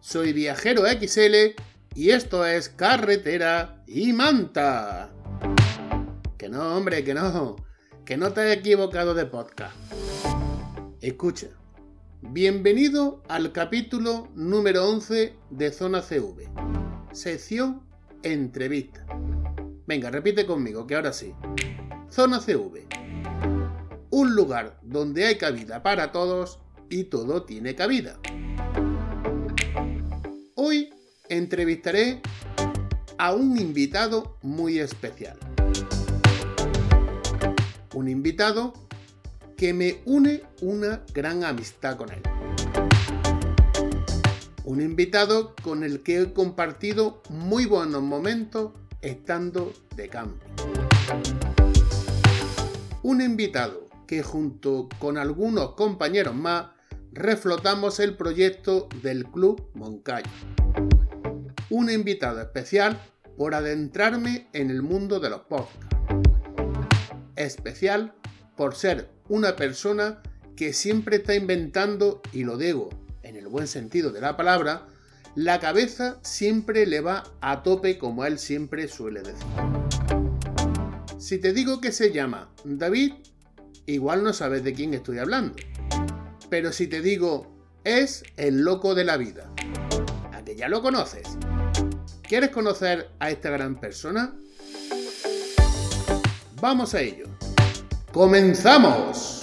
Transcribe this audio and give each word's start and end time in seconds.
Soy 0.00 0.32
Viajero 0.32 0.82
XL 0.84 1.54
y 1.94 2.10
esto 2.10 2.44
es 2.44 2.68
Carretera 2.70 3.84
y 3.86 4.12
Manta. 4.12 5.12
Que 6.36 6.48
no, 6.48 6.76
hombre, 6.76 7.04
que 7.04 7.14
no. 7.14 7.54
Que 8.04 8.16
no 8.16 8.32
te 8.32 8.40
he 8.40 8.52
equivocado 8.54 9.14
de 9.14 9.26
podcast. 9.26 9.76
Escucha. 11.00 11.50
Bienvenido 12.20 13.22
al 13.28 13.52
capítulo 13.52 14.26
número 14.34 14.88
11 14.88 15.36
de 15.50 15.70
Zona 15.70 16.02
CV. 16.02 16.48
Sección 17.12 17.86
Entrevista. 18.24 19.06
Venga, 19.86 20.10
repite 20.10 20.46
conmigo, 20.46 20.84
que 20.84 20.96
ahora 20.96 21.12
sí. 21.12 21.32
Zona 22.10 22.40
CV. 22.40 22.88
Un 24.10 24.34
lugar 24.34 24.80
donde 24.82 25.26
hay 25.26 25.38
cabida 25.38 25.84
para 25.84 26.10
todos 26.10 26.58
y 26.90 27.04
todo 27.04 27.44
tiene 27.44 27.76
cabida. 27.76 28.18
Hoy 30.68 30.92
entrevistaré 31.30 32.20
a 33.16 33.32
un 33.32 33.56
invitado 33.58 34.36
muy 34.42 34.78
especial. 34.80 35.38
Un 37.94 38.06
invitado 38.06 38.74
que 39.56 39.72
me 39.72 40.02
une 40.04 40.42
una 40.60 41.02
gran 41.14 41.42
amistad 41.42 41.96
con 41.96 42.10
él. 42.12 42.20
Un 44.64 44.82
invitado 44.82 45.54
con 45.62 45.84
el 45.84 46.02
que 46.02 46.20
he 46.20 46.32
compartido 46.34 47.22
muy 47.30 47.64
buenos 47.64 48.02
momentos 48.02 48.72
estando 49.00 49.72
de 49.96 50.10
camping. 50.10 50.48
Un 53.02 53.22
invitado 53.22 53.88
que 54.06 54.22
junto 54.22 54.90
con 54.98 55.16
algunos 55.16 55.72
compañeros 55.72 56.34
más 56.34 56.77
reflotamos 57.12 58.00
el 58.00 58.16
proyecto 58.16 58.88
del 59.02 59.24
Club 59.26 59.70
Moncayo. 59.74 60.30
Un 61.70 61.90
invitado 61.90 62.40
especial 62.40 63.00
por 63.36 63.54
adentrarme 63.54 64.48
en 64.52 64.70
el 64.70 64.82
mundo 64.82 65.20
de 65.20 65.30
los 65.30 65.42
podcasts. 65.42 65.86
Especial 67.36 68.14
por 68.56 68.74
ser 68.74 69.10
una 69.28 69.56
persona 69.56 70.22
que 70.56 70.72
siempre 70.72 71.16
está 71.16 71.34
inventando, 71.34 72.20
y 72.32 72.44
lo 72.44 72.56
digo 72.56 72.90
en 73.22 73.36
el 73.36 73.46
buen 73.46 73.68
sentido 73.68 74.10
de 74.10 74.20
la 74.20 74.36
palabra, 74.36 74.86
la 75.34 75.60
cabeza 75.60 76.18
siempre 76.22 76.86
le 76.86 77.00
va 77.00 77.22
a 77.40 77.62
tope 77.62 77.98
como 77.98 78.24
él 78.24 78.38
siempre 78.38 78.88
suele 78.88 79.20
decir. 79.20 79.46
Si 81.18 81.38
te 81.38 81.52
digo 81.52 81.80
que 81.80 81.92
se 81.92 82.12
llama 82.12 82.50
David, 82.64 83.12
igual 83.86 84.24
no 84.24 84.32
sabes 84.32 84.64
de 84.64 84.72
quién 84.72 84.94
estoy 84.94 85.18
hablando. 85.18 85.54
Pero 86.50 86.72
si 86.72 86.86
te 86.86 87.00
digo, 87.00 87.46
es 87.84 88.22
el 88.36 88.62
loco 88.62 88.94
de 88.94 89.04
la 89.04 89.16
vida, 89.16 89.50
a 90.32 90.42
que 90.42 90.56
ya 90.56 90.68
lo 90.68 90.82
conoces. 90.82 91.26
¿Quieres 92.22 92.50
conocer 92.50 93.10
a 93.18 93.30
esta 93.30 93.50
gran 93.50 93.78
persona? 93.78 94.34
Vamos 96.60 96.94
a 96.94 97.00
ello. 97.00 97.26
¡Comenzamos! 98.12 99.37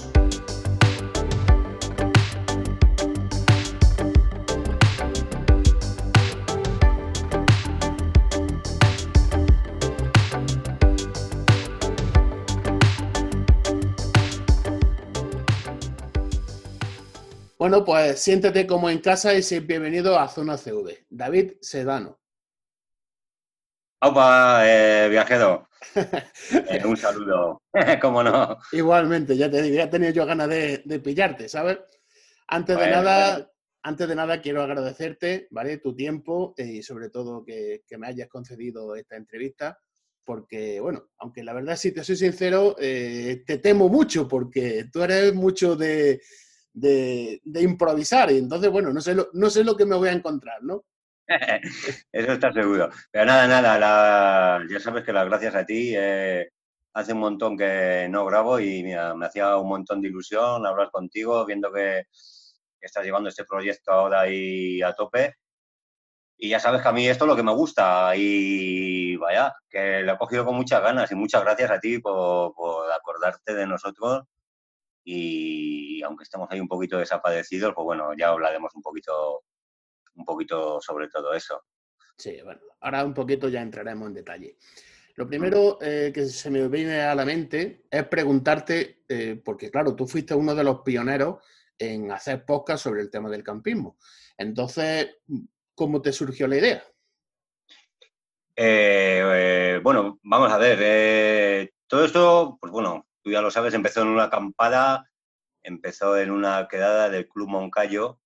Bueno, 17.66 17.84
pues 17.84 18.20
siéntete 18.20 18.68
como 18.68 18.92
en 18.92 19.00
casa 19.00 19.34
y 19.34 19.42
sé 19.42 19.60
bienvenido 19.60 20.20
a 20.20 20.28
Zona 20.28 20.56
CV. 20.56 21.08
David 21.10 21.54
Sedano. 21.62 22.20
Opa, 24.04 24.62
eh, 24.68 25.10
viajero. 25.10 25.68
Eh, 26.70 26.84
un 26.86 26.96
saludo, 26.96 27.64
¿cómo 28.02 28.22
no? 28.22 28.60
Igualmente, 28.72 29.36
ya 29.36 29.50
te 29.50 29.64
digo, 29.64 29.78
ya 29.78 29.90
tenía 29.90 30.12
yo 30.12 30.28
ganas 30.28 30.48
de, 30.48 31.02
pillarte, 31.04 31.50
¿sabes? 31.50 31.80
Antes 32.48 32.78
de 32.78 32.88
nada, 32.88 33.52
antes 33.82 34.08
de 34.08 34.16
nada 34.16 34.42
quiero 34.42 34.62
agradecerte, 34.62 35.48
¿vale? 35.50 35.80
Tu 35.80 35.96
tiempo 35.96 36.54
y 36.58 36.84
sobre 36.84 37.10
todo 37.10 37.44
que, 37.44 37.82
me 37.98 38.06
hayas 38.06 38.30
concedido 38.30 38.96
esta 38.96 39.16
entrevista, 39.16 39.80
porque, 40.24 40.80
bueno, 40.80 41.10
aunque 41.18 41.44
la 41.44 41.54
verdad, 41.54 41.78
si 41.78 41.92
te 41.92 42.04
soy 42.04 42.16
sincero, 42.16 42.76
eh, 42.80 43.44
te 43.44 43.58
temo 43.58 43.90
mucho, 43.90 44.28
porque 44.28 44.86
tú 44.94 45.02
eres 45.02 45.34
mucho 45.34 45.76
de, 45.76 46.22
de, 46.76 47.42
improvisar. 47.62 48.32
Y 48.32 48.38
entonces, 48.38 48.70
bueno, 48.70 48.92
no 48.94 49.02
sé, 49.02 49.16
lo, 49.16 49.30
no 49.34 49.50
sé 49.50 49.64
lo 49.64 49.76
que 49.76 49.86
me 49.86 49.96
voy 49.96 50.10
a 50.10 50.14
encontrar, 50.14 50.62
¿no? 50.64 50.84
Eso 52.12 52.32
está 52.34 52.54
seguro. 52.54 52.90
Pero 53.12 53.26
nada, 53.26 53.48
nada, 53.48 54.62
ya 54.70 54.80
sabes 54.80 55.04
que 55.04 55.14
las 55.14 55.26
gracias 55.26 55.56
a 55.56 55.66
ti. 55.66 55.94
Eh, 55.96 56.50
hace 56.94 57.14
un 57.14 57.20
montón 57.20 57.58
que 57.58 58.08
no 58.10 58.26
grabo 58.26 58.60
y 58.60 58.84
me 58.84 58.96
hacía 59.26 59.58
un 59.58 59.68
montón 59.68 60.02
de 60.02 60.10
ilusión 60.10 60.66
hablar 60.66 60.92
contigo, 60.92 61.46
viendo 61.46 61.72
que, 61.72 62.04
estás 62.80 63.04
llevando 63.04 63.30
este 63.30 63.46
proyecto 63.46 63.92
ahora 63.92 64.22
ahí 64.22 64.80
a 64.84 64.94
tope. 64.94 65.34
Y 66.38 66.50
ya 66.50 66.60
sabes 66.60 66.82
que 66.82 66.88
a 66.90 66.92
mí 66.92 67.08
esto 67.08 67.24
es 67.26 67.30
lo 67.30 67.36
que 67.36 67.44
me 67.44 67.54
gusta 67.54 68.14
y 68.16 69.16
vaya, 69.16 69.54
que 69.70 70.02
lo 70.02 70.14
he 70.14 70.18
cogido 70.18 70.46
con 70.46 70.56
muchas 70.56 70.82
ganas 70.82 71.12
y 71.12 71.16
muchas 71.16 71.42
gracias 71.44 71.72
a 71.72 71.80
ti 71.80 71.98
por, 72.00 72.54
por 72.54 72.92
acordarte 72.92 73.56
de 73.56 73.66
nosotros 73.66 74.26
y 75.06 76.02
aunque 76.02 76.24
estemos 76.24 76.48
ahí 76.50 76.60
un 76.60 76.68
poquito 76.68 76.98
desaparecidos, 76.98 77.74
pues 77.76 77.86
bueno, 77.86 78.12
ya 78.18 78.30
hablaremos 78.30 78.74
un 78.76 78.82
poquito, 78.82 79.44
un 80.16 80.26
poquito 80.26 80.82
sobre 80.82 81.08
todo 81.08 81.34
eso. 81.34 81.64
Sí, 82.18 82.40
bueno, 82.44 82.62
ahora 82.82 83.06
un 83.06 83.14
poquito 83.14 83.48
ya 83.48 83.62
entraremos 83.62 84.08
en 84.08 84.16
detalle. 84.16 84.58
Lo 85.16 85.28
primero 85.28 85.78
eh, 85.82 86.12
que 86.14 86.26
se 86.26 86.50
me 86.50 86.68
viene 86.68 87.02
a 87.02 87.16
la 87.16 87.24
mente 87.24 87.86
es 87.90 88.04
preguntarte, 88.08 89.04
eh, 89.08 89.42
porque 89.44 89.70
claro, 89.70 89.96
tú 89.96 90.08
fuiste 90.08 90.34
uno 90.34 90.56
de 90.56 90.64
los 90.64 90.82
pioneros 90.82 91.38
en 91.78 92.12
hacer 92.12 92.44
podcast 92.44 92.84
sobre 92.84 93.02
el 93.02 93.12
tema 93.12 93.30
del 93.30 93.44
campismo. 93.44 93.98
Entonces, 94.38 95.18
¿cómo 95.74 96.02
te 96.02 96.12
surgió 96.12 96.48
la 96.48 96.58
idea? 96.58 96.84
Eh, 98.56 99.80
bueno, 99.84 100.20
vamos 100.24 100.52
a 100.52 100.58
ver. 100.58 101.72
todo 101.88 102.06
esto, 102.06 102.58
pues 102.60 102.72
bueno, 102.74 103.05
tú 103.26 103.32
ya 103.32 103.42
lo 103.42 103.50
sabes, 103.50 103.74
empezó 103.74 104.04
en 104.04 104.10
una 104.10 104.26
acampada, 104.26 105.10
empezó 105.64 106.16
en 106.16 106.30
una 106.30 106.68
quedada 106.68 107.10
del 107.10 107.28
Club 107.28 107.50
Moncayo. 107.50 108.20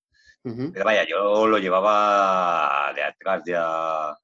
Pero 0.44 0.84
vaya, 0.84 1.06
yo 1.08 1.48
lo 1.48 1.58
llevaba 1.58 2.92
de 2.96 3.04
atrás, 3.04 3.44
ya, 3.46 4.18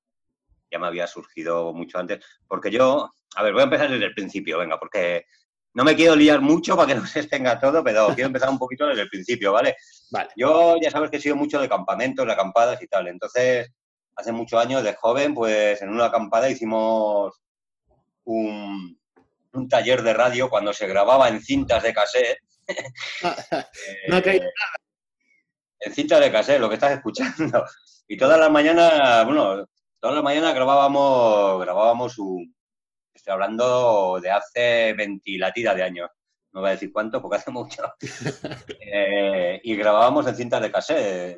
ya 0.72 0.80
me 0.80 0.88
había 0.88 1.08
surgido 1.08 1.72
mucho 1.72 1.98
antes. 1.98 2.26
Porque 2.48 2.72
yo, 2.72 3.14
a 3.36 3.44
ver, 3.44 3.54
voy 3.54 3.62
a 3.62 3.66
empezar 3.66 3.90
desde 3.90 4.06
el 4.06 4.14
principio, 4.14 4.58
venga, 4.58 4.80
porque 4.80 5.26
no 5.74 5.84
me 5.84 5.96
quiero 5.96 6.16
liar 6.16 6.42
mucho 6.42 6.76
para 6.76 6.88
que 6.90 6.96
no 6.96 7.06
se 7.06 7.26
tenga 7.28 7.60
todo, 7.60 7.84
pero 7.84 8.08
quiero 8.16 8.28
empezar 8.28 8.50
un 8.50 8.60
poquito 8.60 8.88
desde 8.88 9.04
el 9.04 9.10
principio, 9.10 9.54
¿vale? 9.54 9.78
Vale. 10.12 10.30
Yo 10.36 10.76
ya 10.82 10.92
sabes 10.92 11.10
que 11.10 11.18
he 11.18 11.22
sido 11.22 11.36
mucho 11.38 11.62
de 11.62 11.70
campamentos, 11.70 12.26
de 12.26 12.34
acampadas 12.34 12.82
y 12.82 12.88
tal. 12.88 13.08
Entonces, 13.08 13.72
hace 14.16 14.32
muchos 14.34 14.60
años 14.60 14.84
de 14.84 14.96
joven, 14.96 15.34
pues 15.34 15.82
en 15.82 15.90
una 15.90 16.06
acampada 16.06 16.50
hicimos 16.50 17.40
un, 18.26 18.98
un 19.56 19.68
taller 19.70 20.02
de 20.02 20.14
radio 20.14 20.50
cuando 20.50 20.74
se 20.74 20.88
grababa 20.88 21.30
en 21.30 21.42
cintas 21.42 21.84
de 21.84 21.94
cassette. 21.94 22.40
no 24.08 24.18
ha 24.18 24.22
caído 24.22 24.44
nada. 24.44 24.76
En 25.80 25.94
cintas 25.94 26.20
de 26.20 26.32
cassette, 26.32 26.60
lo 26.60 26.70
que 26.70 26.76
estás 26.76 26.94
escuchando. 26.94 27.66
Y 28.08 28.18
todas 28.18 28.40
las 28.40 28.52
mañanas, 28.52 29.26
bueno, 29.26 29.68
todas 30.00 30.16
las 30.16 30.24
mañanas 30.24 30.54
grabábamos, 30.54 31.60
grabábamos 31.62 32.18
un, 32.20 32.56
estoy 33.14 33.34
hablando 33.34 34.20
de 34.22 34.30
hace 34.30 34.94
20 34.94 35.38
latidas 35.40 35.76
de 35.76 35.84
años. 35.84 36.10
No 36.52 36.62
voy 36.62 36.70
a 36.70 36.74
decir 36.74 36.92
cuánto, 36.94 37.22
porque 37.22 37.38
hace 37.38 37.52
mucho. 37.52 37.84
Eh, 38.98 39.60
y 39.64 39.76
grabábamos 39.76 40.26
en 40.28 40.36
cintas 40.36 40.62
de 40.62 40.72
cassette. 40.72 41.38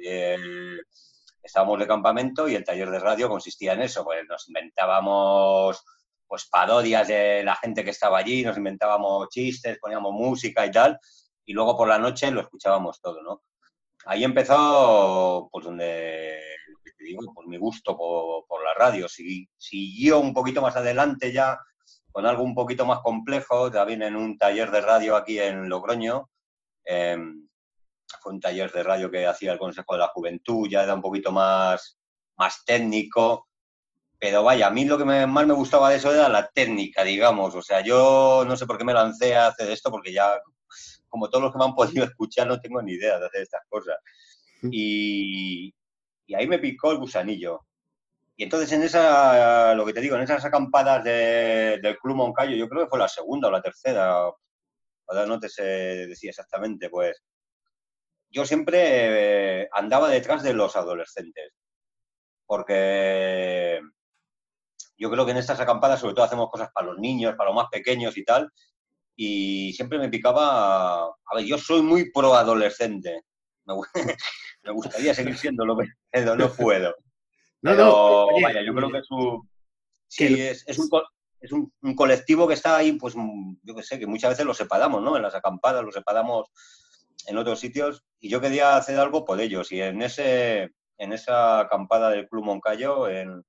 estábamos 1.42 1.80
de 1.80 1.88
campamento 1.88 2.48
y 2.48 2.54
el 2.54 2.63
taller 2.63 2.92
de 2.92 3.00
radio 3.00 3.30
consistía 3.30 3.74
en 3.74 3.81
eso. 3.81 4.04
Pues 4.04 4.24
nos 4.28 4.48
inventábamos 4.48 5.84
pues 6.27 6.47
parodias 6.50 7.07
de 7.07 7.44
la 7.44 7.56
gente 7.56 7.83
que 7.83 7.91
estaba 7.91 8.19
allí, 8.19 8.44
nos 8.44 8.57
inventábamos 8.57 9.29
chistes, 9.29 9.79
poníamos 9.79 10.13
música 10.13 10.65
y 10.65 10.71
tal, 10.71 11.00
y 11.45 11.53
luego 11.53 11.77
por 11.77 11.88
la 11.88 11.97
noche 11.97 12.29
lo 12.31 12.41
escuchábamos 12.41 13.00
todo, 13.00 13.21
¿no? 13.21 13.44
Ahí 14.06 14.24
empezó, 14.24 15.50
pues 15.51 15.65
donde, 15.65 16.39
te 16.83 17.15
pues 17.33 17.47
mi 17.47 17.57
gusto 17.57 17.97
por, 17.97 18.63
la 18.63 18.74
radio. 18.74 19.07
Siguió 19.09 20.19
un 20.19 20.33
poquito 20.33 20.62
más 20.62 20.75
adelante 20.75 21.31
ya 21.31 21.59
con 22.12 22.25
algo 22.25 22.44
un 22.44 22.56
poquito 22.56 22.85
más 22.85 23.00
complejo, 23.01 23.69
también 23.69 24.01
en 24.01 24.15
un 24.15 24.38
taller 24.38 24.71
de 24.71 24.81
radio 24.81 25.15
aquí 25.15 25.39
en 25.39 25.69
Logroño. 25.69 26.29
Em, 26.83 27.47
fue 28.21 28.33
un 28.33 28.39
taller 28.39 28.71
de 28.71 28.83
radio 28.83 29.12
que 29.12 29.27
hacía 29.27 29.51
el 29.51 29.59
Consejo 29.59 29.94
de 29.94 30.00
la 30.00 30.07
Juventud, 30.07 30.68
ya 30.69 30.83
era 30.83 30.94
un 30.94 31.01
poquito 31.01 31.31
más, 31.31 32.00
más 32.38 32.63
técnico, 32.65 33.47
pero 34.19 34.44
vaya, 34.44 34.68
a 34.68 34.72
mí 34.72 34.86
lo 34.86 34.98
que 34.98 35.06
más 35.06 35.48
me 35.48 35.54
gustaba 35.54 35.90
de 35.90 35.98
eso 35.98 36.14
era 36.14 36.28
la 36.30 36.48
técnica, 36.50 37.04
digamos. 37.04 37.54
O 37.56 37.62
sea, 37.62 37.81
yo 37.81 38.44
no 38.48 38.58
sé 38.58 38.66
por 38.66 38.78
qué 38.78 38.84
me 38.84 38.94
lancé 38.94 39.36
a 39.36 39.48
hacer 39.48 39.69
esto, 39.69 39.92
porque 39.92 40.12
ya, 40.12 40.40
como 41.08 41.30
todos 41.30 41.44
los 41.44 41.52
que 41.52 41.60
me 41.60 41.66
han 41.66 41.75
podido 41.75 42.04
escuchar, 42.06 42.48
no 42.48 42.60
tengo 42.60 42.81
ni 42.81 42.94
idea 42.94 43.19
de 43.19 43.28
hacer 43.28 43.42
estas 43.44 43.62
cosas. 43.69 43.98
Y, 44.72 45.74
y 46.25 46.36
ahí 46.36 46.48
me 46.48 46.60
picó 46.60 46.92
el 46.92 46.98
gusanillo. 46.98 47.68
Y 48.36 48.44
entonces 48.44 48.72
en 48.72 48.84
esa, 48.84 49.74
lo 49.75 49.86
que 49.86 49.94
te 49.94 50.02
digo, 50.02 50.16
en 50.16 50.22
esas 50.24 50.46
acampadas 50.46 51.04
del 51.04 51.98
Club 52.00 52.16
Moncayo, 52.16 52.56
yo 52.56 52.70
creo 52.70 52.84
que 52.84 52.90
fue 52.90 53.00
la 53.00 53.08
segunda 53.08 53.48
o 53.48 53.52
la 53.52 53.62
tercera, 53.62 54.31
ahora 55.08 55.25
no 55.25 55.40
te 55.40 55.50
sé 55.50 55.63
decir 55.63 56.30
exactamente, 56.30 56.90
pues 56.90 57.24
yo 58.30 58.46
siempre 58.46 59.62
eh, 59.63 59.70
andaba 59.72 60.10
detrás 60.10 60.44
de 60.44 60.54
los 60.54 60.75
adolescentes, 60.75 61.52
porque 62.46 63.81
yo 64.97 65.09
creo 65.12 65.25
que 65.25 65.31
en 65.31 65.38
estas 65.38 65.59
acampadas 65.59 66.00
sobre 66.00 66.13
todo 66.13 66.25
hacemos 66.25 66.50
cosas 66.50 66.69
para 66.74 66.88
los 66.88 66.97
niños, 66.97 67.35
para 67.35 67.50
los 67.50 67.56
más 67.56 67.68
pequeños 67.71 68.18
y 68.18 68.24
tal, 68.24 68.51
y 69.15 69.74
siempre 69.74 70.00
me 70.00 70.09
picaba, 70.09 71.06
a 71.06 71.35
ver, 71.35 71.45
yo 71.45 71.57
soy 71.57 71.81
muy 71.81 72.12
pro 72.12 72.35
adolescente, 72.35 73.24
me, 74.63 74.71
gustaría 74.71 75.13
seguir 75.13 75.38
siendo 75.38 75.65
lo 75.65 75.77
pero 76.09 76.35
no 76.35 76.51
puedo. 76.51 76.95
No, 77.59 77.74
no, 77.74 78.27
vaya, 78.39 78.62
yo 78.62 78.74
creo 78.75 78.91
que 78.91 79.00
es 79.00 79.09
un, 79.09 79.50
sí, 80.07 80.39
es, 80.39 80.63
es, 80.68 80.77
un, 80.77 80.88
es 81.41 81.51
un, 81.51 81.74
un, 81.81 81.95
colectivo 81.95 82.47
que 82.47 82.53
está 82.53 82.77
ahí, 82.77 82.94
pues 82.94 83.15
yo 83.63 83.75
que 83.75 83.81
sé, 83.81 83.97
que 83.97 84.06
muchas 84.06 84.29
veces 84.29 84.45
lo 84.45 84.53
separamos, 84.53 85.01
¿no? 85.01 85.18
En 85.18 85.24
las 85.24 85.33
acampadas 85.33 85.83
lo 85.83 85.91
separamos 85.91 86.50
en 87.25 87.35
otros 87.35 87.59
sitios 87.59 88.06
y 88.19 88.29
yo 88.29 88.39
quería 88.39 88.77
hacer 88.77 89.00
algo 89.00 89.25
por 89.25 89.41
ellos 89.41 89.71
y 89.71 89.81
en 89.81 90.03
ese 90.03 90.69
en 90.97 91.13
esa 91.13 91.62
acampada 91.62 92.09
del 92.09 92.27
Club 92.27 92.45
Moncayo, 92.45 93.07
en 93.09 93.44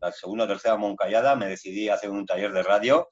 la 0.00 0.12
segunda 0.12 0.44
o 0.44 0.48
tercera 0.48 0.76
Moncallada, 0.76 1.36
me 1.36 1.48
decidí 1.48 1.88
a 1.88 1.94
hacer 1.94 2.10
un 2.10 2.26
taller 2.26 2.52
de 2.52 2.62
radio. 2.62 3.08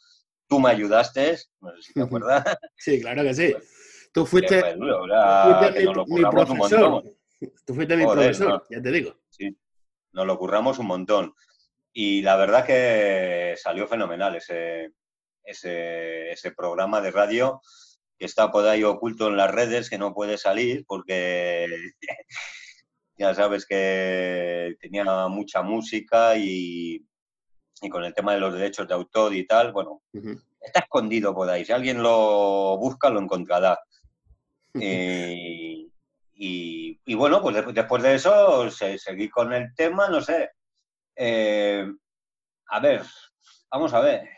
Tú 0.47 0.61
me 0.61 0.71
ayudaste, 0.71 1.39
no 1.61 1.75
sé 1.77 1.83
si 1.83 1.93
te 1.95 2.03
acuerdas. 2.03 2.45
Sí, 2.77 3.01
claro 3.01 3.23
que 3.23 3.35
sí. 3.35 3.55
Tú 4.13 4.27
fuiste, 4.27 4.77
mi, 4.77 6.23
profesor. 6.31 7.03
Tú 7.67 7.75
fuiste 7.75 7.97
mi 7.97 8.05
profesor, 8.05 8.65
ya 8.71 8.81
te 8.81 8.93
digo. 8.93 9.17
Sí, 9.29 9.57
nos 10.13 10.27
lo 10.27 10.39
curramos 10.39 10.79
un 10.79 10.87
montón. 10.87 11.35
Y 11.93 12.23
la 12.23 12.37
verdad 12.37 12.65
que 12.65 13.55
salió 13.57 13.89
fenomenal 13.89 14.37
ese, 14.37 14.93
ese, 15.43 16.31
ese 16.31 16.53
programa 16.53 17.01
de 17.01 17.11
radio 17.11 17.61
que 18.19 18.27
está 18.27 18.51
por 18.51 18.67
ahí 18.67 18.85
oculto 18.85 19.29
en 19.29 19.37
las 19.37 19.51
redes, 19.51 19.91
que 19.91 19.99
no 19.99 20.15
puede 20.15 20.39
salir 20.39 20.85
porque 20.87 21.67
ya 23.17 23.35
sabes 23.35 23.67
que 23.67 24.77
tenía 24.81 25.05
mucha 25.29 25.63
música 25.63 26.37
y, 26.37 27.05
y, 27.81 27.89
con 27.89 28.05
el 28.05 28.15
tema 28.15 28.35
de 28.35 28.41
los 28.41 28.53
derechos 28.53 28.89
de 28.89 28.95
autor 28.95 29.35
y 29.35 29.47
tal, 29.47 29.73
bueno, 29.73 30.03
está 30.61 30.81
escondido 30.81 31.35
por 31.35 31.49
ahí. 31.49 31.65
Si 31.65 31.73
alguien 31.73 32.03
lo 32.03 32.77
busca, 32.79 33.11
lo 33.11 33.21
encontrará. 33.21 33.79
y, 34.75 35.93
y, 36.37 37.15
bueno, 37.15 37.41
pues 37.41 37.75
después 37.75 38.03
de 38.03 38.15
eso 38.15 38.71
seguí 38.71 39.29
con 39.29 39.53
el 39.53 39.75
tema, 39.75 40.09
no 40.09 40.21
sé. 40.21 40.51
Eh, 41.15 41.87
a 42.67 42.81
ver, 42.81 43.03
vamos 43.71 43.95
a 43.95 44.01
ver. 44.01 44.29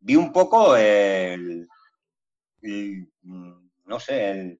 Vi 0.00 0.16
un 0.16 0.32
poco 0.32 0.76
el, 0.76 1.66
no 3.84 3.98
sé, 3.98 4.58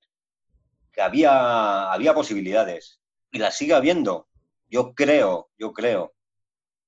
que 0.90 1.02
había, 1.02 1.92
había 1.92 2.14
posibilidades 2.14 2.97
y 3.30 3.38
las 3.38 3.56
sigue 3.56 3.74
habiendo. 3.74 4.28
Yo 4.68 4.94
creo, 4.94 5.50
yo 5.58 5.72
creo, 5.72 6.14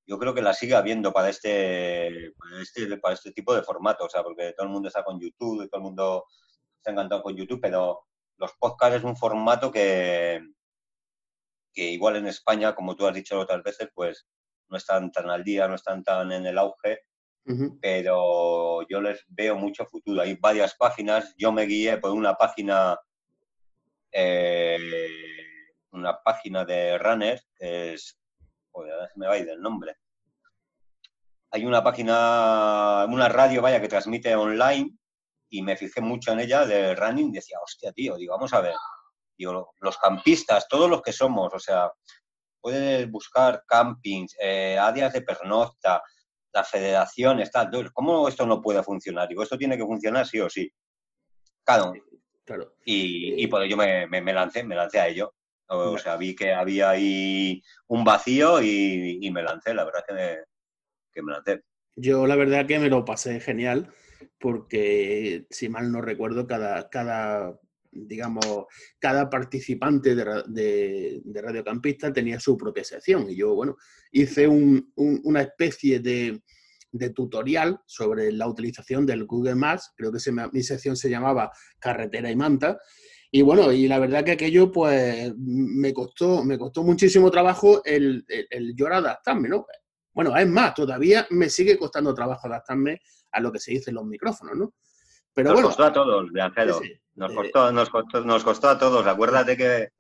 yo 0.07 0.19
creo 0.19 0.35
que 0.35 0.43
las 0.43 0.59
sigue 0.59 0.75
habiendo 0.75 1.13
para 1.13 1.29
este, 1.29 2.33
para 2.39 2.63
este, 2.63 2.97
para 2.99 3.15
este 3.15 3.33
tipo 3.33 3.55
de 3.55 3.63
formato, 3.63 4.05
o 4.05 4.09
sea, 4.11 4.23
porque 4.23 4.53
todo 4.53 4.67
el 4.67 4.73
mundo 4.73 4.89
está 4.89 5.03
con 5.05 5.21
YouTube 5.21 5.65
y 5.65 5.69
todo 5.69 5.79
el 5.79 5.85
mundo 5.85 6.25
está 6.77 6.91
encantado 6.91 7.23
con 7.23 7.37
YouTube, 7.37 7.61
pero 7.61 8.07
los 8.37 8.53
podcasts 8.59 8.97
es 8.99 9.05
un 9.05 9.17
formato 9.17 9.71
que, 9.71 10.41
que 11.73 11.91
igual 11.91 12.17
en 12.17 12.27
España, 12.27 12.75
como 12.75 12.97
tú 12.97 13.07
has 13.07 13.15
dicho 13.15 13.39
otras 13.39 13.63
veces, 13.63 13.89
pues 13.95 14.27
no 14.69 14.77
están 14.77 15.11
tan 15.11 15.31
al 15.31 15.45
día, 15.45 15.69
no 15.69 15.75
están 15.75 16.03
tan 16.03 16.33
en 16.33 16.47
el 16.47 16.59
auge 16.59 17.05
pero 17.81 18.87
yo 18.89 19.01
les 19.01 19.25
veo 19.29 19.57
mucho 19.57 19.85
futuro. 19.87 20.23
Hay 20.23 20.37
varias 20.37 20.75
páginas, 20.75 21.35
yo 21.37 21.53
me 21.53 21.67
guié 21.67 21.99
por 21.99 22.13
una 22.13 22.35
página, 22.35 22.99
eh, 24.13 25.30
una 25.93 26.23
página 26.23 26.65
de 26.65 26.99
Runner, 26.99 27.41
que 27.55 27.95
es, 27.95 28.19
joder, 28.71 29.11
me 29.17 29.27
va 29.27 29.35
a 29.35 29.39
ir 29.39 29.49
el 29.49 29.61
nombre. 29.61 29.97
Hay 31.53 31.65
una 31.65 31.83
página, 31.83 33.07
una 33.09 33.29
radio, 33.29 33.61
vaya, 33.61 33.81
que 33.81 33.89
transmite 33.89 34.35
online 34.35 34.97
y 35.49 35.63
me 35.63 35.77
fijé 35.77 36.01
mucho 36.01 36.33
en 36.33 36.41
ella 36.41 36.65
de 36.65 36.95
running 36.95 37.31
y 37.31 37.33
decía, 37.33 37.59
hostia, 37.61 37.93
tío, 37.93 38.17
digo, 38.17 38.35
vamos 38.35 38.53
a 38.55 38.61
ver, 38.61 38.75
digo, 39.37 39.75
los 39.81 39.99
campistas, 39.99 40.69
todos 40.69 40.89
los 40.89 41.03
que 41.03 41.13
somos, 41.13 41.53
o 41.53 41.59
sea, 41.59 41.91
puedes 42.61 43.11
buscar 43.11 43.65
campings, 43.67 44.37
eh, 44.41 44.79
áreas 44.79 45.13
de 45.13 45.23
pernocta, 45.23 46.03
la 46.53 46.65
federación 46.65 47.41
está. 47.41 47.71
¿Cómo 47.93 48.29
esto 48.29 48.47
no 48.47 48.61
puede 48.61 48.83
funcionar? 48.83 49.29
Digo, 49.29 49.43
esto 49.43 49.59
tiene 49.59 49.77
que 49.77 49.85
funcionar 49.85 50.27
sí 50.27 50.41
o 50.41 50.49
sí. 50.49 50.71
Claro. 51.65 51.93
claro. 52.45 52.75
Y, 52.85 53.43
y 53.43 53.47
por 53.47 53.63
ello 53.63 53.77
me, 53.77 54.07
me, 54.07 54.33
lancé, 54.33 54.65
me 54.65 54.75
lancé 54.75 55.01
a 55.01 55.09
ello. 55.09 55.35
O, 55.73 55.99
sea, 55.99 56.17
vi 56.17 56.35
que 56.35 56.53
había 56.53 56.91
ahí 56.91 57.63
un 57.87 58.03
vacío 58.03 58.61
y, 58.61 59.31
me 59.33 59.43
lancé, 59.43 59.73
la 59.73 59.85
verdad 59.85 60.05
que 60.07 60.15
me, 60.15 60.39
que 61.13 61.23
me 61.23 61.33
lancé. 61.33 61.63
Yo 61.95 62.27
la 62.27 62.35
verdad 62.35 62.67
que 62.67 62.79
me 62.79 62.89
lo 62.89 63.05
pasé 63.05 63.39
genial 63.41 63.93
porque, 64.39 65.47
si 65.51 65.69
mal 65.69 65.93
no 65.93 66.01
recuerdo, 66.01 66.47
cada, 66.47 66.89
cada 66.91 67.57
digamos, 67.93 68.67
cada 68.99 69.29
participante 69.29 70.15
de, 70.15 71.21
de, 71.25 71.43
radiocampista 71.43 72.13
tenía 72.13 72.41
su 72.41 72.57
propia 72.57 72.85
sección. 72.85 73.29
Y 73.31 73.37
yo, 73.37 73.55
bueno, 73.55 73.77
hice 74.13 74.49
una 74.49 75.43
especie 75.43 76.01
de, 76.01 76.41
tutorial 77.15 77.81
sobre 77.87 78.33
la 78.33 78.49
utilización 78.49 79.07
del 79.07 79.25
Google 79.25 79.55
Maps. 79.55 79.93
Creo 79.97 80.13
que 80.13 80.19
mi 80.53 80.63
sección 80.63 80.97
se 80.97 81.11
llamaba 81.11 81.53
Carretera 81.79 82.31
y 82.31 82.37
Manta. 82.37 82.79
Y 83.33 83.43
bueno, 83.43 83.71
y 83.71 83.87
la 83.87 83.99
verdad 83.99 84.25
que 84.25 84.33
aquello, 84.33 84.73
pues, 84.73 85.33
me 85.37 85.95
costó, 85.95 86.45
me 86.45 86.59
costó 86.59 86.83
muchísimo 86.83 87.31
trabajo 87.31 87.83
el, 87.85 88.25
el, 88.29 88.75
yo 88.75 88.89
adaptarme, 88.89 89.49
¿no? 89.49 89.67
Bueno, 90.13 90.37
es 90.37 90.49
más, 90.49 90.75
todavía 90.75 91.27
me 91.31 91.49
sigue 91.49 91.79
costando 91.79 92.13
trabajo 92.13 92.49
adaptarme 92.49 93.01
a 93.31 93.41
lo 93.41 93.53
que 93.53 93.61
se 93.61 93.71
dice 93.71 93.91
en 93.91 93.97
los 93.97 94.05
micrófonos, 94.05 94.57
¿no? 94.57 94.75
Pero 95.33 95.53
nos 95.53 95.63
costó 95.63 95.85
a 95.85 95.93
todos, 95.93 96.33
de 96.33 96.41
Nos, 97.15 97.33
costó, 97.33 97.71
nos, 97.71 97.89
costó, 97.89 98.25
nos 98.25 98.43
costó 98.43 98.69
a 98.69 98.79
todos. 98.79 99.07
Acuérdate 99.07 99.57
que, 99.57 99.91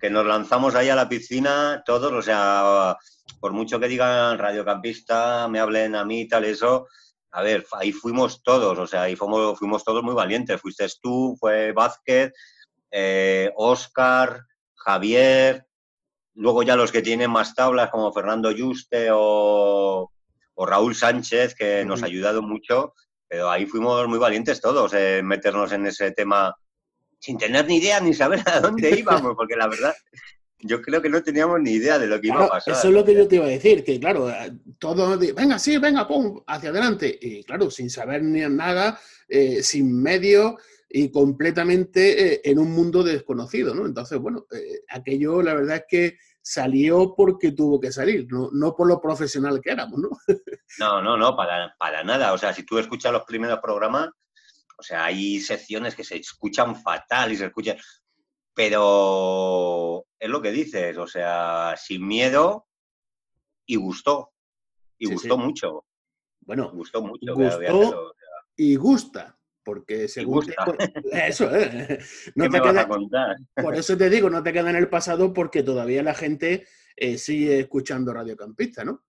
que 0.00 0.10
nos 0.10 0.26
lanzamos 0.26 0.74
ahí 0.74 0.88
a 0.88 0.96
la 0.96 1.08
piscina 1.08 1.84
todos, 1.86 2.12
o 2.12 2.22
sea, 2.22 2.96
por 3.38 3.52
mucho 3.52 3.78
que 3.78 3.86
digan 3.86 4.38
radiocampista, 4.38 5.46
me 5.46 5.60
hablen 5.60 5.94
a 5.94 6.04
mí 6.04 6.22
y 6.22 6.28
tal, 6.28 6.44
eso, 6.44 6.88
a 7.30 7.42
ver, 7.42 7.64
ahí 7.72 7.92
fuimos 7.92 8.42
todos, 8.42 8.78
o 8.78 8.86
sea, 8.86 9.02
ahí 9.02 9.16
fuimos, 9.16 9.58
fuimos 9.58 9.84
todos 9.84 10.02
muy 10.02 10.14
valientes. 10.14 10.60
Fuiste 10.60 10.86
tú, 11.00 11.36
fue 11.40 11.72
Vázquez, 11.72 12.32
Oscar, 13.56 14.36
eh, 14.36 14.54
Javier, 14.74 15.66
luego 16.34 16.62
ya 16.62 16.76
los 16.76 16.92
que 16.92 17.02
tienen 17.02 17.30
más 17.30 17.54
tablas 17.54 17.90
como 17.90 18.12
Fernando 18.12 18.50
Yuste 18.50 19.08
o, 19.12 20.10
o 20.54 20.66
Raúl 20.66 20.94
Sánchez, 20.94 21.54
que 21.54 21.84
nos 21.84 22.02
ha 22.02 22.06
ayudado 22.06 22.42
mucho 22.42 22.94
pero 23.32 23.50
ahí 23.50 23.64
fuimos 23.64 24.06
muy 24.08 24.18
valientes 24.18 24.60
todos 24.60 24.92
en 24.92 25.26
meternos 25.26 25.72
en 25.72 25.86
ese 25.86 26.10
tema 26.10 26.54
sin 27.18 27.38
tener 27.38 27.66
ni 27.66 27.76
idea 27.76 27.98
ni 27.98 28.12
saber 28.12 28.42
a 28.44 28.60
dónde 28.60 28.90
íbamos, 28.98 29.34
porque 29.34 29.56
la 29.56 29.68
verdad, 29.68 29.94
yo 30.58 30.82
creo 30.82 31.00
que 31.00 31.08
no 31.08 31.22
teníamos 31.22 31.58
ni 31.62 31.70
idea 31.70 31.98
de 31.98 32.08
lo 32.08 32.20
que 32.20 32.26
iba 32.26 32.44
a 32.44 32.48
pasar. 32.50 32.74
Eso 32.74 32.88
es 32.88 32.94
lo 32.94 33.02
que 33.02 33.14
yo 33.14 33.26
te 33.26 33.36
iba 33.36 33.46
a 33.46 33.48
decir, 33.48 33.84
que 33.84 33.98
claro, 33.98 34.30
todo, 34.78 35.18
venga, 35.34 35.58
sí, 35.58 35.78
venga, 35.78 36.06
pum, 36.06 36.42
hacia 36.46 36.68
adelante. 36.68 37.18
Y 37.22 37.42
claro, 37.44 37.70
sin 37.70 37.88
saber 37.88 38.22
ni 38.22 38.40
nada, 38.40 39.00
eh, 39.26 39.62
sin 39.62 40.02
medio 40.02 40.58
y 40.94 41.10
completamente 41.10 42.34
eh, 42.34 42.40
en 42.44 42.58
un 42.58 42.70
mundo 42.70 43.02
desconocido, 43.02 43.74
¿no? 43.74 43.86
Entonces, 43.86 44.18
bueno, 44.18 44.46
eh, 44.52 44.82
aquello 44.90 45.42
la 45.42 45.54
verdad 45.54 45.76
es 45.76 45.84
que 45.88 46.18
salió 46.42 47.14
porque 47.16 47.52
tuvo 47.52 47.80
que 47.80 47.90
salir, 47.90 48.26
no, 48.30 48.76
por 48.76 48.86
lo 48.86 49.00
profesional 49.00 49.60
que 49.62 49.70
éramos, 49.70 49.98
¿no? 49.98 50.10
No, 50.78 51.02
no, 51.02 51.16
no, 51.16 51.34
para, 51.36 51.74
para 51.78 52.02
nada. 52.02 52.32
O 52.32 52.38
sea, 52.38 52.52
si 52.52 52.64
tú 52.64 52.78
escuchas 52.78 53.12
los 53.12 53.24
primeros 53.24 53.58
programas, 53.60 54.10
o 54.76 54.82
sea, 54.82 55.04
hay 55.04 55.40
secciones 55.40 55.94
que 55.94 56.04
se 56.04 56.16
escuchan 56.16 56.76
fatal 56.76 57.32
y 57.32 57.36
se 57.36 57.46
escuchan... 57.46 57.76
Pero 58.54 60.04
es 60.18 60.28
lo 60.28 60.42
que 60.42 60.50
dices, 60.50 60.98
o 60.98 61.06
sea, 61.06 61.74
sin 61.76 62.06
miedo 62.06 62.66
y 63.66 63.76
gustó. 63.76 64.32
Y 64.98 65.12
gustó 65.12 65.38
mucho. 65.38 65.86
Bueno, 66.40 66.70
gustó 66.72 67.02
mucho. 67.02 67.34
Gustó 67.34 68.14
y 68.56 68.76
gusta 68.76 69.38
porque 69.64 70.08
según 70.08 70.44
eso 71.12 71.54
¿eh? 71.54 71.98
no 72.34 72.48
te 72.48 72.60
queda, 72.60 72.88
por 73.54 73.74
eso 73.74 73.96
te 73.96 74.10
digo 74.10 74.30
no 74.30 74.42
te 74.42 74.52
queda 74.52 74.70
en 74.70 74.76
el 74.76 74.88
pasado 74.88 75.32
porque 75.32 75.62
todavía 75.62 76.02
la 76.02 76.14
gente 76.14 76.66
eh, 76.96 77.18
sigue 77.18 77.60
escuchando 77.60 78.12
radiocampista 78.12 78.84
no 78.84 79.04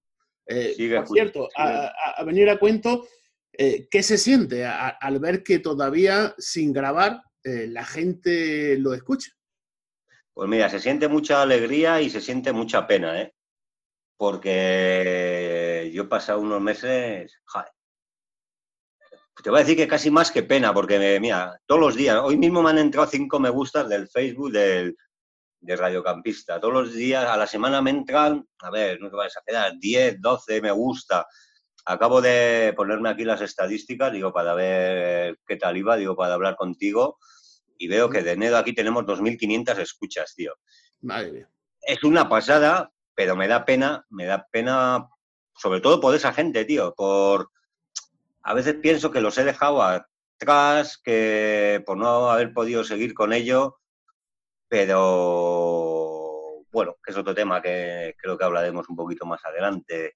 eh, 0.46 0.76
por 0.96 1.08
cierto 1.08 1.50
a, 1.56 2.24
venir 2.26 2.50
a 2.50 2.60
cuento 2.60 3.08
eh, 3.52 3.88
qué 3.90 4.04
se 4.04 4.18
siente 4.18 4.66
al 4.66 5.20
ver 5.20 5.44
que 5.44 5.60
todavía 5.60 6.34
sin 6.38 6.74
grabar 6.74 7.22
la 7.46 7.84
gente 7.84 8.78
lo 8.78 8.94
escucha 8.94 9.32
Pues 10.34 10.50
mira, 10.50 10.70
se 10.70 10.80
siente 10.80 11.10
mucha 11.10 11.42
alegría 11.42 12.02
y 12.02 12.10
se 12.10 12.22
siente 12.22 12.54
mucha 12.54 12.88
pena, 12.88 13.22
¿eh? 13.22 13.34
Porque 14.16 15.92
yo 15.94 16.04
he 16.04 16.08
pasado 16.08 16.40
unos 16.40 16.62
meses, 16.62 17.42
joder, 17.44 17.68
te 19.42 19.50
voy 19.50 19.60
a 19.60 19.64
decir 19.64 19.78
que 19.78 19.88
casi 19.88 20.12
más 20.12 20.32
que 20.32 20.44
pena, 20.44 20.74
porque 20.74 21.20
mira, 21.20 21.60
todos 21.66 21.82
los 21.82 21.96
días, 21.96 22.20
hoy 22.22 22.38
mismo 22.38 22.62
me 22.62 22.70
han 22.70 22.78
entrado 22.78 23.08
cinco 23.08 23.40
me 23.40 23.50
gustas 23.50 23.90
del 23.90 24.08
Facebook 24.08 24.52
del, 24.52 24.96
de 25.64 25.76
Radiocampista. 25.76 26.60
Todos 26.60 26.74
los 26.74 26.94
días, 26.94 27.26
a 27.26 27.38
la 27.38 27.48
semana 27.48 27.82
me 27.82 27.90
entran, 27.90 28.46
a 28.60 28.70
ver, 28.70 29.00
no 29.00 29.10
te 29.10 29.16
vayas 29.16 29.38
a 29.38 29.44
quedar, 29.46 29.74
10, 29.80 30.22
12 30.22 30.62
me 30.62 30.72
gusta. 30.72 31.26
Acabo 31.86 32.22
de 32.22 32.74
ponerme 32.76 33.10
aquí 33.10 33.24
las 33.24 33.42
estadísticas, 33.42 34.12
digo, 34.12 34.32
para 34.32 34.54
ver 34.54 35.40
qué 35.48 35.56
tal 35.56 35.78
iba, 35.78 35.96
digo, 35.96 36.16
para 36.16 36.34
hablar 36.34 36.56
contigo, 36.56 37.18
y 37.78 37.88
veo 37.88 38.10
que 38.10 38.24
de 38.24 38.34
enero 38.34 38.58
aquí 38.58 38.74
tenemos 38.74 39.04
2.500 39.04 39.80
escuchas, 39.80 40.36
tío. 40.36 40.54
Madre 41.02 41.32
mía. 41.32 41.50
Es 41.82 42.04
una 42.04 42.30
pasada, 42.30 42.92
pero 43.16 43.36
me 43.36 43.48
da 43.48 43.66
pena, 43.66 44.06
me 44.10 44.26
da 44.26 44.46
pena, 44.52 45.08
sobre 45.56 45.82
todo 45.82 46.00
por 46.00 46.14
esa 46.14 46.34
gente, 46.34 46.66
tío, 46.66 46.94
por... 46.94 47.50
A 48.44 48.54
veces 48.54 48.76
pienso 48.76 49.12
que 49.12 49.22
los 49.22 49.38
he 49.38 49.44
dejado 49.46 49.82
atrás, 49.82 50.98
que 51.04 51.82
por 51.86 51.98
no 51.98 52.30
haber 52.30 52.54
podido 52.54 52.84
seguir 52.84 53.14
con 53.14 53.32
ello, 53.34 53.80
pero 54.68 56.66
bueno, 56.72 56.96
que 57.04 57.12
es 57.12 57.18
otro 57.18 57.34
tema 57.34 57.62
que 57.62 58.16
creo 58.18 58.38
que 58.38 58.44
hablaremos 58.44 58.90
un 58.90 58.96
poquito 58.98 59.26
más 59.26 59.44
adelante. 59.46 60.16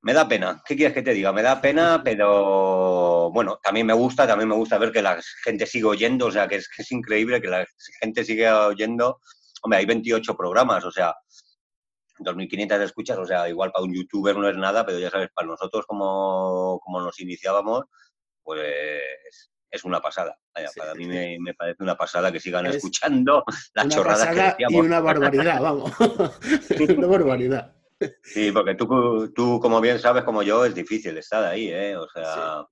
Me 0.00 0.12
da 0.12 0.26
pena, 0.26 0.60
¿qué 0.66 0.74
quieres 0.74 0.94
que 0.94 1.02
te 1.02 1.14
diga? 1.14 1.32
Me 1.32 1.42
da 1.42 1.60
pena, 1.60 2.02
pero 2.04 3.30
bueno, 3.30 3.60
también 3.62 3.86
me 3.86 3.92
gusta, 3.92 4.26
también 4.26 4.48
me 4.48 4.56
gusta 4.56 4.78
ver 4.78 4.90
que 4.90 5.02
la 5.02 5.20
gente 5.44 5.66
sigue 5.66 5.84
oyendo, 5.84 6.26
o 6.26 6.30
sea, 6.32 6.48
que 6.48 6.56
es, 6.56 6.68
que 6.68 6.82
es 6.82 6.90
increíble 6.90 7.40
que 7.40 7.48
la 7.48 7.66
gente 8.00 8.24
sigue 8.24 8.50
oyendo. 8.50 9.20
Hombre, 9.62 9.78
hay 9.78 9.86
28 9.86 10.36
programas, 10.36 10.84
o 10.84 10.90
sea, 10.90 11.14
2.500 12.24 12.80
escuchas, 12.82 13.18
o 13.18 13.26
sea, 13.26 13.48
igual 13.48 13.70
para 13.72 13.84
un 13.84 13.94
youtuber 13.94 14.36
no 14.36 14.48
es 14.48 14.56
nada, 14.56 14.84
pero 14.84 14.98
ya 14.98 15.10
sabes, 15.10 15.30
para 15.34 15.48
nosotros 15.48 15.84
como, 15.86 16.80
como 16.82 17.00
nos 17.00 17.18
iniciábamos, 17.20 17.84
pues 18.42 19.50
es 19.70 19.84
una 19.84 20.00
pasada. 20.00 20.38
Para 20.76 20.94
mí 20.94 21.06
me, 21.06 21.54
parece 21.54 21.82
una 21.82 21.96
pasada 21.96 22.30
que 22.30 22.40
sigan 22.40 22.66
escuchando 22.66 23.42
la 23.74 23.88
chorrada 23.88 24.56
que 24.56 24.64
Y 24.68 24.76
una 24.76 25.00
barbaridad, 25.00 25.60
vamos. 25.60 25.90
una 26.96 27.06
barbaridad. 27.06 27.74
Sí, 28.22 28.52
porque 28.52 28.74
tú, 28.74 29.32
tú, 29.32 29.60
como 29.60 29.80
bien 29.80 29.98
sabes, 29.98 30.24
como 30.24 30.42
yo, 30.42 30.64
es 30.64 30.74
difícil 30.74 31.16
estar 31.16 31.44
ahí, 31.44 31.68
¿eh? 31.68 31.96
O 31.96 32.08
sea... 32.08 32.66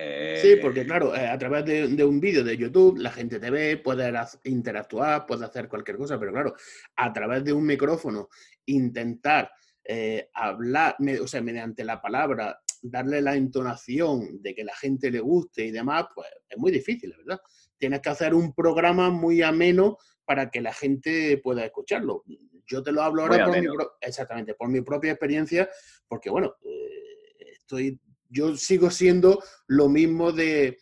Eh, 0.00 0.38
sí. 0.40 0.56
porque 0.62 0.86
claro, 0.86 1.12
eh, 1.12 1.26
a 1.26 1.36
través 1.36 1.64
de, 1.64 2.04
un 2.04 2.20
vídeo 2.20 2.44
de 2.44 2.56
YouTube 2.56 2.98
la 2.98 3.10
gente 3.10 3.40
te 3.40 3.50
ve, 3.50 3.78
puede 3.78 4.12
interactuar, 4.44 5.26
puede 5.26 5.44
hacer 5.44 5.68
cualquier 5.68 5.96
cosa, 5.96 6.20
pero 6.20 6.32
claro, 6.32 6.54
a 6.94 7.12
través 7.12 7.42
de 7.42 7.52
un 7.52 7.66
micrófono 7.66 8.28
intentar 8.68 9.50
eh, 9.84 10.28
hablar, 10.34 10.96
o 11.20 11.26
sea, 11.26 11.40
mediante 11.40 11.84
la 11.84 12.00
palabra, 12.00 12.60
darle 12.82 13.20
la 13.20 13.34
entonación 13.34 14.42
de 14.42 14.54
que 14.54 14.64
la 14.64 14.74
gente 14.74 15.10
le 15.10 15.20
guste 15.20 15.64
y 15.64 15.70
demás, 15.70 16.06
pues 16.14 16.28
es 16.48 16.58
muy 16.58 16.70
difícil, 16.70 17.14
¿verdad? 17.16 17.40
Tienes 17.76 18.00
que 18.00 18.10
hacer 18.10 18.34
un 18.34 18.52
programa 18.54 19.10
muy 19.10 19.42
ameno 19.42 19.98
para 20.24 20.50
que 20.50 20.60
la 20.60 20.72
gente 20.72 21.38
pueda 21.38 21.64
escucharlo. 21.64 22.22
Yo 22.66 22.82
te 22.82 22.92
lo 22.92 23.02
hablo 23.02 23.22
ahora 23.22 23.46
por 23.46 23.60
mi, 23.60 23.66
exactamente, 24.00 24.54
por 24.54 24.68
mi 24.68 24.82
propia 24.82 25.12
experiencia, 25.12 25.68
porque 26.06 26.28
bueno, 26.28 26.54
eh, 26.64 27.52
estoy, 27.52 27.98
yo 28.28 28.56
sigo 28.56 28.90
siendo 28.90 29.42
lo 29.68 29.88
mismo 29.88 30.32
de, 30.32 30.78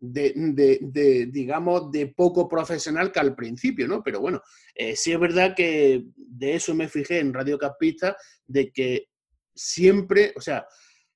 de, 0.00 1.28
digamos, 1.30 1.90
de 1.90 2.08
poco 2.08 2.48
profesional 2.48 3.10
que 3.10 3.20
al 3.20 3.34
principio, 3.34 3.88
¿no? 3.88 4.02
Pero 4.02 4.20
bueno, 4.20 4.42
eh, 4.74 4.94
sí 4.96 5.12
es 5.12 5.20
verdad 5.20 5.54
que 5.56 6.04
de 6.16 6.54
eso 6.54 6.74
me 6.74 6.88
fijé 6.88 7.18
en 7.18 7.34
Radio 7.34 7.58
Capista, 7.58 8.16
de 8.46 8.70
que 8.72 9.08
siempre, 9.54 10.32
o 10.36 10.40
sea, 10.40 10.66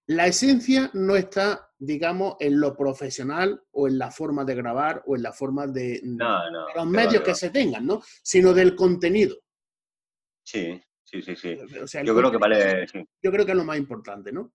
la 0.06 0.26
esencia 0.26 0.90
no 0.94 1.16
está, 1.16 1.70
digamos, 1.78 2.36
en 2.40 2.60
lo 2.60 2.76
profesional 2.76 3.62
o 3.70 3.86
en 3.86 3.98
la 3.98 4.10
forma 4.10 4.44
de 4.44 4.54
grabar 4.54 5.02
o 5.06 5.16
en 5.16 5.22
la 5.22 5.32
forma 5.32 5.66
de, 5.66 6.00
los 6.74 6.86
medios 6.86 7.22
que 7.22 7.34
se 7.34 7.50
tengan, 7.50 7.86
¿no? 7.86 8.02
Sino 8.22 8.52
del 8.52 8.74
contenido. 8.74 9.36
Sí, 10.44 10.82
sí, 11.04 11.22
sí, 11.22 11.36
sí. 11.36 11.56
yo 12.04 12.16
creo 12.16 12.30
que 12.30 12.38
vale. 12.38 12.86
Yo 13.22 13.30
creo 13.30 13.46
que 13.46 13.52
es 13.52 13.58
lo 13.58 13.64
más 13.64 13.78
importante, 13.78 14.32
¿no? 14.32 14.52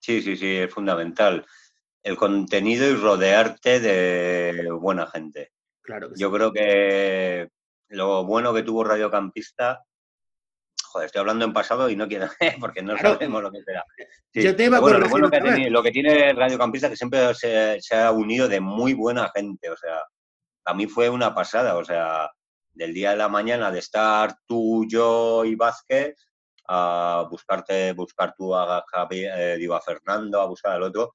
Sí, 0.00 0.22
sí, 0.22 0.36
sí, 0.36 0.56
es 0.56 0.72
fundamental. 0.72 1.44
El 2.02 2.16
contenido 2.16 2.88
y 2.88 2.94
rodearte 2.94 3.80
de 3.80 4.70
buena 4.72 5.06
gente. 5.06 5.52
Claro 5.82 6.10
Yo 6.16 6.30
creo 6.30 6.52
que 6.52 7.48
lo 7.88 8.24
bueno 8.24 8.52
que 8.52 8.62
tuvo 8.62 8.84
Radiocampista 8.84 9.82
joder, 10.88 11.06
estoy 11.06 11.20
hablando 11.20 11.44
en 11.44 11.52
pasado 11.52 11.88
y 11.88 11.96
no 11.96 12.08
quiero, 12.08 12.28
porque 12.60 12.82
no 12.82 12.96
sabemos 12.96 13.42
lo 13.42 13.50
que 13.50 13.62
será. 13.62 13.84
Yo 14.32 14.56
te 14.56 14.64
iba 14.64 14.78
a 14.78 14.80
bueno, 14.80 14.98
lo, 14.98 15.30
que 15.30 15.40
tiene, 15.40 15.70
lo 15.70 15.82
que 15.82 15.90
tiene 15.90 16.32
Radio 16.32 16.58
Campista 16.58 16.88
que 16.88 16.96
siempre 16.96 17.34
se, 17.34 17.78
ha 17.94 18.10
unido 18.10 18.48
de 18.48 18.60
muy 18.60 18.94
buena 18.94 19.30
gente, 19.34 19.70
o 19.70 19.76
sea, 19.76 20.02
a 20.64 20.74
mí 20.74 20.86
fue 20.86 21.08
una 21.08 21.34
pasada, 21.34 21.76
o 21.76 21.84
sea, 21.84 22.30
del 22.72 22.94
día 22.94 23.10
de 23.10 23.16
la 23.16 23.28
mañana 23.28 23.70
de 23.70 23.78
estar 23.78 24.34
tú, 24.46 24.86
yo 24.88 25.44
y 25.44 25.54
Vázquez 25.54 26.14
a 26.68 27.26
buscarte, 27.30 27.92
buscar 27.92 28.34
tú 28.36 28.54
a 28.54 28.84
Javier, 28.86 29.32
eh, 29.38 29.56
digo, 29.56 29.74
a 29.74 29.80
Fernando, 29.80 30.40
a 30.40 30.46
buscar 30.46 30.72
al 30.72 30.82
otro. 30.82 31.14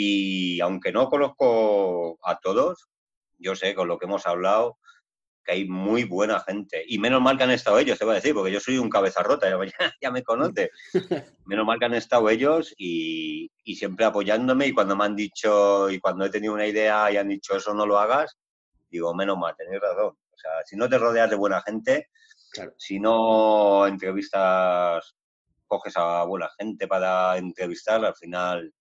Y 0.00 0.60
aunque 0.60 0.92
no 0.92 1.08
conozco 1.08 2.20
a 2.22 2.38
todos, 2.38 2.88
yo 3.36 3.56
sé 3.56 3.74
con 3.74 3.88
lo 3.88 3.98
que 3.98 4.06
hemos 4.06 4.28
hablado, 4.28 4.78
que 5.44 5.54
hay 5.54 5.68
muy 5.68 6.04
buena 6.04 6.38
gente. 6.38 6.84
Y 6.86 7.00
menos 7.00 7.20
mal 7.20 7.36
que 7.36 7.42
han 7.42 7.50
estado 7.50 7.80
ellos, 7.80 7.98
te 7.98 8.04
voy 8.04 8.12
a 8.12 8.20
decir, 8.20 8.32
porque 8.32 8.52
yo 8.52 8.60
soy 8.60 8.78
un 8.78 8.90
cabeza 8.90 9.24
rota, 9.24 9.48
ya, 10.00 10.10
me 10.12 10.22
conoce. 10.22 10.70
Menos 11.46 11.66
mal 11.66 11.80
que 11.80 11.86
han 11.86 11.94
estado 11.94 12.30
ellos 12.30 12.72
y, 12.78 13.50
siempre 13.74 14.04
apoyándome. 14.04 14.68
Y 14.68 14.72
cuando 14.72 14.94
me 14.94 15.04
han 15.04 15.16
dicho, 15.16 15.90
y 15.90 15.98
cuando 15.98 16.26
he 16.26 16.30
tenido 16.30 16.54
una 16.54 16.68
idea 16.68 17.10
y 17.10 17.16
han 17.16 17.28
dicho 17.28 17.56
eso 17.56 17.74
no 17.74 17.84
lo 17.84 17.98
hagas, 17.98 18.38
digo, 18.88 19.12
menos 19.16 19.36
mal, 19.36 19.56
tenéis 19.56 19.80
razón. 19.80 20.16
O 20.30 20.38
sea, 20.38 20.52
si 20.64 20.76
no 20.76 20.88
te 20.88 20.98
rodeas 20.98 21.28
de 21.28 21.34
buena 21.34 21.60
gente, 21.62 22.08
si 22.76 23.00
no 23.00 23.84
entrevistas, 23.88 25.16
coges 25.66 25.96
a 25.96 26.22
buena 26.22 26.48
gente 26.56 26.86
para 26.86 27.36
entrevistar, 27.36 28.04
al 28.04 28.14
final, 28.14 28.72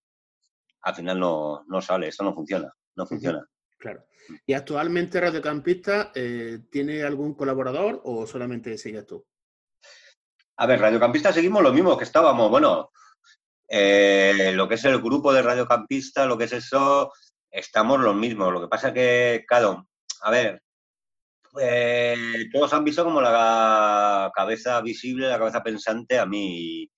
al 0.87 0.95
final 0.95 1.19
no, 1.19 1.65
no 1.67 1.81
sale, 1.81 2.07
esto 2.07 2.23
no 2.23 2.33
funciona, 2.33 2.73
no 2.95 3.05
funciona. 3.05 3.45
Claro. 3.77 4.05
¿Y 4.45 4.53
actualmente 4.53 5.19
Radiocampista 5.19 6.13
eh, 6.15 6.59
tiene 6.71 7.03
algún 7.03 7.33
colaborador 7.33 8.01
o 8.05 8.25
solamente 8.25 8.77
sigues 8.77 9.05
tú? 9.05 9.25
A 10.55 10.65
ver, 10.65 10.79
Radiocampista 10.79 11.33
seguimos 11.33 11.61
lo 11.61 11.73
mismo 11.73 11.97
que 11.97 12.05
estábamos. 12.05 12.49
Bueno, 12.49 12.91
eh, 13.67 14.53
lo 14.55 14.67
que 14.67 14.75
es 14.75 14.85
el 14.85 15.01
grupo 15.01 15.33
de 15.33 15.41
Radiocampista, 15.41 16.25
lo 16.25 16.37
que 16.37 16.45
es 16.45 16.53
eso, 16.53 17.11
estamos 17.51 17.99
los 17.99 18.15
mismos. 18.15 18.53
Lo 18.53 18.61
que 18.61 18.69
pasa 18.69 18.93
que, 18.93 19.43
claro, 19.45 19.89
a 20.21 20.31
ver, 20.31 20.63
eh, 21.59 22.47
todos 22.53 22.73
han 22.73 22.85
visto 22.85 23.03
como 23.03 23.19
la 23.19 24.31
cabeza 24.33 24.79
visible, 24.79 25.27
la 25.27 25.37
cabeza 25.37 25.61
pensante 25.61 26.17
a 26.17 26.25
mí 26.25 26.89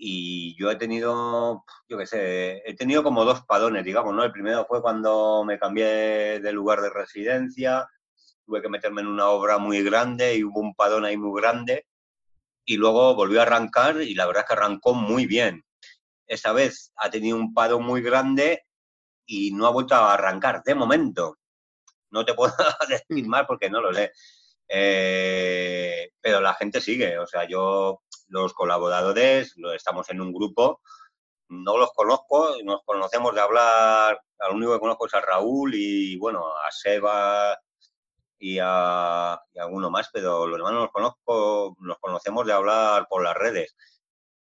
y 0.00 0.56
yo 0.56 0.70
he 0.70 0.76
tenido, 0.76 1.64
yo 1.88 1.98
qué 1.98 2.06
sé, 2.06 2.62
he 2.64 2.74
tenido 2.76 3.02
como 3.02 3.24
dos 3.24 3.42
padones, 3.44 3.84
digamos, 3.84 4.14
¿no? 4.14 4.22
El 4.22 4.30
primero 4.30 4.64
fue 4.64 4.80
cuando 4.80 5.42
me 5.44 5.58
cambié 5.58 6.38
de 6.40 6.52
lugar 6.52 6.80
de 6.80 6.90
residencia, 6.90 7.88
tuve 8.46 8.62
que 8.62 8.68
meterme 8.68 9.00
en 9.00 9.08
una 9.08 9.28
obra 9.28 9.58
muy 9.58 9.82
grande 9.82 10.36
y 10.36 10.44
hubo 10.44 10.60
un 10.60 10.74
padón 10.74 11.04
ahí 11.04 11.16
muy 11.16 11.38
grande 11.40 11.86
y 12.64 12.76
luego 12.76 13.16
volvió 13.16 13.40
a 13.40 13.42
arrancar 13.42 14.00
y 14.00 14.14
la 14.14 14.26
verdad 14.26 14.44
es 14.44 14.48
que 14.48 14.52
arrancó 14.54 14.94
muy 14.94 15.26
bien. 15.26 15.64
Esta 16.26 16.52
vez 16.52 16.92
ha 16.96 17.10
tenido 17.10 17.36
un 17.36 17.52
padón 17.52 17.84
muy 17.84 18.00
grande 18.00 18.66
y 19.26 19.50
no 19.52 19.66
ha 19.66 19.70
vuelto 19.70 19.96
a 19.96 20.14
arrancar 20.14 20.62
de 20.62 20.74
momento. 20.76 21.38
No 22.10 22.24
te 22.24 22.34
puedo 22.34 22.54
decir 22.88 23.26
más 23.26 23.46
porque 23.46 23.68
no 23.68 23.80
lo 23.80 23.92
sé. 23.92 24.12
Eh, 24.68 26.10
pero 26.20 26.40
la 26.40 26.54
gente 26.54 26.80
sigue, 26.80 27.18
o 27.18 27.26
sea, 27.26 27.48
yo 27.48 28.02
los 28.28 28.54
colaboradores, 28.54 29.54
estamos 29.74 30.08
en 30.10 30.20
un 30.20 30.32
grupo, 30.32 30.80
no 31.48 31.78
los 31.78 31.92
conozco, 31.92 32.56
nos 32.64 32.82
conocemos 32.84 33.34
de 33.34 33.40
hablar, 33.40 34.20
al 34.38 34.54
único 34.54 34.74
que 34.74 34.80
conozco 34.80 35.06
es 35.06 35.14
a 35.14 35.20
Raúl 35.20 35.74
y 35.74 36.16
bueno, 36.16 36.46
a 36.46 36.70
Seba 36.70 37.58
y 38.38 38.58
a, 38.60 39.34
alguno 39.56 39.90
más, 39.90 40.10
pero 40.12 40.46
los 40.46 40.58
demás 40.58 40.72
no 40.72 40.80
los 40.80 40.92
conozco, 40.92 41.76
nos 41.80 41.98
conocemos 41.98 42.46
de 42.46 42.52
hablar 42.52 43.06
por 43.08 43.22
las 43.22 43.34
redes. 43.34 43.74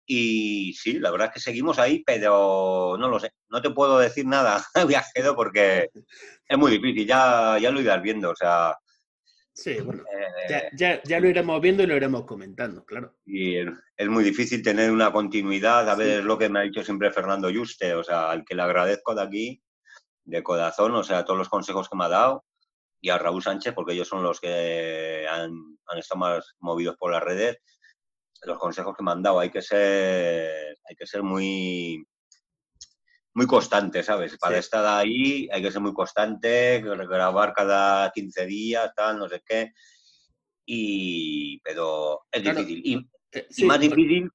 Y 0.06 0.74
sí, 0.74 1.00
la 1.00 1.12
verdad 1.12 1.28
es 1.28 1.34
que 1.36 1.40
seguimos 1.40 1.78
ahí, 1.78 2.04
pero 2.04 2.98
no 3.00 3.08
lo 3.08 3.20
sé, 3.20 3.32
no 3.50 3.62
te 3.62 3.70
puedo 3.70 4.00
decir 4.00 4.26
nada 4.26 4.64
viajero 4.88 5.36
porque 5.36 5.90
es 6.48 6.58
muy 6.58 6.72
difícil, 6.72 7.08
ya, 7.08 7.58
ya 7.60 7.70
lo 7.72 7.80
irás 7.80 8.02
viendo, 8.02 8.32
o 8.32 8.36
sea, 8.36 8.76
Sí, 9.60 9.82
bueno, 9.82 10.04
eh, 10.50 10.70
ya, 10.74 11.20
lo 11.20 11.28
iremos 11.28 11.60
viendo 11.60 11.84
y 11.84 11.86
lo 11.86 11.98
iremos 11.98 12.24
comentando, 12.24 12.86
claro. 12.86 13.18
Y 13.26 13.58
es 13.58 14.08
muy 14.08 14.24
difícil 14.24 14.64
tener 14.64 14.90
una 14.90 15.12
continuidad, 15.12 15.90
a 15.90 15.96
ver, 15.96 16.24
lo 16.24 16.38
que 16.38 16.48
me 16.48 16.60
ha 16.60 16.62
dicho 16.62 16.82
siempre 16.82 17.12
Fernando 17.12 17.50
Yuste, 17.50 17.94
o 17.94 18.02
sea, 18.02 18.32
al 18.32 18.46
que 18.46 18.56
le 18.56 18.62
agradezco 18.62 19.14
de 19.14 19.22
aquí, 19.22 19.62
de 20.24 20.42
corazón, 20.44 20.96
o 20.96 21.04
sea, 21.04 21.26
todos 21.26 21.38
los 21.38 21.50
consejos 21.50 21.90
que 21.90 21.98
me 21.98 22.06
ha 22.06 22.08
dado, 22.08 22.46
y 23.02 23.10
a 23.10 23.18
Raúl 23.18 23.44
Sánchez, 23.44 23.74
porque 23.74 23.92
ellos 23.92 24.08
son 24.08 24.24
los 24.24 24.40
que 24.40 25.28
han, 25.30 25.52
estado 25.98 26.20
más 26.20 26.56
movidos 26.60 26.96
por 26.98 27.12
las 27.12 27.22
redes, 27.22 27.58
los 28.44 28.60
consejos 28.60 28.96
que 28.96 29.04
me 29.04 29.12
han 29.12 29.22
dado. 29.22 29.42
Hay 29.42 29.50
que 29.50 29.62
ser, 29.62 30.78
hay 30.86 30.96
que 30.96 31.06
ser 31.06 31.22
muy, 31.22 32.02
muy 33.34 33.46
constante, 33.46 34.04
¿sabes? 34.04 34.38
Para 34.38 34.58
estar 34.58 34.86
ahí 34.86 35.48
hay 35.52 35.62
que 35.62 35.72
ser 35.72 35.82
muy 35.82 35.94
constante, 35.94 36.82
grabar 36.82 37.54
cada 37.54 38.12
15 38.12 38.46
días, 38.46 38.92
tal, 38.96 39.20
no 39.20 39.30
sé 39.30 39.42
qué. 39.46 39.72
Y, 40.66 41.60
pero 41.62 42.22
es 42.32 42.44
difícil. 42.44 42.82
Y, 42.84 43.10
eh, 43.32 43.48
más 43.66 43.80
difícil 43.80 44.30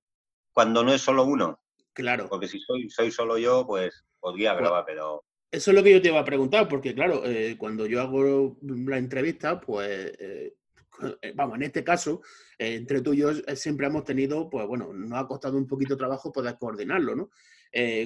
cuando 0.53 0.85
no 0.85 0.93
es 0.93 1.03
solo 1.03 1.25
uno. 1.25 1.61
Claro. 1.93 2.29
Porque 2.29 2.49
si 2.49 2.61
soy, 2.61 2.89
soy 2.91 3.11
solo 3.11 3.39
yo, 3.39 3.67
pues 3.67 4.05
podría 4.19 4.53
pues 4.53 4.63
grabar, 4.63 4.85
pero... 4.87 5.25
Eso 5.51 5.71
es 5.71 5.77
lo 5.77 5.85
que 5.85 5.93
yo 5.93 6.03
te 6.03 6.09
iba 6.09 6.19
a 6.19 6.25
preguntar, 6.25 6.69
porque 6.69 6.95
claro, 6.95 7.23
eh, 7.25 7.57
cuando 7.57 7.87
yo 7.87 8.01
hago 8.01 8.57
la 8.63 8.99
entrevista, 8.99 9.61
pues, 9.61 10.13
eh, 10.19 10.55
vamos, 11.35 11.57
en 11.57 11.63
este 11.63 11.85
caso, 11.85 12.23
entre 12.59 13.01
tú 13.01 13.13
y 13.13 13.19
yo 13.19 13.33
siempre 13.55 13.87
hemos 13.87 14.05
tenido, 14.05 14.51
pues 14.51 14.67
bueno, 14.67 14.93
nos 14.93 15.19
ha 15.19 15.27
costado 15.27 15.57
un 15.57 15.67
poquito 15.67 15.97
trabajo 15.97 16.33
poder 16.33 16.57
coordinarlo, 16.59 17.15
¿no? 17.15 17.31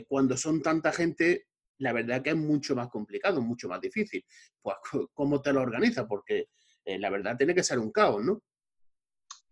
Cuando 0.09 0.37
son 0.37 0.63
tanta 0.63 0.93
gente, 0.93 1.47
la 1.79 1.93
verdad 1.93 2.23
que 2.23 2.31
es 2.31 2.37
mucho 2.37 2.75
más 2.75 2.89
complicado, 2.89 3.41
mucho 3.41 3.69
más 3.69 3.81
difícil. 3.81 4.25
Pues, 4.61 4.77
¿cómo 5.13 5.41
te 5.41 5.53
lo 5.53 5.61
organizas? 5.61 6.07
Porque 6.09 6.49
la 6.85 7.11
verdad 7.11 7.37
tiene 7.37 7.55
que 7.55 7.63
ser 7.63 7.79
un 7.79 7.93
caos, 7.93 8.25
¿no? 8.25 8.43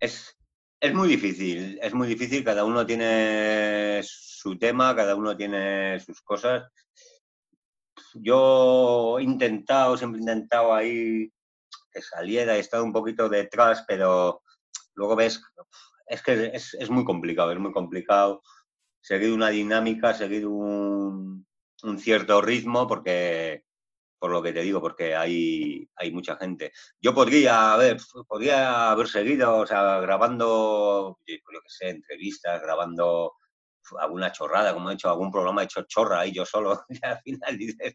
Es, 0.01 0.37
es 0.81 0.95
muy 0.95 1.09
difícil, 1.09 1.79
es 1.83 1.95
muy 1.95 2.07
difícil, 2.07 2.45
cada 2.45 2.65
uno 2.65 2.85
tiene 2.85 4.01
su 4.05 4.59
tema, 4.59 4.95
cada 4.95 5.15
uno 5.15 5.37
tiene 5.37 5.99
sus 6.01 6.21
cosas. 6.21 6.71
Yo 8.15 9.19
he 9.19 9.23
intentado, 9.23 9.97
siempre 9.97 10.19
he 10.19 10.23
intentado 10.23 10.75
ahí 10.75 11.33
que 11.91 12.03
saliera, 12.03 12.57
he 12.57 12.61
estado 12.61 12.85
un 12.85 12.93
poquito 12.93 13.29
detrás, 13.29 13.85
pero 13.89 14.43
luego 14.95 15.17
ves, 15.17 15.43
es 16.07 16.23
que 16.23 16.53
es, 16.55 16.91
muy 16.91 17.05
complicado, 17.05 17.53
es 17.53 17.59
muy 17.59 17.73
complicado 17.73 18.43
seguir 19.07 19.33
una 19.33 19.51
dinámica, 19.51 20.13
seguir 20.15 20.49
un, 20.49 21.47
un 21.85 21.99
cierto 22.01 22.43
ritmo, 22.43 22.89
porque 22.89 23.63
por 24.19 24.33
lo 24.33 24.43
que 24.43 24.53
te 24.53 24.63
digo, 24.63 24.81
porque 24.81 25.15
hay, 25.15 25.89
hay 25.95 26.11
mucha 26.11 26.37
gente. 26.37 26.73
Yo 27.01 27.15
podría 27.15 27.75
haber, 27.75 27.99
podría 28.27 28.91
haber 28.91 29.07
seguido, 29.07 29.59
o 29.59 29.67
sea, 29.67 30.01
grabando, 30.01 31.21
yo 31.25 31.37
qué 31.37 31.69
sé, 31.69 31.91
entrevistas, 31.91 32.61
grabando 32.61 33.35
alguna 34.01 34.33
chorrada, 34.33 34.75
como 34.75 34.91
he 34.91 34.95
hecho 34.95 35.09
algún 35.09 35.31
programa 35.31 35.63
hecho 35.63 35.83
chorra 35.83 36.21
ahí 36.21 36.33
yo 36.33 36.45
solo, 36.45 36.83
y 36.89 36.99
al 37.07 37.21
final 37.21 37.59
dices, 37.59 37.95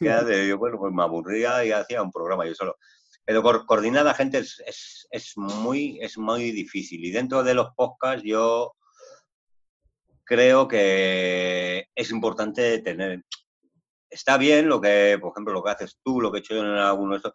yo, 0.48 0.58
bueno, 0.58 0.76
pues 0.78 0.92
me 0.92 1.02
aburría 1.02 1.64
y 1.64 1.72
hacía 1.72 2.02
un 2.02 2.12
programa 2.12 2.44
yo 2.44 2.54
solo. 2.54 2.76
Pero 3.24 3.42
coordinar 3.64 4.02
a 4.02 4.10
la 4.10 4.14
gente 4.14 4.38
es, 4.38 4.62
es, 4.66 5.08
es, 5.10 5.32
muy, 5.36 5.98
es 6.02 6.18
muy 6.18 6.50
difícil. 6.50 7.02
Y 7.02 7.12
dentro 7.12 7.42
de 7.42 7.54
los 7.54 7.68
podcasts 7.74 8.24
yo 8.24 8.74
creo 10.30 10.68
que 10.68 11.88
es 11.92 12.10
importante 12.12 12.78
tener, 12.78 13.24
está 14.08 14.38
bien 14.38 14.68
lo 14.68 14.80
que, 14.80 15.18
por 15.20 15.32
ejemplo, 15.32 15.52
lo 15.52 15.60
que 15.60 15.70
haces 15.72 15.98
tú, 16.04 16.20
lo 16.20 16.30
que 16.30 16.38
he 16.38 16.40
hecho 16.40 16.54
yo 16.54 16.60
en 16.60 16.68
alguno 16.68 17.12
de 17.12 17.16
estos, 17.16 17.32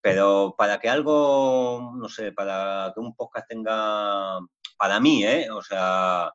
pero 0.00 0.54
para 0.56 0.78
que 0.78 0.88
algo, 0.88 1.92
no 1.96 2.08
sé, 2.08 2.30
para 2.30 2.92
que 2.94 3.00
un 3.00 3.16
podcast 3.16 3.48
tenga, 3.48 4.38
para 4.78 5.00
mí, 5.00 5.24
¿eh? 5.24 5.50
O 5.50 5.60
sea, 5.60 6.32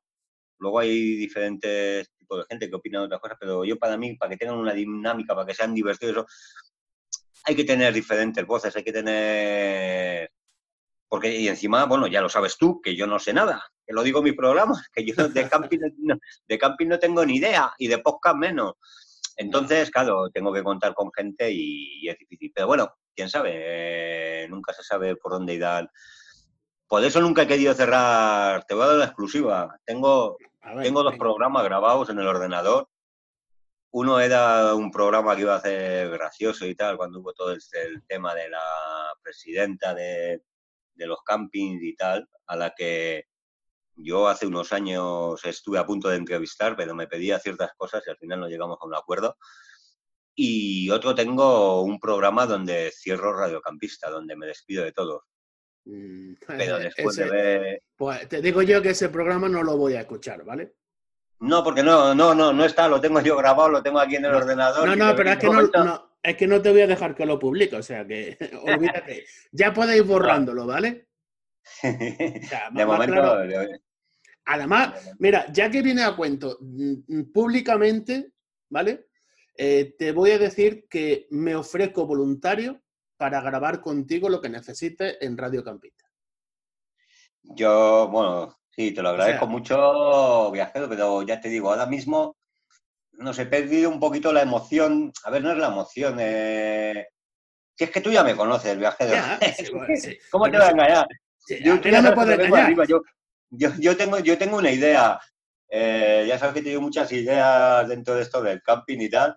luego 0.59 0.79
hay 0.79 1.15
diferentes 1.15 2.11
tipos 2.17 2.39
de 2.39 2.45
gente 2.49 2.69
que 2.69 2.75
opinan 2.75 3.03
otras 3.03 3.21
cosas, 3.21 3.37
pero 3.39 3.63
yo 3.63 3.79
para 3.79 3.95
mí, 3.95 4.17
para 4.17 4.31
que 4.31 4.37
tengan 4.37 4.57
una 4.57 4.73
dinámica, 4.73 5.33
para 5.33 5.47
que 5.47 5.53
sean 5.53 5.73
divertidos, 5.73 6.25
hay 7.45 7.55
que 7.55 7.63
tener 7.63 7.93
diferentes 7.93 8.45
voces, 8.45 8.75
hay 8.75 8.83
que 8.83 8.91
tener... 8.91 10.29
Porque, 11.15 11.33
y 11.33 11.47
encima, 11.47 11.85
bueno, 11.85 12.07
ya 12.07 12.19
lo 12.19 12.27
sabes 12.27 12.57
tú, 12.57 12.81
que 12.81 12.93
yo 12.93 13.07
no 13.07 13.19
sé 13.19 13.31
nada, 13.31 13.63
que 13.87 13.93
lo 13.93 14.03
digo 14.03 14.19
en 14.19 14.25
mi 14.25 14.31
programa, 14.33 14.73
que 14.93 15.05
yo 15.05 15.29
de 15.29 15.47
camping, 15.47 15.79
de 16.45 16.57
camping 16.57 16.87
no 16.87 16.99
tengo 16.99 17.25
ni 17.25 17.37
idea 17.37 17.71
y 17.77 17.87
de 17.87 17.99
podcast 17.99 18.35
menos. 18.35 18.73
Entonces, 19.37 19.89
claro, 19.91 20.29
tengo 20.29 20.51
que 20.51 20.61
contar 20.61 20.93
con 20.93 21.13
gente 21.13 21.49
y, 21.49 22.05
es 22.09 22.17
difícil. 22.17 22.51
Pero 22.53 22.67
bueno, 22.67 22.97
quién 23.15 23.29
sabe, 23.29 24.43
eh, 24.43 24.47
nunca 24.49 24.73
se 24.73 24.83
sabe 24.83 25.15
por 25.15 25.31
dónde 25.31 25.53
irán. 25.53 25.89
Por 26.85 27.01
eso 27.01 27.21
nunca 27.21 27.43
he 27.43 27.47
querido 27.47 27.73
cerrar, 27.73 28.65
te 28.65 28.73
voy 28.73 28.83
a 28.83 28.87
dar 28.87 28.97
la 28.97 29.05
exclusiva. 29.05 29.79
Tengo, 29.85 30.35
tengo 30.83 31.01
dos 31.01 31.15
programas 31.17 31.63
grabados 31.63 32.09
en 32.09 32.19
el 32.19 32.27
ordenador. 32.27 32.89
Uno 33.91 34.19
era 34.19 34.75
un 34.75 34.91
programa 34.91 35.33
que 35.33 35.43
iba 35.43 35.55
a 35.55 35.61
ser 35.61 36.09
gracioso 36.09 36.65
y 36.65 36.75
tal, 36.75 36.97
cuando 36.97 37.21
hubo 37.21 37.31
todo 37.31 37.53
el, 37.53 37.61
tema 38.05 38.35
de 38.35 38.49
la 38.49 38.59
presidenta 39.23 39.93
de, 39.93 40.41
de 40.95 41.07
los 41.07 41.19
campings 41.23 41.81
y 41.83 41.95
tal, 41.95 42.27
a 42.47 42.55
la 42.55 42.73
que 42.75 43.25
yo 43.97 44.27
hace 44.27 44.45
unos 44.45 44.73
años 44.73 45.43
estuve 45.45 45.79
a 45.79 45.85
punto 45.85 46.09
de 46.09 46.17
entrevistar, 46.17 46.75
pero 46.75 46.93
me 46.95 47.07
pedía 47.07 47.39
ciertas 47.39 47.71
cosas 47.77 48.03
y 48.05 48.09
al 48.09 48.17
final 48.17 48.39
no 48.39 48.47
llegamos 48.47 48.77
a 48.81 48.85
un 48.85 48.95
acuerdo. 48.95 49.37
Y 50.35 50.89
otro 50.89 51.15
tengo 51.15 51.81
un 51.81 51.99
programa 51.99 52.45
donde 52.45 52.91
cierro 52.91 53.37
Radiocampista, 53.37 54.09
donde 54.09 54.35
me 54.35 54.47
despido 54.47 54.83
de 54.83 54.91
todos. 54.91 55.23
Mm, 55.85 56.33
pero 56.45 56.77
después 56.77 57.15
de 57.15 57.29
ver... 57.29 57.83
Pues 57.95 58.27
te 58.27 58.41
digo 58.41 58.61
yo 58.61 58.81
que 58.81 58.89
ese 58.89 59.07
programa 59.09 59.47
no 59.47 59.63
lo 59.63 59.77
voy 59.77 59.93
a 59.93 60.01
escuchar, 60.01 60.43
¿vale? 60.43 60.75
No, 61.39 61.63
porque 61.63 61.83
no, 61.83 62.13
no, 62.15 62.33
no, 62.33 62.51
no 62.51 62.65
está, 62.65 62.87
lo 62.87 62.99
tengo 62.99 63.21
yo 63.21 63.37
grabado, 63.37 63.69
lo 63.69 63.83
tengo 63.83 63.99
aquí 63.99 64.15
en 64.15 64.25
el 64.25 64.33
ordenador. 64.33 64.87
No, 64.87 64.95
no, 64.95 65.15
pero 65.15 65.31
es 65.31 65.37
que 65.37 65.47
no, 65.47 66.14
es 66.25 66.37
que 66.37 66.47
no 66.47 66.61
te 66.61 66.71
voy 66.71 66.81
a 66.81 66.87
dejar 66.87 67.15
que 67.15 67.25
lo 67.25 67.37
publique, 67.37 67.75
o 67.75 67.83
sea 67.83 68.05
que 68.05 68.37
olvídate. 68.63 69.25
ya 69.51 69.73
podéis 69.73 70.05
borrándolo, 70.07 70.65
¿vale? 70.65 71.07
de 71.81 72.85
momento. 72.85 73.37
Además, 74.47 75.15
mira, 75.17 75.51
ya 75.51 75.71
que 75.71 75.81
viene 75.81 76.03
a 76.03 76.15
cuento 76.15 76.59
mm, 76.61 76.93
mm, 77.07 77.31
públicamente, 77.31 78.31
¿vale? 78.69 79.07
Eh, 79.57 79.95
te 79.97 80.11
voy 80.11 80.31
a 80.31 80.37
decir 80.37 80.85
que 80.87 81.27
me 81.31 81.55
ofrezco 81.55 82.05
voluntario 82.05 82.81
para 83.17 83.41
grabar 83.41 83.81
contigo 83.81 84.29
lo 84.29 84.41
que 84.41 84.49
necesites 84.49 85.17
en 85.21 85.37
Radio 85.37 85.63
Campita. 85.63 86.05
Yo, 87.41 88.07
bueno, 88.11 88.55
sí, 88.69 88.91
te 88.91 89.01
lo 89.01 89.09
agradezco 89.09 89.47
mucho, 89.47 90.51
viajero, 90.51 90.89
pero 90.89 91.23
ya 91.23 91.39
te 91.39 91.49
digo, 91.49 91.71
ahora 91.71 91.85
mismo, 91.85 92.35
no 93.17 93.33
sé, 93.33 93.43
he 93.43 93.47
perdido 93.47 93.89
un 93.89 93.99
poquito 93.99 94.31
la 94.31 94.41
emoción. 94.41 95.11
A 95.23 95.31
ver, 95.31 95.43
no 95.43 95.51
es 95.51 95.57
la 95.57 95.67
emoción. 95.67 96.17
Eh... 96.19 97.07
Si 97.77 97.83
es 97.83 97.91
que 97.91 98.01
tú 98.01 98.11
ya 98.11 98.23
me 98.23 98.35
conoces, 98.35 98.77
viajero. 98.77 99.15
¿Cómo 100.31 100.49
te 100.49 100.57
voy 100.57 100.65
a 100.65 100.69
engañar? 100.69 101.07
yo, 101.61 101.75
no 101.75 102.01
me 102.01 102.11
puedes 102.13 102.39
engañar. 102.39 102.73
Yo, 103.51 103.97
tengo, 103.97 104.19
yo 104.19 104.37
tengo 104.37 104.57
una 104.57 104.71
idea. 104.71 105.19
Eh, 105.69 106.25
ya 106.27 106.39
sabes 106.39 106.55
que 106.55 106.61
tengo 106.61 106.81
muchas 106.81 107.11
ideas 107.11 107.87
dentro 107.87 108.15
de 108.15 108.21
esto 108.21 108.41
del 108.41 108.61
camping 108.61 108.99
y 108.99 109.09
tal. 109.09 109.35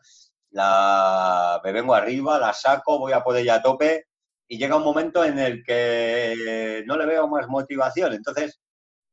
La, 0.50 1.60
me 1.64 1.72
vengo 1.72 1.94
arriba, 1.94 2.38
la 2.38 2.52
saco, 2.52 2.98
voy 2.98 3.12
a 3.12 3.22
poder 3.22 3.44
ya 3.44 3.56
a 3.56 3.62
tope 3.62 4.06
y 4.46 4.56
llega 4.56 4.76
un 4.76 4.84
momento 4.84 5.24
en 5.24 5.38
el 5.38 5.62
que 5.62 6.82
no 6.86 6.96
le 6.96 7.06
veo 7.06 7.28
más 7.28 7.48
motivación. 7.48 8.14
Entonces, 8.14 8.60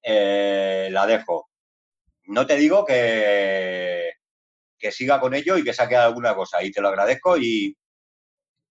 eh, 0.02 0.88
la 0.92 1.06
dejo. 1.06 1.50
No 2.28 2.46
te 2.46 2.56
digo 2.56 2.86
que, 2.86 4.05
que 4.78 4.92
siga 4.92 5.20
con 5.20 5.34
ello 5.34 5.58
y 5.58 5.64
que 5.64 5.74
saque 5.74 5.96
alguna 5.96 6.36
cosa. 6.36 6.64
Y 6.64 6.72
te 6.72 6.82
lo 6.82 6.90
agradezco 6.90 7.38
y 7.38 7.76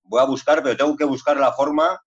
voy 0.05 0.21
a 0.21 0.27
buscar, 0.27 0.63
pero 0.63 0.77
tengo 0.77 0.97
que 0.97 1.05
buscar 1.05 1.37
la 1.37 1.53
forma 1.53 2.01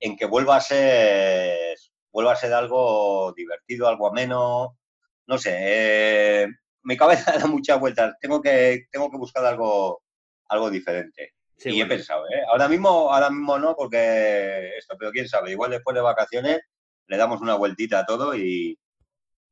en 0.00 0.16
que 0.16 0.26
vuelva 0.26 0.56
a 0.56 0.60
ser, 0.60 1.76
vuelva 2.12 2.32
a 2.32 2.36
ser 2.36 2.52
algo 2.52 3.32
divertido, 3.36 3.86
algo 3.86 4.08
ameno, 4.08 4.78
no 5.26 5.38
sé, 5.38 5.56
eh, 5.56 6.48
mi 6.82 6.96
cabeza 6.96 7.32
da 7.38 7.46
muchas 7.46 7.78
vueltas, 7.78 8.14
tengo 8.20 8.40
que, 8.40 8.86
tengo 8.90 9.10
que 9.10 9.18
buscar 9.18 9.44
algo, 9.44 10.02
algo 10.48 10.70
diferente. 10.70 11.34
y 11.64 11.80
he 11.80 11.86
pensado, 11.86 12.26
¿eh? 12.26 12.42
ahora 12.50 12.68
mismo, 12.68 13.12
ahora 13.12 13.30
mismo 13.30 13.58
no, 13.58 13.76
porque 13.76 14.70
esto, 14.78 14.96
pero 14.98 15.12
quién 15.12 15.28
sabe, 15.28 15.52
igual 15.52 15.70
después 15.70 15.94
de 15.94 16.00
vacaciones 16.00 16.60
le 17.06 17.16
damos 17.16 17.40
una 17.40 17.54
vueltita 17.54 18.00
a 18.00 18.06
todo 18.06 18.34
y, 18.34 18.78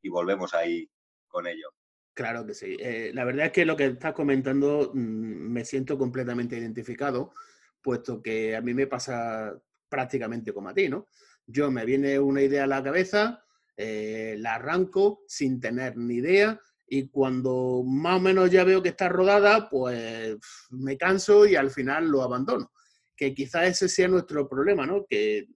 y 0.03 0.09
volvemos 0.09 0.55
ahí 0.55 0.89
con 1.29 1.47
ello. 1.47 1.71
Claro 2.19 2.45
que 2.45 2.53
sí. 2.53 2.77
Eh, 2.81 3.13
la 3.15 3.25
verdad 3.25 3.47
es 3.47 3.53
que 3.53 3.65
lo 3.65 3.77
que 3.77 3.87
estás 3.87 4.13
comentando 4.13 4.91
mm, 4.93 4.99
me 4.99 5.65
siento 5.65 5.97
completamente 5.97 6.59
identificado, 6.59 7.33
puesto 7.81 8.21
que 8.21 8.57
a 8.57 8.61
mí 8.61 8.75
me 8.75 8.89
pasa 8.89 9.57
prácticamente 9.89 10.53
como 10.53 10.69
a 10.69 10.75
ti, 10.75 10.89
¿no? 10.89 11.07
Yo 11.47 11.71
me 11.71 11.85
viene 11.85 12.19
una 12.19 12.43
idea 12.43 12.65
a 12.65 12.67
la 12.67 12.83
cabeza, 12.83 13.45
eh, 13.77 14.35
la 14.37 14.57
arranco 14.57 15.23
sin 15.29 15.61
tener 15.61 15.97
ni 15.97 16.17
idea 16.17 16.61
y 16.89 17.07
cuando 17.09 17.85
más 17.87 18.17
o 18.17 18.21
menos 18.21 18.51
ya 18.51 18.65
veo 18.65 18.83
que 18.83 18.89
está 18.89 19.09
rodada, 19.09 19.69
pues 19.69 20.37
me 20.71 20.99
canso 20.99 21.47
y 21.47 21.55
al 21.55 21.71
final 21.71 22.09
lo 22.09 22.23
abandono. 22.23 22.73
Que 23.17 23.33
quizás 23.33 23.69
ese 23.69 23.89
sea 23.89 24.09
nuestro 24.09 24.49
problema, 24.49 24.85
¿no? 24.87 25.07
Que, 25.09 25.47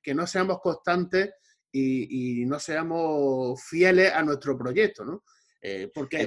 que 0.00 0.14
no 0.14 0.24
seamos 0.28 0.60
constantes 0.60 1.30
y, 1.72 2.46
no 2.46 2.60
seamos 2.60 3.60
fieles 3.64 4.12
a 4.12 4.22
nuestro 4.22 4.56
proyecto, 4.56 5.04
¿no? 5.04 5.24
Eh, 5.68 5.90
porque 5.92 6.20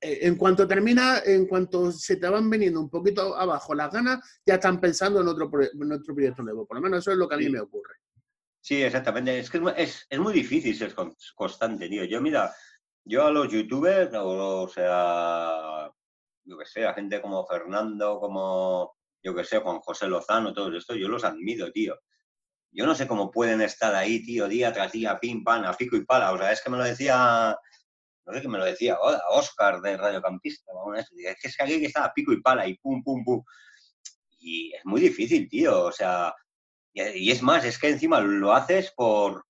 eh, 0.00 0.18
en 0.22 0.36
cuanto 0.36 0.66
termina, 0.66 1.18
en 1.22 1.46
cuanto 1.46 1.92
se 1.92 2.16
te 2.16 2.26
van 2.26 2.48
viniendo 2.48 2.80
un 2.80 2.88
poquito 2.88 3.36
abajo 3.36 3.74
las 3.74 3.92
ganas, 3.92 4.40
ya 4.46 4.54
están 4.54 4.80
pensando 4.80 5.20
en 5.20 5.28
otro, 5.28 5.50
en 5.60 5.92
otro 5.92 6.14
proyecto 6.14 6.42
nuevo. 6.42 6.66
Por 6.66 6.78
lo 6.78 6.80
menos 6.80 7.00
eso 7.00 7.12
es 7.12 7.18
lo 7.18 7.28
que 7.28 7.34
a 7.34 7.38
mí 7.38 7.50
me 7.50 7.60
ocurre. 7.60 7.96
Sí, 8.58 8.82
exactamente. 8.82 9.38
Es 9.38 9.50
que 9.50 9.60
es, 9.76 10.06
es 10.08 10.18
muy 10.18 10.32
difícil 10.32 10.74
ser 10.74 10.94
constante, 11.34 11.90
tío. 11.90 12.04
Yo, 12.04 12.22
mira, 12.22 12.54
yo 13.04 13.26
a 13.26 13.30
los 13.30 13.52
youtubers, 13.52 14.12
o, 14.14 14.66
sea, 14.66 15.92
yo 16.44 16.56
que 16.56 16.64
sé, 16.64 16.86
a 16.86 16.94
gente 16.94 17.20
como 17.20 17.46
Fernando, 17.46 18.18
como, 18.18 18.96
yo 19.22 19.34
que 19.34 19.44
sé, 19.44 19.58
Juan 19.58 19.80
José 19.80 20.08
Lozano, 20.08 20.54
todo 20.54 20.74
esto, 20.74 20.94
yo 20.94 21.06
los 21.08 21.24
admiro, 21.24 21.70
tío. 21.70 21.98
Yo 22.72 22.86
no 22.86 22.94
sé 22.94 23.06
cómo 23.06 23.30
pueden 23.30 23.60
estar 23.60 23.94
ahí, 23.94 24.24
tío, 24.24 24.48
día 24.48 24.72
tras 24.72 24.92
día, 24.92 25.18
pim, 25.20 25.44
pam, 25.44 25.64
a 25.64 25.74
pico 25.74 25.96
y 25.96 26.06
pala. 26.06 26.32
O 26.32 26.38
sea, 26.38 26.50
es 26.50 26.62
que 26.62 26.70
me 26.70 26.78
lo 26.78 26.84
decía, 26.84 27.54
no 28.26 28.32
sé 28.34 28.42
qué 28.42 28.48
me 28.48 28.58
lo 28.58 28.64
decía, 28.64 28.98
Oscar 29.30 29.80
de 29.80 29.96
Radiocampista. 29.96 30.72
Es 30.96 31.36
que 31.40 31.48
es 31.48 31.56
que 31.56 31.62
aquí 31.62 31.84
está 31.84 32.04
a 32.04 32.12
pico 32.12 32.32
y 32.32 32.40
pala 32.40 32.66
y 32.66 32.76
pum, 32.78 33.02
pum, 33.02 33.24
pum. 33.24 33.42
Y 34.38 34.72
es 34.74 34.84
muy 34.84 35.00
difícil, 35.00 35.48
tío. 35.48 35.84
O 35.84 35.92
sea, 35.92 36.34
y, 36.92 37.30
es 37.30 37.42
más, 37.42 37.64
es 37.64 37.78
que 37.78 37.88
encima 37.88 38.20
lo 38.20 38.52
haces 38.52 38.92
por, 38.96 39.44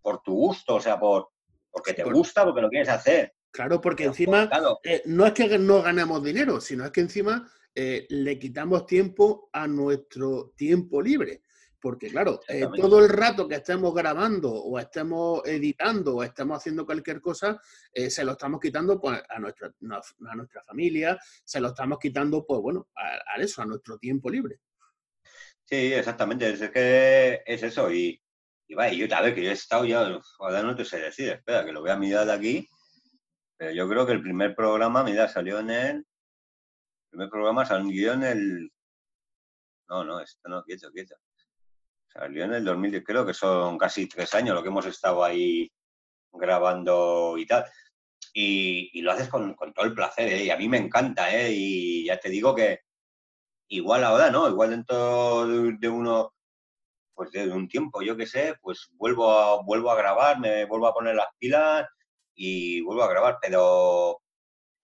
por 0.00 0.22
tu 0.22 0.34
gusto, 0.34 0.76
o 0.76 0.80
sea, 0.80 0.98
por, 0.98 1.28
porque 1.70 1.94
te 1.94 2.04
gusta, 2.04 2.44
porque 2.44 2.60
lo 2.60 2.68
quieres 2.68 2.88
hacer. 2.88 3.32
Claro, 3.50 3.80
porque 3.80 4.04
encima 4.04 4.50
eh, 4.84 5.02
no 5.06 5.26
es 5.26 5.32
que 5.32 5.58
no 5.58 5.82
ganemos 5.82 6.22
dinero, 6.22 6.60
sino 6.60 6.84
es 6.84 6.90
que 6.90 7.00
encima 7.00 7.50
eh, 7.74 8.06
le 8.10 8.38
quitamos 8.38 8.86
tiempo 8.86 9.48
a 9.52 9.66
nuestro 9.66 10.52
tiempo 10.56 11.00
libre. 11.00 11.42
Porque 11.86 12.10
claro, 12.10 12.40
eh, 12.48 12.66
todo 12.74 12.98
el 12.98 13.08
rato 13.08 13.46
que 13.46 13.54
estemos 13.54 13.94
grabando 13.94 14.52
o 14.52 14.76
estemos 14.76 15.40
editando 15.46 16.16
o 16.16 16.24
estemos 16.24 16.56
haciendo 16.56 16.84
cualquier 16.84 17.20
cosa, 17.20 17.60
se 17.94 18.24
lo 18.24 18.32
estamos 18.32 18.58
quitando 18.58 19.00
pues, 19.00 19.22
a, 19.28 19.38
nuestra, 19.38 19.68
a 19.68 20.34
nuestra 20.34 20.64
familia, 20.64 21.16
se 21.44 21.60
lo 21.60 21.68
estamos 21.68 22.00
quitando, 22.00 22.44
pues 22.44 22.60
bueno, 22.60 22.88
a, 22.96 23.40
eso, 23.40 23.62
a 23.62 23.66
nuestro 23.66 23.98
tiempo 23.98 24.28
libre. 24.28 24.58
Sí, 25.64 25.92
exactamente, 25.92 26.50
es 26.50 26.70
que 26.72 27.44
es 27.46 27.62
eso. 27.62 27.88
Y, 27.92 28.20
y 28.66 28.74
vaya, 28.74 28.92
yo, 28.92 29.16
a 29.16 29.22
ver, 29.22 29.32
que 29.32 29.44
yo 29.44 29.50
he 29.50 29.52
estado 29.52 29.84
ya, 29.84 30.18
ahora 30.40 30.62
no 30.64 30.74
te 30.74 30.84
sé 30.84 30.98
decir, 30.98 31.28
espera, 31.28 31.64
que 31.64 31.70
lo 31.70 31.82
voy 31.82 31.90
a 31.90 31.96
mirar 31.96 32.26
de 32.26 32.32
aquí. 32.32 32.68
Pero 33.56 33.70
yo 33.70 33.88
creo 33.88 34.04
que 34.04 34.12
el 34.12 34.22
primer 34.22 34.56
programa, 34.56 35.04
mira, 35.04 35.28
salió 35.28 35.60
en 35.60 35.70
el. 35.70 35.96
El 35.98 36.04
primer 37.10 37.30
programa 37.30 37.64
salió 37.64 38.12
en 38.14 38.24
el. 38.24 38.72
No, 39.88 40.02
no, 40.02 40.18
esto 40.18 40.48
no, 40.48 40.64
quieto, 40.64 40.90
quieto. 40.90 41.14
Salió 42.18 42.44
en 42.44 42.54
el 42.54 42.64
2010, 42.64 43.04
creo 43.04 43.26
que 43.26 43.34
son 43.34 43.76
casi 43.76 44.08
tres 44.08 44.32
años 44.34 44.54
lo 44.54 44.62
que 44.62 44.70
hemos 44.70 44.86
estado 44.86 45.22
ahí 45.22 45.70
grabando 46.32 47.36
y 47.36 47.46
tal. 47.46 47.64
Y, 48.32 49.00
lo 49.02 49.12
haces 49.12 49.28
con, 49.28 49.54
con, 49.54 49.72
todo 49.72 49.86
el 49.86 49.94
placer, 49.94 50.32
¿eh? 50.32 50.44
y 50.44 50.50
a 50.50 50.56
mí 50.56 50.68
me 50.68 50.78
encanta, 50.78 51.34
¿eh? 51.34 51.50
y 51.52 52.04
ya 52.06 52.18
te 52.18 52.28
digo 52.30 52.54
que 52.54 52.80
igual 53.68 54.04
ahora, 54.04 54.30
¿no? 54.30 54.48
Igual 54.48 54.70
dentro 54.70 55.46
de 55.46 55.88
uno 55.88 56.32
pues 57.14 57.32
de 57.32 57.48
un 57.50 57.66
tiempo, 57.68 58.02
yo 58.02 58.16
qué 58.16 58.26
sé, 58.26 58.56
pues 58.60 58.88
vuelvo 58.92 59.30
a, 59.30 59.62
vuelvo 59.62 59.90
a 59.90 59.96
grabar, 59.96 60.38
me 60.38 60.66
vuelvo 60.66 60.86
a 60.86 60.94
poner 60.94 61.14
las 61.14 61.28
pilas 61.38 61.86
y 62.34 62.82
vuelvo 62.82 63.02
a 63.04 63.08
grabar, 63.08 63.38
pero 63.40 64.20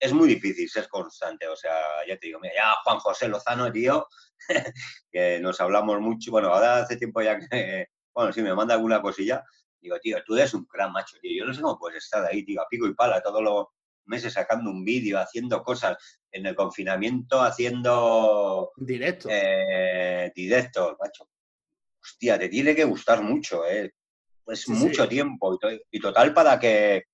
es 0.03 0.13
muy 0.13 0.29
difícil 0.29 0.69
ser 0.69 0.89
constante, 0.89 1.47
o 1.47 1.57
sea, 1.57 1.77
ya 2.07 2.17
te 2.17 2.27
digo, 2.27 2.41
mira, 2.41 2.55
ya 2.55 2.75
Juan 2.85 2.99
José 2.99 3.29
Lozano, 3.29 3.71
tío, 3.71 4.07
que 5.13 5.39
nos 5.41 5.61
hablamos 5.61 6.01
mucho, 6.01 6.31
bueno, 6.31 6.49
ahora 6.49 6.79
hace 6.79 6.97
tiempo 6.97 7.23
ya 7.23 7.39
que, 7.39 7.87
bueno, 8.13 8.33
sí, 8.33 8.43
me 8.43 8.55
manda 8.55 8.75
alguna 8.75 9.01
cosilla, 9.01 9.45
digo, 9.81 9.99
tío, 10.01 10.23
tú 10.25 10.37
eres 10.37 10.55
un 10.55 10.67
gran 10.73 10.93
macho, 10.93 11.19
tío, 11.21 11.39
yo 11.39 11.47
no 11.47 11.55
sé 11.55 11.63
cómo 11.63 11.79
puedes 11.79 12.05
estar 12.05 12.25
ahí, 12.25 12.45
tío, 12.45 12.61
a 12.61 12.69
pico 12.69 12.87
y 12.87 12.95
pala 12.95 13.23
todos 13.23 13.43
los 13.43 13.67
meses 14.07 14.33
sacando 14.33 14.71
un 14.71 14.85
vídeo, 14.85 15.21
haciendo 15.21 15.63
cosas, 15.63 15.97
en 16.33 16.47
el 16.47 16.57
confinamiento 16.57 17.41
haciendo... 17.41 18.73
Directo. 18.77 19.29
Eh, 19.31 20.33
directos, 20.35 20.97
macho 20.99 21.29
hostia, 22.03 22.39
te 22.39 22.49
tiene 22.49 22.75
que 22.75 22.85
gustar 22.85 23.23
mucho, 23.23 23.65
¿eh? 23.67 23.95
Pues 24.45 24.69
mucho 24.69 25.09
tiempo 25.09 25.57
y, 25.91 26.01
total 26.01 26.35
para 26.35 26.59
que, 26.59 27.05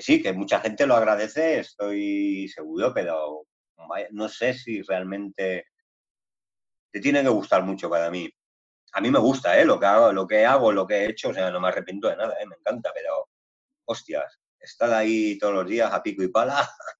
sí, 0.00 0.22
que 0.22 0.32
mucha 0.32 0.60
gente 0.60 0.86
lo 0.86 0.94
agradece, 0.94 1.60
estoy 1.60 2.48
seguro, 2.48 2.92
pero 2.94 3.46
no 4.10 4.28
sé 4.28 4.54
si 4.54 4.82
realmente 4.82 5.66
te 6.92 7.00
tiene 7.00 7.22
que 7.22 7.28
gustar 7.28 7.62
mucho 7.62 7.88
para 7.88 8.10
mí. 8.10 8.30
A 8.92 9.00
mí 9.00 9.10
me 9.10 9.18
gusta, 9.18 9.58
¿eh? 9.60 9.64
Lo 9.64 9.78
que 9.78 9.86
hago, 9.86 10.12
lo 10.12 10.26
que 10.26 10.46
hago, 10.46 10.72
lo 10.72 10.86
que 10.86 10.94
he 10.94 11.10
hecho, 11.10 11.28
o 11.28 11.34
sea, 11.34 11.50
no 11.50 11.60
me 11.60 11.68
arrepiento 11.68 12.08
de 12.08 12.16
nada, 12.16 12.34
¿eh? 12.40 12.46
Me 12.46 12.56
encanta, 12.56 12.90
pero, 12.94 13.28
hostias, 13.84 14.40
estar 14.58 14.92
ahí 14.92 15.38
todos 15.38 15.54
los 15.54 15.66
días 15.66 15.92
a 15.92 16.02
pico 16.02 16.22
y 16.22 16.28
pala, 16.28 16.68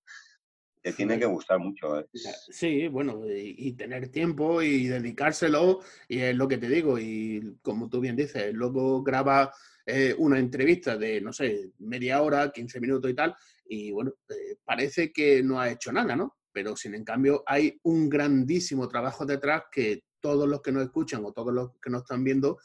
te 0.82 0.92
tiene 0.92 1.18
que 1.18 1.26
gustar 1.26 1.58
mucho. 1.58 2.00
¿eh? 2.00 2.06
Sí, 2.12 2.88
bueno, 2.88 3.22
y, 3.26 3.72
tener 3.72 4.10
tiempo 4.10 4.62
y 4.62 4.86
dedicárselo, 4.88 5.80
y 6.08 6.20
es 6.20 6.36
lo 6.36 6.46
que 6.46 6.58
te 6.58 6.68
digo, 6.68 6.98
y 6.98 7.58
como 7.62 7.88
tú 7.88 8.00
bien 8.00 8.16
dices, 8.16 8.52
luego 8.52 9.02
graba 9.02 9.52
eh, 9.88 10.14
una 10.18 10.38
entrevista 10.38 10.96
de, 10.96 11.20
no 11.20 11.32
sé, 11.32 11.70
media 11.78 12.22
hora, 12.22 12.50
15 12.50 12.80
minutos 12.80 13.10
y 13.10 13.14
tal, 13.14 13.34
y 13.66 13.90
bueno, 13.90 14.12
eh, 14.28 14.56
parece 14.64 15.12
que 15.12 15.42
no 15.42 15.60
ha 15.60 15.70
hecho 15.70 15.92
nada, 15.92 16.14
¿no? 16.14 16.36
Pero 16.52 16.76
sin 16.76 16.94
en 16.94 17.04
cambio 17.04 17.42
hay 17.46 17.78
un 17.84 18.08
grandísimo 18.08 18.88
trabajo 18.88 19.24
detrás 19.24 19.64
que 19.70 20.04
todos 20.20 20.48
los 20.48 20.60
que 20.60 20.72
nos 20.72 20.84
escuchan 20.84 21.24
o 21.24 21.32
todos 21.32 21.52
los 21.52 21.70
que 21.80 21.90
nos 21.90 22.02
están 22.02 22.24
viendo, 22.24 22.58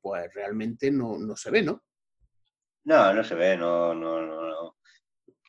pues 0.00 0.32
realmente 0.32 0.92
no, 0.92 1.18
no 1.18 1.34
se 1.34 1.50
ve, 1.50 1.62
¿no? 1.62 1.82
No, 2.84 3.12
no 3.12 3.24
se 3.24 3.34
ve, 3.34 3.56
no, 3.56 3.92
no, 3.92 4.22
no 4.24 4.76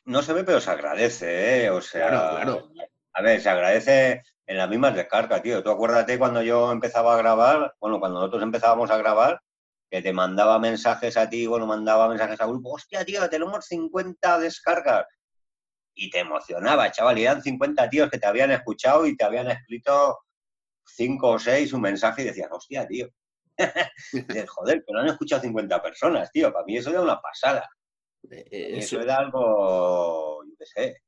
no 0.08 0.22
se 0.22 0.32
ve, 0.32 0.42
pero 0.42 0.58
se 0.60 0.70
agradece, 0.70 1.66
¿eh? 1.66 1.70
O 1.70 1.82
sea, 1.82 2.08
claro, 2.08 2.70
a 3.12 3.22
ver, 3.22 3.40
se 3.42 3.50
agradece 3.50 4.22
en 4.46 4.56
las 4.56 4.68
mismas 4.68 4.94
descargas, 4.94 5.42
tío. 5.42 5.62
Tú 5.62 5.70
acuérdate 5.70 6.18
cuando 6.18 6.40
yo 6.42 6.72
empezaba 6.72 7.14
a 7.14 7.18
grabar, 7.18 7.74
bueno, 7.78 8.00
cuando 8.00 8.18
nosotros 8.18 8.42
empezábamos 8.42 8.90
a 8.90 8.96
grabar, 8.96 9.42
que 9.90 10.02
te 10.02 10.12
mandaba 10.12 10.58
mensajes 10.58 11.16
a 11.16 11.28
ti, 11.28 11.46
bueno, 11.46 11.66
mandaba 11.66 12.08
mensajes 12.08 12.40
a 12.40 12.46
grupo, 12.46 12.74
hostia, 12.74 13.04
tío, 13.04 13.28
tenemos 13.28 13.64
50 13.66 14.38
descargas. 14.38 15.06
Y 15.94 16.10
te 16.10 16.20
emocionaba, 16.20 16.90
chaval, 16.92 17.18
y 17.18 17.24
eran 17.24 17.42
50 17.42 17.88
tíos 17.90 18.10
que 18.10 18.18
te 18.18 18.26
habían 18.26 18.50
escuchado 18.52 19.06
y 19.06 19.16
te 19.16 19.24
habían 19.24 19.50
escrito 19.50 20.18
5 20.84 21.28
o 21.28 21.38
6 21.38 21.72
un 21.72 21.80
mensaje 21.80 22.22
y 22.22 22.26
decías, 22.26 22.48
hostia, 22.50 22.86
tío. 22.86 23.08
Joder, 24.48 24.84
pero 24.86 24.98
no 24.98 25.00
han 25.00 25.08
escuchado 25.08 25.42
50 25.42 25.82
personas, 25.82 26.30
tío. 26.30 26.52
Para 26.52 26.64
mí 26.64 26.76
eso 26.76 26.90
era 26.90 27.00
una 27.00 27.20
pasada. 27.20 27.68
Eh, 28.30 28.78
eso, 28.78 29.00
era 29.00 29.16
algo, 29.16 30.44
yo 30.44 30.54
qué 30.58 30.66
sé, 30.66 31.02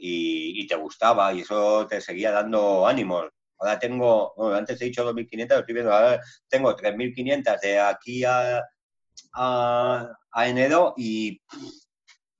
y, 0.00 0.66
te 0.66 0.74
gustaba 0.74 1.32
y 1.32 1.40
eso 1.40 1.86
te 1.86 2.00
seguía 2.00 2.32
dando 2.32 2.86
ánimos. 2.86 3.28
Ahora 3.58 3.78
tengo, 3.78 4.34
bueno, 4.36 4.56
antes 4.56 4.80
he 4.80 4.86
dicho 4.86 5.04
2.500, 5.04 5.60
estoy 5.60 5.74
viendo, 5.74 5.92
ahora 5.92 6.20
tengo 6.48 6.76
3.500 6.76 7.60
de 7.60 7.78
aquí 7.78 8.24
a, 8.24 8.62
a, 9.34 10.48
enero 10.48 10.94
y, 10.96 11.40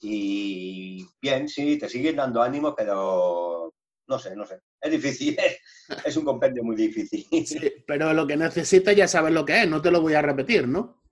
y 0.00 1.06
bien, 1.20 1.48
sí, 1.48 1.78
te 1.78 1.88
siguen 1.88 2.16
dando 2.16 2.42
ánimos, 2.42 2.74
pero 2.76 3.72
no 4.08 4.18
sé, 4.18 4.36
no 4.36 4.46
sé. 4.46 4.60
Es 4.80 4.90
difícil, 4.90 5.36
es 6.04 6.16
un 6.16 6.24
compendio 6.24 6.62
muy 6.62 6.76
difícil. 6.76 7.26
pero 7.86 8.12
lo 8.12 8.26
que 8.26 8.36
necesitas 8.36 8.94
ya 8.94 9.08
sabes 9.08 9.32
lo 9.32 9.44
que 9.44 9.62
es, 9.62 9.68
no 9.68 9.80
te 9.80 9.90
lo 9.90 10.00
voy 10.00 10.14
a 10.14 10.22
repetir, 10.22 10.68
¿no? 10.68 11.02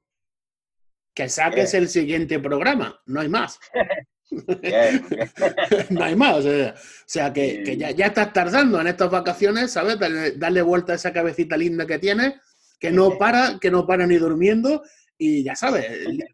que 1.15 1.29
saques 1.29 1.73
el 1.75 1.89
siguiente 1.89 2.41
programa, 2.41 3.01
no 3.07 3.21
hay 3.21 3.29
más. 3.29 3.59
no 5.91 6.05
hay 6.05 6.17
más, 6.17 6.45
o 6.45 6.75
sea, 7.07 7.33
que, 7.33 7.77
ya, 7.77 7.91
ya, 7.91 8.07
estás 8.07 8.33
tardando 8.33 8.81
en 8.81 8.87
estas 8.87 9.11
vacaciones, 9.11 9.73
¿sabes? 9.73 9.99
Darle, 10.37 10.63
vuelta 10.63 10.93
a 10.93 10.97
esa 10.97 11.13
cabecita 11.13 11.57
linda 11.57 11.87
que 11.87 11.99
tienes, 11.99 12.35
que 12.79 12.91
no 12.91 13.19
para, 13.19 13.59
que 13.61 13.71
no 13.71 13.87
para 13.87 14.07
ni 14.07 14.17
durmiendo, 14.17 14.83
y 15.17 15.45
ya 15.45 15.55
sabes, 15.55 15.87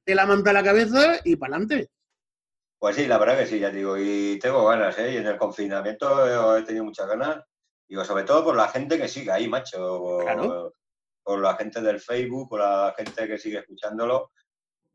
te 0.04 0.14
la 0.14 0.26
manta 0.26 0.50
a 0.50 0.54
la 0.54 0.64
cabeza 0.64 1.20
y 1.24 1.36
para 1.36 1.56
adelante. 1.56 1.90
Pues 2.78 2.96
sí, 2.96 3.06
la 3.06 3.18
verdad 3.18 3.38
que 3.38 3.46
sí, 3.46 3.58
ya 3.58 3.70
digo, 3.70 3.96
y 3.98 4.38
tengo 4.38 4.64
ganas, 4.66 4.98
¿eh? 4.98 5.12
Y 5.12 5.16
en 5.18 5.26
el 5.26 5.36
confinamiento 5.36 6.56
he 6.56 6.62
tenido 6.62 6.84
muchas 6.84 7.06
ganas, 7.06 7.44
digo, 7.86 8.04
sobre 8.04 8.24
todo 8.24 8.44
por 8.44 8.56
la 8.56 8.68
gente 8.68 8.98
que 8.98 9.08
sigue 9.08 9.30
ahí, 9.30 9.48
macho. 9.48 10.18
Claro. 10.20 10.74
por 11.22 11.40
la 11.40 11.54
gente 11.56 11.82
del 11.82 12.00
Facebook, 12.00 12.48
por 12.48 12.60
la 12.60 12.94
gente 12.96 13.28
que 13.28 13.38
sigue 13.38 13.58
escuchándolo 13.58 14.30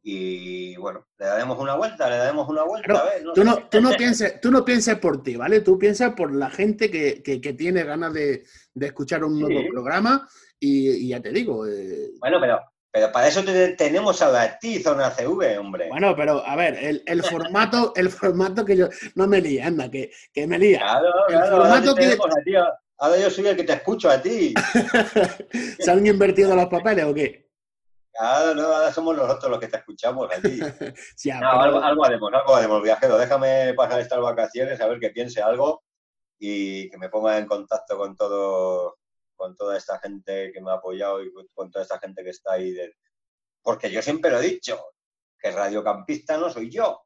y 0.08 0.76
bueno, 0.76 1.08
le 1.18 1.26
daremos 1.26 1.58
una 1.58 1.74
vuelta, 1.74 2.08
le 2.08 2.18
daremos 2.18 2.48
una 2.48 2.62
vuelta. 2.62 3.06
tú, 3.34 3.44
no, 3.44 3.68
tú, 3.68 3.82
no 3.82 3.90
pienses, 3.94 4.40
tú 4.40 4.52
no 4.52 4.64
pienses 4.64 5.00
por 5.00 5.24
ti, 5.24 5.36
¿vale? 5.36 5.62
Tú 5.62 5.80
piensas 5.80 6.14
por 6.14 6.32
la 6.32 6.52
gente 6.52 6.92
que, 6.92 7.56
tiene 7.58 7.84
ganas 7.84 8.14
de, 8.14 8.44
escuchar 8.80 9.24
un 9.24 9.40
nuevo 9.40 9.68
programa 9.72 10.30
y, 10.60 11.08
ya 11.08 11.20
te 11.20 11.32
digo. 11.32 11.66
Eh, 11.66 12.12
bueno, 12.20 12.40
pero, 12.40 12.62
pero 12.92 13.12
para 13.12 13.30
eso 13.30 13.44
tenemos 13.76 14.22
a 14.22 14.60
ti, 14.60 14.80
Zona 14.80 15.10
CV, 15.10 15.58
hombre. 15.58 15.90
Bueno, 15.90 16.16
pero 16.16 16.46
a 16.46 16.56
ver, 16.56 17.02
el, 17.04 17.24
formato, 17.24 17.92
el 17.96 18.12
formato 18.12 18.64
que 18.64 18.78
yo. 18.78 18.88
No 19.16 19.26
me 19.26 19.42
lía, 19.42 19.66
anda, 19.66 19.90
que, 19.90 20.12
que 20.32 20.46
me 20.46 20.60
lía. 20.60 20.82
Claro, 20.82 21.28
el 21.30 21.50
formato 21.50 21.96
que. 21.96 22.16
ahora 23.00 23.20
yo 23.20 23.32
soy 23.32 23.48
el 23.48 23.56
que 23.56 23.64
te 23.64 23.74
escucho 23.74 24.08
a 24.12 24.22
ti. 24.22 24.54
¿Se 25.80 25.90
han 25.90 26.06
invertido 26.06 26.56
los 26.56 26.68
papeles 26.68 27.06
o 27.06 27.14
qué? 27.16 27.45
Ahora, 28.18 28.54
no, 28.54 28.68
ahora 28.68 28.94
somos 28.94 29.16
nosotros 29.16 29.52
los 29.52 29.60
que 29.60 29.68
te 29.68 29.78
escuchamos 29.78 30.30
allí. 30.32 30.60
algo, 31.42 31.82
algo 31.82 32.06
haremos, 32.06 32.34
algo 32.34 32.56
haremos, 32.56 32.84
viajero. 32.84 33.18
Déjame 33.18 33.74
pasar 33.74 34.00
estas 34.00 34.20
vacaciones 34.20 34.80
a 34.80 34.88
ver 34.88 35.00
que 35.00 35.10
piense 35.10 35.42
algo 35.42 35.84
y 36.40 36.90
que 36.90 36.98
me 36.98 37.10
ponga 37.10 37.38
en 37.38 37.46
contacto 37.46 37.98
con 37.98 38.16
todo, 38.16 38.98
con 39.36 39.56
toda 39.56 39.78
esta 39.78 40.00
gente 40.00 40.52
que 40.54 40.62
me 40.62 40.72
ha 40.72 40.76
apoyado 40.76 41.22
y 41.24 41.32
con 41.54 41.70
toda 41.70 41.84
esta 41.84 42.00
gente 42.00 42.24
que 42.24 42.30
está 42.30 42.54
ahí. 42.54 42.76
Porque 43.62 43.92
yo 43.92 44.02
siempre 44.02 44.32
lo 44.32 44.40
he 44.40 44.44
dicho, 44.44 44.80
que 45.38 45.52
radiocampista 45.52 46.38
no 46.38 46.50
soy 46.50 46.70
yo, 46.70 47.06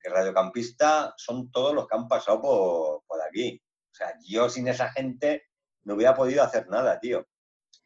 que 0.00 0.08
radiocampista 0.08 1.14
son 1.16 1.50
todos 1.50 1.74
los 1.74 1.86
que 1.86 1.96
han 1.96 2.08
pasado 2.08 2.40
por, 2.40 3.02
por 3.06 3.20
aquí. 3.22 3.62
O 3.90 3.94
sea, 3.94 4.14
yo 4.24 4.48
sin 4.48 4.68
esa 4.68 4.90
gente 4.90 5.48
no 5.84 5.94
hubiera 5.94 6.14
podido 6.14 6.42
hacer 6.42 6.68
nada, 6.68 6.98
tío. 6.98 7.26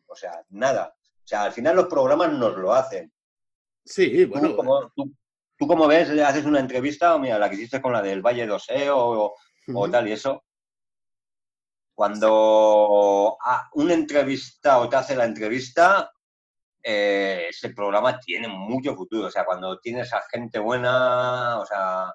O 0.06 0.14
sea, 0.14 0.44
nada. 0.50 0.94
O 1.26 1.28
sea, 1.28 1.42
al 1.42 1.52
final 1.52 1.74
los 1.74 1.86
programas 1.86 2.32
nos 2.32 2.56
lo 2.56 2.72
hacen. 2.72 3.12
Sí, 3.84 4.24
bueno. 4.26 4.54
Tú 5.58 5.66
como, 5.66 5.88
ves, 5.88 6.08
haces 6.20 6.44
una 6.44 6.60
entrevista, 6.60 7.16
o 7.16 7.18
mira, 7.18 7.36
la 7.36 7.50
que 7.50 7.56
hiciste 7.56 7.82
con 7.82 7.92
la 7.92 8.00
del 8.00 8.22
Valle 8.22 8.46
2 8.46 8.66
o, 8.92 9.34
o 9.74 9.90
tal 9.90 10.06
y 10.06 10.12
eso. 10.12 10.44
Cuando 11.96 13.36
un 13.72 13.90
entrevista 13.90 14.88
te 14.88 14.96
hace 14.96 15.16
la 15.16 15.24
entrevista, 15.24 16.12
eh, 16.80 17.46
ese 17.48 17.70
programa 17.70 18.20
tiene 18.20 18.46
mucho 18.46 18.94
futuro. 18.94 19.26
O 19.26 19.30
sea, 19.30 19.44
cuando 19.44 19.80
tienes 19.80 20.12
a 20.12 20.22
gente 20.30 20.60
buena, 20.60 21.58
o 21.58 21.66
sea, 21.66 22.12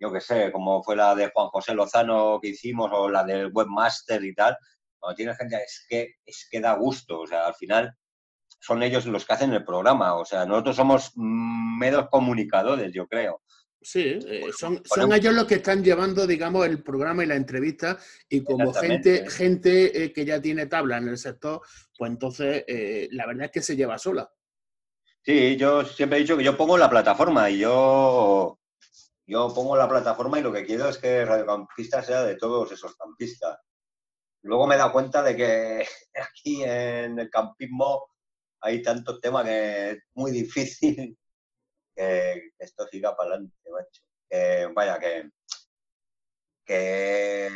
yo 0.00 0.12
qué 0.12 0.20
sé, 0.20 0.50
como 0.50 0.82
fue 0.82 0.96
la 0.96 1.14
de 1.14 1.30
Juan 1.30 1.48
José 1.48 1.74
Lozano 1.74 2.40
que 2.40 2.48
hicimos 2.48 2.90
o 2.92 3.08
la 3.08 3.22
del 3.22 3.52
webmaster 3.52 4.24
y 4.24 4.34
tal, 4.34 4.56
cuando 4.98 5.14
tienes 5.14 5.36
gente 5.38 5.56
es 5.56 5.86
que, 5.88 6.14
es 6.26 6.48
que 6.50 6.60
da 6.60 6.72
gusto. 6.74 7.20
O 7.20 7.26
sea, 7.26 7.46
al 7.46 7.54
final 7.54 7.94
son 8.62 8.82
ellos 8.82 9.06
los 9.06 9.26
que 9.26 9.32
hacen 9.32 9.52
el 9.52 9.64
programa. 9.64 10.14
O 10.14 10.24
sea, 10.24 10.46
nosotros 10.46 10.76
somos 10.76 11.12
meros 11.16 12.08
comunicadores, 12.08 12.92
yo 12.92 13.08
creo. 13.08 13.42
Sí, 13.80 14.20
eh, 14.28 14.50
son, 14.56 14.80
son 14.84 15.12
ellos 15.12 15.34
los 15.34 15.46
que 15.46 15.56
están 15.56 15.82
llevando, 15.82 16.24
digamos, 16.24 16.64
el 16.66 16.80
programa 16.84 17.24
y 17.24 17.26
la 17.26 17.34
entrevista 17.34 17.98
y 18.28 18.44
como 18.44 18.72
gente, 18.72 19.28
gente 19.28 20.04
eh, 20.04 20.12
que 20.12 20.24
ya 20.24 20.40
tiene 20.40 20.66
tabla 20.66 20.98
en 20.98 21.08
el 21.08 21.18
sector, 21.18 21.60
pues 21.98 22.12
entonces 22.12 22.64
eh, 22.68 23.08
la 23.10 23.26
verdad 23.26 23.46
es 23.46 23.50
que 23.50 23.62
se 23.62 23.74
lleva 23.74 23.98
sola. 23.98 24.30
Sí, 25.24 25.56
yo 25.56 25.84
siempre 25.84 26.18
he 26.18 26.20
dicho 26.22 26.36
que 26.36 26.44
yo 26.44 26.56
pongo 26.56 26.78
la 26.78 26.88
plataforma 26.88 27.50
y 27.50 27.58
yo, 27.58 28.60
yo 29.26 29.52
pongo 29.52 29.76
la 29.76 29.88
plataforma 29.88 30.38
y 30.38 30.42
lo 30.42 30.52
que 30.52 30.64
quiero 30.64 30.88
es 30.88 30.98
que 30.98 31.24
Radio 31.24 31.46
Campista 31.46 32.00
sea 32.04 32.22
de 32.22 32.36
todos 32.36 32.70
esos 32.70 32.94
campistas. 32.94 33.58
Luego 34.42 34.68
me 34.68 34.76
he 34.76 34.78
dado 34.78 34.92
cuenta 34.92 35.24
de 35.24 35.36
que 35.36 35.86
aquí 36.14 36.62
en 36.62 37.18
el 37.18 37.28
campismo 37.28 38.12
hay 38.62 38.80
tantos 38.82 39.20
temas 39.20 39.44
que 39.44 39.90
es 39.90 39.98
muy 40.14 40.30
difícil 40.30 41.18
que, 41.96 42.52
esto 42.58 42.86
siga 42.88 43.16
para 43.16 43.30
adelante, 43.34 43.54
macho. 43.70 44.02
Que, 44.30 44.70
vaya, 44.74 44.98
que, 44.98 45.30
que 46.64 47.50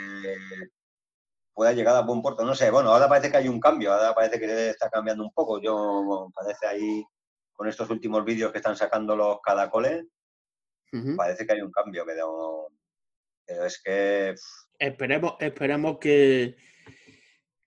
pueda 1.54 1.72
llegar 1.72 1.96
a 1.96 2.02
buen 2.02 2.20
puerto. 2.20 2.44
No 2.44 2.54
sé, 2.54 2.70
bueno, 2.70 2.90
ahora 2.90 3.08
parece 3.08 3.30
que 3.30 3.38
hay 3.38 3.48
un 3.48 3.60
cambio, 3.60 3.92
ahora 3.92 4.14
parece 4.14 4.38
que 4.38 4.70
está 4.70 4.90
cambiando 4.90 5.24
un 5.24 5.32
poco. 5.32 5.60
Yo, 5.60 6.30
parece 6.34 6.66
ahí, 6.66 7.02
con 7.54 7.66
estos 7.66 7.88
últimos 7.88 8.24
vídeos 8.24 8.52
que 8.52 8.58
están 8.58 8.76
sacando 8.76 9.16
los 9.16 9.40
cadacoles, 9.40 10.04
parece 11.16 11.46
que 11.46 11.52
hay 11.54 11.62
un 11.62 11.70
cambio, 11.70 12.04
pero, 12.04 12.68
es 13.46 13.80
que... 13.82 14.34
Esperemos, 14.78 15.36
esperemos 15.40 15.98
que, 15.98 16.56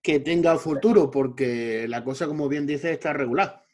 que 0.01 0.19
tenga 0.19 0.57
futuro, 0.57 1.11
porque 1.11 1.87
la 1.87 2.03
cosa, 2.03 2.27
como 2.27 2.47
bien 2.47 2.65
dice, 2.65 2.91
está 2.93 3.13
regular 3.13 3.65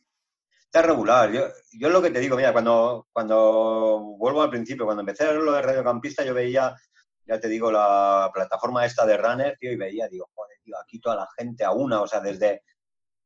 regular. 0.81 1.31
Yo, 1.31 1.47
yo 1.73 1.89
lo 1.89 2.01
que 2.01 2.11
te 2.11 2.19
digo, 2.19 2.35
mira, 2.35 2.51
cuando, 2.53 3.07
cuando 3.11 4.15
vuelvo 4.17 4.41
al 4.41 4.49
principio, 4.49 4.85
cuando 4.85 5.01
empecé 5.01 5.25
a 5.25 5.33
lo 5.33 5.51
de 5.51 5.61
radiocampista, 5.61 6.23
yo 6.23 6.33
veía, 6.33 6.75
ya 7.25 7.39
te 7.39 7.47
digo, 7.47 7.71
la 7.71 8.29
plataforma 8.33 8.85
esta 8.85 9.05
de 9.05 9.17
Runner, 9.17 9.57
tío, 9.59 9.71
y 9.71 9.77
veía, 9.77 10.07
digo, 10.07 10.29
joder, 10.33 10.57
tío, 10.63 10.75
aquí 10.79 10.99
toda 10.99 11.15
la 11.15 11.27
gente 11.37 11.63
a 11.63 11.71
una, 11.71 12.01
o 12.01 12.07
sea, 12.07 12.19
desde, 12.19 12.63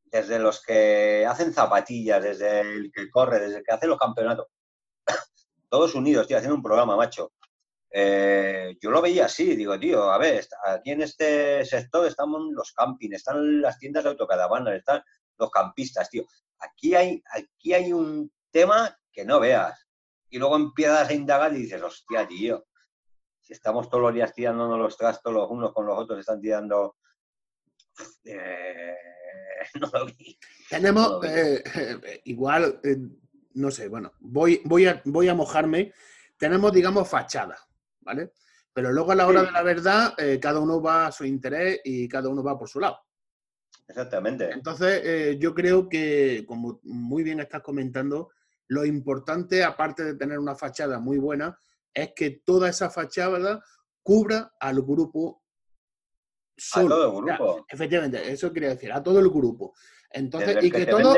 desde 0.05 0.39
los 0.39 0.61
que 0.63 1.25
hacen 1.25 1.53
zapatillas, 1.53 2.23
desde 2.23 2.61
el 2.61 2.91
que 2.93 3.09
corre, 3.09 3.39
desde 3.39 3.57
el 3.57 3.63
que 3.63 3.73
hace 3.73 3.87
los 3.87 3.97
campeonatos, 3.97 4.47
todos 5.69 5.95
unidos, 5.95 6.27
tío, 6.27 6.37
haciendo 6.37 6.55
un 6.55 6.63
programa, 6.63 6.95
macho. 6.95 7.31
Eh, 7.91 8.77
yo 8.79 8.91
lo 8.91 9.01
veía 9.01 9.25
así, 9.25 9.55
digo, 9.55 9.79
tío, 9.79 10.11
a 10.11 10.17
ver, 10.17 10.45
aquí 10.65 10.91
en 10.91 11.01
este 11.01 11.65
sector 11.65 12.05
estamos 12.05 12.41
los 12.51 12.71
campings, 12.73 13.15
están 13.15 13.61
las 13.61 13.79
tiendas 13.79 14.03
de 14.03 14.11
autocaravanas, 14.11 14.75
están 14.75 15.01
los 15.37 15.49
campistas, 15.49 16.09
tío 16.09 16.25
aquí 16.59 16.95
hay, 16.95 17.23
aquí 17.31 17.73
hay 17.73 17.93
un 17.93 18.31
tema 18.51 18.97
que 19.11 19.25
no 19.25 19.39
veas. 19.39 19.87
Y 20.29 20.37
luego 20.37 20.55
empiezas 20.55 21.09
a 21.09 21.13
indagar 21.13 21.53
y 21.53 21.63
dices, 21.63 21.81
hostia, 21.81 22.27
tío, 22.27 22.67
si 23.41 23.53
estamos 23.53 23.89
todos 23.89 24.03
los 24.03 24.13
días 24.13 24.33
tirándonos 24.33 24.77
los 24.77 24.97
trastos 24.97 25.33
los 25.33 25.49
unos 25.49 25.73
con 25.73 25.85
los 25.87 25.97
otros, 25.97 26.19
están 26.19 26.39
tirando... 26.39 26.97
Eh, 28.23 28.95
no 29.81 29.89
lo 29.91 30.05
vi. 30.05 30.37
Tenemos, 30.69 31.25
eh, 31.25 31.63
eh, 31.75 32.21
igual, 32.25 32.79
no 33.55 33.71
sé, 33.71 33.87
bueno, 33.87 34.13
voy, 34.19 34.61
voy, 34.65 34.85
a, 34.85 35.01
voy 35.05 35.27
a 35.27 35.33
mojarme. 35.33 35.93
Tenemos, 36.37 36.71
digamos, 36.71 37.09
fachada, 37.09 37.57
¿vale? 38.09 38.33
Pero 38.73 38.91
luego 38.91 39.11
a 39.11 39.15
la 39.15 39.27
hora 39.27 39.43
de 39.43 39.51
la 39.51 39.63
verdad, 39.63 40.13
cada 40.41 40.59
uno 40.59 40.81
va 40.81 41.07
a 41.07 41.11
su 41.11 41.25
interés 41.25 41.81
y 41.83 42.07
cada 42.07 42.29
uno 42.29 42.43
va 42.43 42.57
por 42.57 42.69
su 42.69 42.79
lado. 42.79 42.99
Exactamente. 43.89 44.51
Entonces, 44.51 45.01
eh, 45.03 45.37
yo 45.39 45.53
creo 45.53 45.89
que, 45.89 46.45
como 46.47 46.79
muy 46.83 47.23
bien 47.23 47.39
estás 47.39 47.63
comentando, 47.63 48.29
lo 48.67 48.85
importante, 48.85 49.63
aparte 49.63 50.03
de 50.03 50.13
tener 50.15 50.37
una 50.37 50.55
fachada 50.55 50.99
muy 50.99 51.17
buena, 51.17 51.57
es 51.91 52.13
que 52.15 52.41
toda 52.45 52.69
esa 52.69 52.91
fachada 52.91 53.59
cubra 54.03 54.53
al 54.59 54.81
grupo 54.81 55.43
solo. 56.55 56.85
A 56.85 56.97
todo 56.97 57.19
el 57.19 57.25
grupo. 57.25 57.65
efectivamente, 57.67 58.31
eso 58.31 58.53
quería 58.53 58.69
decir, 58.69 58.93
a 58.93 59.01
todo 59.01 59.19
el 59.19 59.29
grupo. 59.29 59.73
Entonces, 60.11 60.63
y 60.63 60.69
que, 60.69 60.85
todo, 60.85 61.15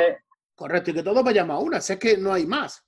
correcto, 0.55 0.91
y 0.91 0.93
que 0.93 1.03
todos 1.03 1.23
vayamos 1.23 1.57
a 1.57 1.59
una, 1.59 1.81
sé 1.81 1.99
que 1.99 2.17
no 2.17 2.31
hay 2.33 2.45
más. 2.45 2.85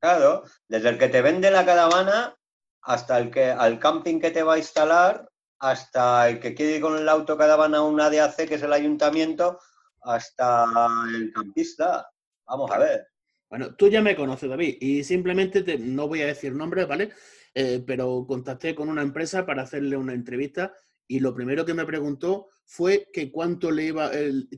Claro, 0.00 0.42
desde 0.68 0.88
el 0.88 0.98
que 0.98 1.08
te 1.08 1.22
vende 1.22 1.50
la 1.52 1.64
caravana 1.64 2.36
hasta 2.82 3.18
el 3.18 3.30
que 3.30 3.50
al 3.50 3.78
camping 3.78 4.20
que 4.20 4.30
te 4.30 4.42
va 4.42 4.54
a 4.54 4.58
instalar 4.58 5.28
hasta 5.58 6.28
el 6.28 6.40
que 6.40 6.54
quiere 6.54 6.76
ir 6.76 6.80
con 6.80 6.96
el 6.96 7.08
auto 7.08 7.36
que 7.36 7.46
daban 7.46 7.74
a 7.74 7.82
una 7.82 8.10
DAC, 8.10 8.48
que 8.48 8.54
es 8.54 8.62
el 8.62 8.72
ayuntamiento, 8.72 9.58
hasta 10.00 10.66
el 11.14 11.32
campista. 11.32 12.10
Vamos 12.46 12.70
a 12.70 12.78
ver. 12.78 13.06
Bueno, 13.48 13.74
tú 13.74 13.88
ya 13.88 14.00
me 14.00 14.16
conoces, 14.16 14.48
David, 14.48 14.78
y 14.80 15.04
simplemente 15.04 15.62
te, 15.62 15.76
no 15.76 16.08
voy 16.08 16.22
a 16.22 16.26
decir 16.26 16.54
nombres, 16.54 16.88
¿vale? 16.88 17.10
Eh, 17.52 17.82
pero 17.86 18.24
contacté 18.26 18.74
con 18.74 18.88
una 18.88 19.02
empresa 19.02 19.44
para 19.44 19.62
hacerle 19.62 19.96
una 19.96 20.14
entrevista 20.14 20.72
y 21.10 21.18
lo 21.18 21.34
primero 21.34 21.66
que 21.66 21.74
me 21.74 21.84
preguntó 21.84 22.46
fue 22.64 23.08
que 23.12 23.32
cuánto 23.32 23.72
le 23.72 23.86
iba, 23.86 24.12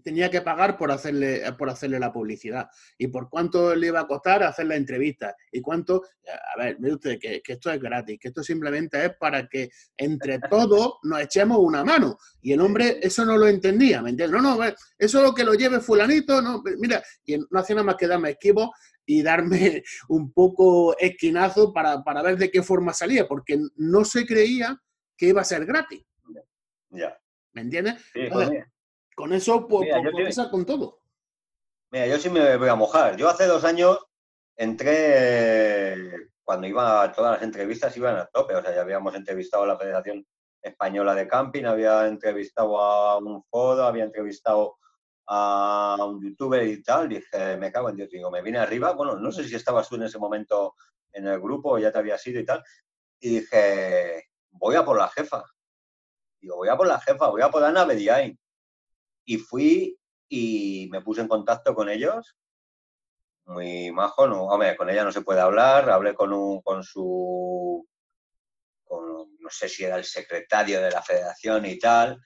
tenía 0.05 0.31
que 0.31 0.43
pagar 0.43 0.77
por 0.77 0.91
hacerle, 0.91 1.41
por 1.57 1.71
hacerle 1.71 1.99
la 1.99 2.13
publicidad 2.13 2.69
y 2.99 3.07
por 3.07 3.31
cuánto 3.31 3.75
le 3.75 3.87
iba 3.87 4.01
a 4.01 4.07
costar 4.07 4.43
hacer 4.43 4.67
la 4.67 4.77
entrevista 4.77 5.35
y 5.51 5.63
cuánto, 5.63 6.03
a 6.55 6.63
ver, 6.63 6.79
mire 6.79 6.97
usted 6.97 7.19
que, 7.19 7.41
esto 7.43 7.71
es 7.71 7.81
gratis, 7.81 8.19
que 8.21 8.29
esto 8.29 8.43
simplemente 8.43 9.03
es 9.03 9.17
para 9.19 9.49
que 9.49 9.71
entre 9.97 10.41
todos 10.51 10.97
nos 11.05 11.23
echemos 11.23 11.57
una 11.59 11.85
mano. 11.85 12.19
Y 12.43 12.53
el 12.53 12.61
hombre 12.61 12.99
eso 13.01 13.25
no 13.25 13.39
lo 13.39 13.49
entendía, 13.49 14.03
¿me 14.03 14.11
entiendes? 14.11 14.43
No, 14.43 14.57
no, 14.59 14.63
eso 14.63 14.75
es 14.99 15.25
lo 15.25 15.33
que 15.33 15.45
lo 15.45 15.55
lleve 15.55 15.81
fulanito, 15.81 16.43
no, 16.43 16.63
mira, 16.79 17.03
y 17.25 17.39
no 17.39 17.61
hacía 17.61 17.77
nada 17.77 17.87
más 17.87 17.97
que 17.97 18.07
darme 18.07 18.29
esquivo 18.29 18.75
y 19.07 19.23
darme 19.23 19.83
un 20.11 20.31
poco 20.35 20.99
esquinazo 20.99 21.73
para, 21.73 22.05
para 22.05 22.21
ver 22.21 22.37
de 22.37 22.51
qué 22.51 22.63
forma 22.63 22.93
salía, 22.93 23.27
porque 23.27 23.59
no 23.77 24.05
se 24.05 24.27
creía 24.27 24.79
que 25.17 25.29
iba 25.29 25.41
a 25.41 25.45
ser 25.45 25.65
gratis. 25.65 26.05
Ya. 26.93 27.19
¿Me 27.53 27.63
entiendes? 27.63 28.05
con 29.15 29.33
eso, 29.33 29.67
pues, 29.69 29.91
pues 30.11 30.39
con 30.51 30.65
todo. 30.65 31.03
Mira, 31.91 32.07
yo 32.07 32.19
sí 32.19 32.31
me 32.31 32.57
voy 32.57 32.69
a 32.69 32.75
mojar. 32.75 33.17
Yo 33.17 33.29
hace 33.29 33.47
dos 33.47 33.65
años 33.65 33.99
entré, 34.57 35.97
cuando 36.43 36.67
iba 36.67 37.03
a 37.03 37.13
todas 37.13 37.33
las 37.33 37.43
entrevistas, 37.43 37.97
iban 37.97 38.17
a 38.17 38.27
tope. 38.27 38.55
O 38.55 38.63
sea, 38.63 38.75
ya 38.75 38.81
habíamos 38.81 39.15
entrevistado 39.15 39.65
a 39.65 39.67
la 39.67 39.79
Federación 39.79 40.27
Española 40.63 41.15
de 41.15 41.29
Camping, 41.29 41.65
había 41.65 42.07
entrevistado 42.07 42.79
a 42.81 43.19
un 43.19 43.43
foro, 43.45 43.83
había 43.83 44.05
entrevistado 44.05 44.79
a 45.27 45.97
un 46.01 46.23
youtuber 46.23 46.67
y 46.67 46.83
tal. 46.83 47.09
Dije, 47.09 47.57
me 47.59 47.71
cago 47.71 47.91
en 47.91 47.97
Dios, 47.97 48.11
digo, 48.11 48.31
me 48.31 48.43
vine 48.43 48.59
arriba. 48.59 48.93
Bueno, 48.93 49.17
no 49.17 49.31
sé 49.31 49.45
si 49.45 49.55
estabas 49.55 49.89
tú 49.89 49.97
en 49.97 50.05
ese 50.05 50.19
momento 50.19 50.75
en 51.13 51.27
el 51.27 51.41
grupo 51.41 51.73
o 51.73 51.79
ya 51.79 51.93
te 51.93 51.99
había 51.99 52.17
sido 52.17 52.41
y 52.41 52.47
tal. 52.47 52.63
Y 53.21 53.41
dije, 53.41 54.31
voy 54.51 54.77
a 54.77 54.85
por 54.85 54.99
la 54.99 55.09
jefa. 55.09 55.45
Digo, 56.43 56.57
voy 56.57 56.69
a 56.69 56.77
por 56.77 56.89
la 56.89 57.01
jefa, 57.01 57.29
voy 57.29 57.41
a 57.41 57.51
por 57.51 57.63
Ana 57.63 57.85
Bediain. 57.85 58.37
Y 59.25 59.39
fui 59.39 59.97
y 60.29 60.89
me 60.91 61.01
puse 61.01 61.21
en 61.21 61.29
contacto 61.29 61.73
con 61.75 61.89
ellos. 61.89 62.37
Muy 63.45 63.93
majo, 63.93 64.27
no, 64.27 64.47
hombre, 64.47 64.77
con 64.77 64.91
ella 64.91 65.05
no 65.05 65.13
se 65.13 65.23
puede 65.23 65.41
hablar. 65.41 65.89
Hablé 65.89 66.15
con, 66.15 66.33
un, 66.33 66.61
con 66.63 66.83
su, 66.83 67.87
con, 68.85 69.37
no 69.39 69.51
sé 69.51 69.69
si 69.69 69.85
era 69.85 69.97
el 69.97 70.05
secretario 70.05 70.83
de 70.83 70.91
la 70.91 71.01
federación 71.01 71.65
y 71.67 71.79
tal. 71.79 72.21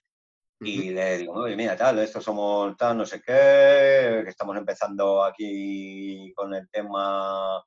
Y 0.60 0.90
le 0.90 1.18
digo, 1.18 1.34
oye, 1.34 1.54
mira, 1.54 1.76
tal, 1.76 1.98
esto 1.98 2.22
somos 2.22 2.74
tal, 2.78 2.96
no 2.96 3.04
sé 3.04 3.20
qué, 3.20 4.22
que 4.24 4.30
estamos 4.30 4.56
empezando 4.56 5.22
aquí 5.22 6.32
con 6.34 6.54
el 6.54 6.66
tema 6.70 7.62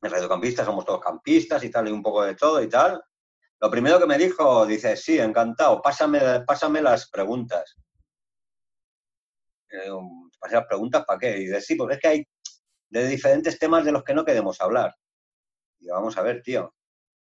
de 0.00 0.08
radiocampistas, 0.08 0.64
somos 0.64 0.84
todos 0.84 1.00
campistas 1.00 1.64
y 1.64 1.70
tal, 1.70 1.88
y 1.88 1.90
un 1.90 2.02
poco 2.02 2.22
de 2.22 2.36
todo 2.36 2.62
y 2.62 2.68
tal. 2.68 3.02
Lo 3.60 3.70
primero 3.70 3.98
que 3.98 4.06
me 4.06 4.18
dijo, 4.18 4.66
dice, 4.66 4.96
sí, 4.96 5.18
encantado, 5.18 5.80
pásame, 5.80 6.20
pásame 6.46 6.82
las 6.82 7.08
preguntas. 7.08 7.76
Eh, 9.70 9.90
las 10.50 10.66
preguntas 10.66 11.04
para 11.06 11.18
qué? 11.18 11.38
Y 11.38 11.46
dice, 11.46 11.60
sí, 11.60 11.74
porque 11.74 11.94
es 11.94 12.00
que 12.00 12.08
hay 12.08 12.28
de 12.90 13.08
diferentes 13.08 13.58
temas 13.58 13.84
de 13.84 13.92
los 13.92 14.04
que 14.04 14.14
no 14.14 14.24
queremos 14.24 14.60
hablar. 14.60 14.94
Y 15.80 15.88
vamos 15.88 16.16
a 16.18 16.22
ver, 16.22 16.42
tío, 16.42 16.74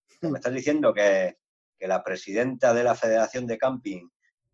me 0.22 0.38
estás 0.38 0.52
diciendo 0.52 0.92
que, 0.92 1.38
que 1.78 1.88
la 1.88 2.02
presidenta 2.04 2.74
de 2.74 2.84
la 2.84 2.94
Federación 2.94 3.46
de 3.46 3.58
Camping 3.58 4.08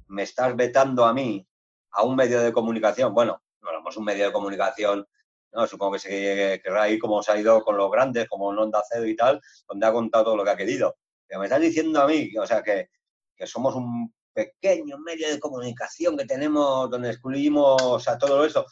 me 0.08 0.22
estás 0.22 0.54
vetando 0.54 1.04
a 1.04 1.12
mí, 1.12 1.46
a 1.90 2.04
un 2.04 2.14
medio 2.14 2.40
de 2.40 2.52
comunicación, 2.52 3.12
bueno, 3.12 3.42
no, 3.60 3.82
pues 3.82 3.96
un 3.96 4.04
medio 4.04 4.26
de 4.26 4.32
comunicación, 4.32 5.06
no, 5.52 5.66
supongo 5.66 5.94
que 5.94 5.98
se 5.98 6.60
querrá 6.62 6.88
ir 6.88 7.00
como 7.00 7.22
se 7.22 7.32
ha 7.32 7.40
ido 7.40 7.62
con 7.62 7.76
los 7.76 7.90
grandes, 7.90 8.28
como 8.28 8.52
en 8.52 8.58
Onda 8.58 8.82
Cedo 8.88 9.06
y 9.06 9.16
tal, 9.16 9.40
donde 9.66 9.86
ha 9.86 9.92
contado 9.92 10.24
todo 10.24 10.36
lo 10.36 10.44
que 10.44 10.50
ha 10.50 10.56
querido. 10.56 10.96
Pero 11.26 11.40
me 11.40 11.46
estás 11.46 11.60
diciendo 11.60 12.00
a 12.00 12.06
mí, 12.06 12.30
o 12.36 12.46
sea, 12.46 12.62
que, 12.62 12.90
que 13.36 13.46
somos 13.46 13.74
un 13.74 14.14
pequeño 14.32 14.98
medio 14.98 15.28
de 15.28 15.40
comunicación 15.40 16.16
que 16.16 16.26
tenemos, 16.26 16.90
donde 16.90 17.10
excluimos 17.10 18.06
a 18.06 18.18
todo 18.18 18.44
eso, 18.44 18.66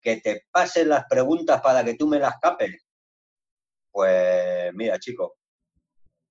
que 0.00 0.20
te 0.20 0.46
pasen 0.50 0.88
las 0.88 1.04
preguntas 1.08 1.60
para 1.60 1.84
que 1.84 1.94
tú 1.94 2.06
me 2.06 2.18
las 2.18 2.34
capes. 2.40 2.86
Pues 3.90 4.72
mira, 4.74 4.98
chico, 4.98 5.36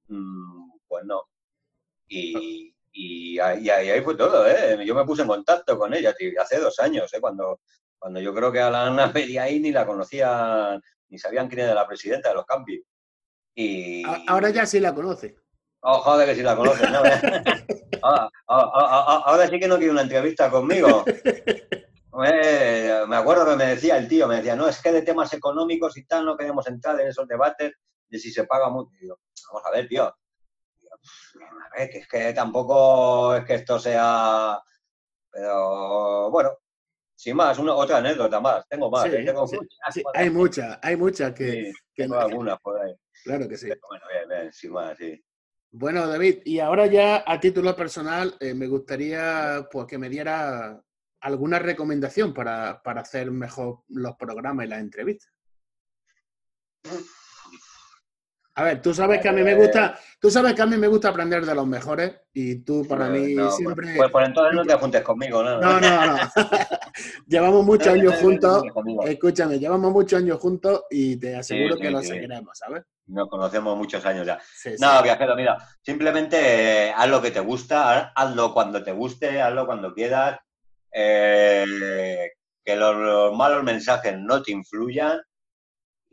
mm, 0.07 0.71
pues 0.87 1.05
no. 1.05 1.23
Y, 2.07 2.73
y, 2.91 3.39
ahí, 3.39 4.01
fue 4.01 4.15
todo, 4.15 4.47
¿eh? 4.47 4.83
Yo 4.85 4.93
me 4.93 5.05
puse 5.05 5.21
en 5.21 5.27
contacto 5.27 5.77
con 5.77 5.93
ella 5.93 6.13
hace 6.39 6.59
dos 6.59 6.79
años, 6.79 7.11
¿eh? 7.13 7.21
Cuando, 7.21 7.61
cuando 7.97 8.19
yo 8.19 8.33
creo 8.33 8.51
que 8.51 8.59
a 8.59 8.69
la 8.69 8.87
Ana 8.87 9.11
ahí 9.39 9.59
ni 9.59 9.71
la 9.71 9.85
conocían, 9.85 10.81
ni 11.09 11.17
sabían 11.17 11.47
quién 11.47 11.61
era 11.61 11.73
la 11.73 11.87
presidenta 11.87 12.29
de 12.29 12.35
los 12.35 12.45
campis. 12.45 12.81
Y... 13.55 14.03
Ahora 14.27 14.49
ya 14.49 14.65
sí 14.65 14.79
la 14.79 14.93
conoce. 14.93 15.42
Oh, 15.85 15.99
joder, 15.99 16.27
que 16.27 16.35
sí 16.35 16.41
la 16.41 16.55
conoce, 16.55 16.89
¿no? 16.89 17.01
Ah, 18.05 18.29
ah, 18.49 18.71
ah, 18.75 19.23
ahora, 19.27 19.47
sí 19.47 19.57
que 19.57 19.67
no 19.67 19.77
quiere 19.77 19.91
una 19.91 20.01
entrevista 20.01 20.51
conmigo. 20.51 21.05
me 22.13 23.15
acuerdo 23.15 23.45
que 23.45 23.55
me 23.55 23.67
decía 23.67 23.97
el 23.97 24.09
tío, 24.09 24.27
me 24.27 24.35
decía, 24.35 24.57
no, 24.57 24.67
es 24.67 24.81
que 24.81 24.91
de 24.91 25.03
temas 25.03 25.31
económicos 25.31 25.95
y 25.95 26.05
tal 26.05 26.25
no 26.25 26.35
queremos 26.35 26.67
entrar 26.67 26.99
en 26.99 27.07
esos 27.07 27.25
debates 27.29 27.71
de 28.09 28.19
si 28.19 28.29
se 28.29 28.43
paga 28.43 28.69
mucho. 28.69 28.89
vamos 29.47 29.65
a 29.65 29.71
ver, 29.71 29.87
tío, 29.87 30.03
a 30.03 31.77
ver, 31.77 31.89
que 31.89 31.99
es 31.99 32.07
que 32.09 32.33
tampoco 32.33 33.35
es 33.35 33.45
que 33.45 33.55
esto 33.55 33.79
sea. 33.79 34.61
Pero 35.31 36.29
bueno, 36.29 36.57
sin 37.15 37.37
más, 37.37 37.57
una, 37.57 37.73
otra 37.73 37.97
anécdota 37.97 38.41
más. 38.41 38.67
Tengo 38.67 38.91
más, 38.91 39.05
¿eh? 39.05 39.23
tengo 39.23 39.45
muchas. 39.45 40.03
hay 40.13 40.29
muchas, 40.29 40.79
hay 40.81 40.97
muchas 40.97 41.33
que. 41.33 41.71
tengo 41.95 42.17
algunas 42.17 42.59
por 42.59 42.81
ahí. 42.81 42.93
Claro 43.23 43.47
que 43.47 43.57
sí. 43.57 43.69
bueno, 43.87 44.05
bien, 44.09 44.27
bien, 44.27 44.51
sin 44.51 44.73
más, 44.73 44.97
sí. 44.97 45.23
Bueno, 45.75 46.07
David, 46.07 46.41
y 46.45 46.59
ahora 46.59 46.85
ya 46.85 47.23
a 47.25 47.39
título 47.39 47.75
personal, 47.75 48.37
eh, 48.39 48.53
me 48.53 48.67
gustaría 48.67 49.67
pues, 49.71 49.87
que 49.87 49.97
me 49.97 50.07
diera 50.07 50.79
alguna 51.19 51.57
recomendación 51.57 52.31
para, 52.31 52.83
para 52.83 53.01
hacer 53.01 53.31
mejor 53.31 53.79
los 53.87 54.15
programas 54.15 54.67
y 54.67 54.69
las 54.69 54.81
entrevistas. 54.81 55.33
A 58.55 58.63
ver, 58.63 58.81
tú 58.83 58.93
sabes 58.93 59.19
que 59.19 59.29
a 59.29 59.31
mí 59.31 59.41
me 59.41 59.55
gusta, 59.55 59.97
tú 60.19 60.29
sabes 60.29 60.53
que 60.53 60.61
a 60.61 60.67
mí 60.67 60.77
me 60.77 60.87
gusta 60.87 61.09
aprender 61.09 61.43
de 61.43 61.55
los 61.55 61.65
mejores 61.65 62.13
y 62.33 62.57
tú 62.57 62.85
para 62.87 63.09
mí 63.09 63.33
pues, 63.35 63.55
siempre. 63.55 63.95
Pues, 63.95 64.11
por 64.11 64.23
entonces 64.23 64.53
no 64.53 64.63
te 64.63 64.75
juntes 64.75 65.01
conmigo, 65.01 65.43
¿no? 65.43 65.59
No, 65.59 65.79
no, 65.79 66.05
no. 66.05 66.17
llevamos 67.27 67.65
muchos 67.65 67.87
años 67.87 68.15
juntos. 68.21 68.63
Escúchame, 69.05 69.57
llevamos 69.57 69.91
muchos 69.91 70.19
años 70.19 70.39
juntos 70.39 70.83
y 70.91 71.17
te 71.17 71.35
aseguro 71.35 71.77
que 71.77 71.89
lo 71.89 72.01
seguiremos, 72.03 72.55
¿sabes? 72.55 72.83
Nos 73.07 73.27
conocemos 73.27 73.75
muchos 73.75 74.05
años 74.05 74.27
ya. 74.27 74.39
no, 74.79 75.01
viajero, 75.01 75.35
mira, 75.35 75.57
simplemente 75.81 76.93
haz 76.95 77.09
lo 77.09 77.23
que 77.23 77.31
te 77.31 77.39
gusta, 77.39 78.13
hazlo 78.15 78.53
cuando 78.53 78.83
te 78.83 78.91
guste, 78.91 79.41
hazlo 79.41 79.65
cuando 79.65 79.93
quieras. 79.93 80.39
Eh, 80.95 81.65
que 82.63 82.75
los 82.75 83.35
malos 83.35 83.63
mensajes 83.63 84.15
no 84.15 84.43
te 84.43 84.51
influyan 84.51 85.19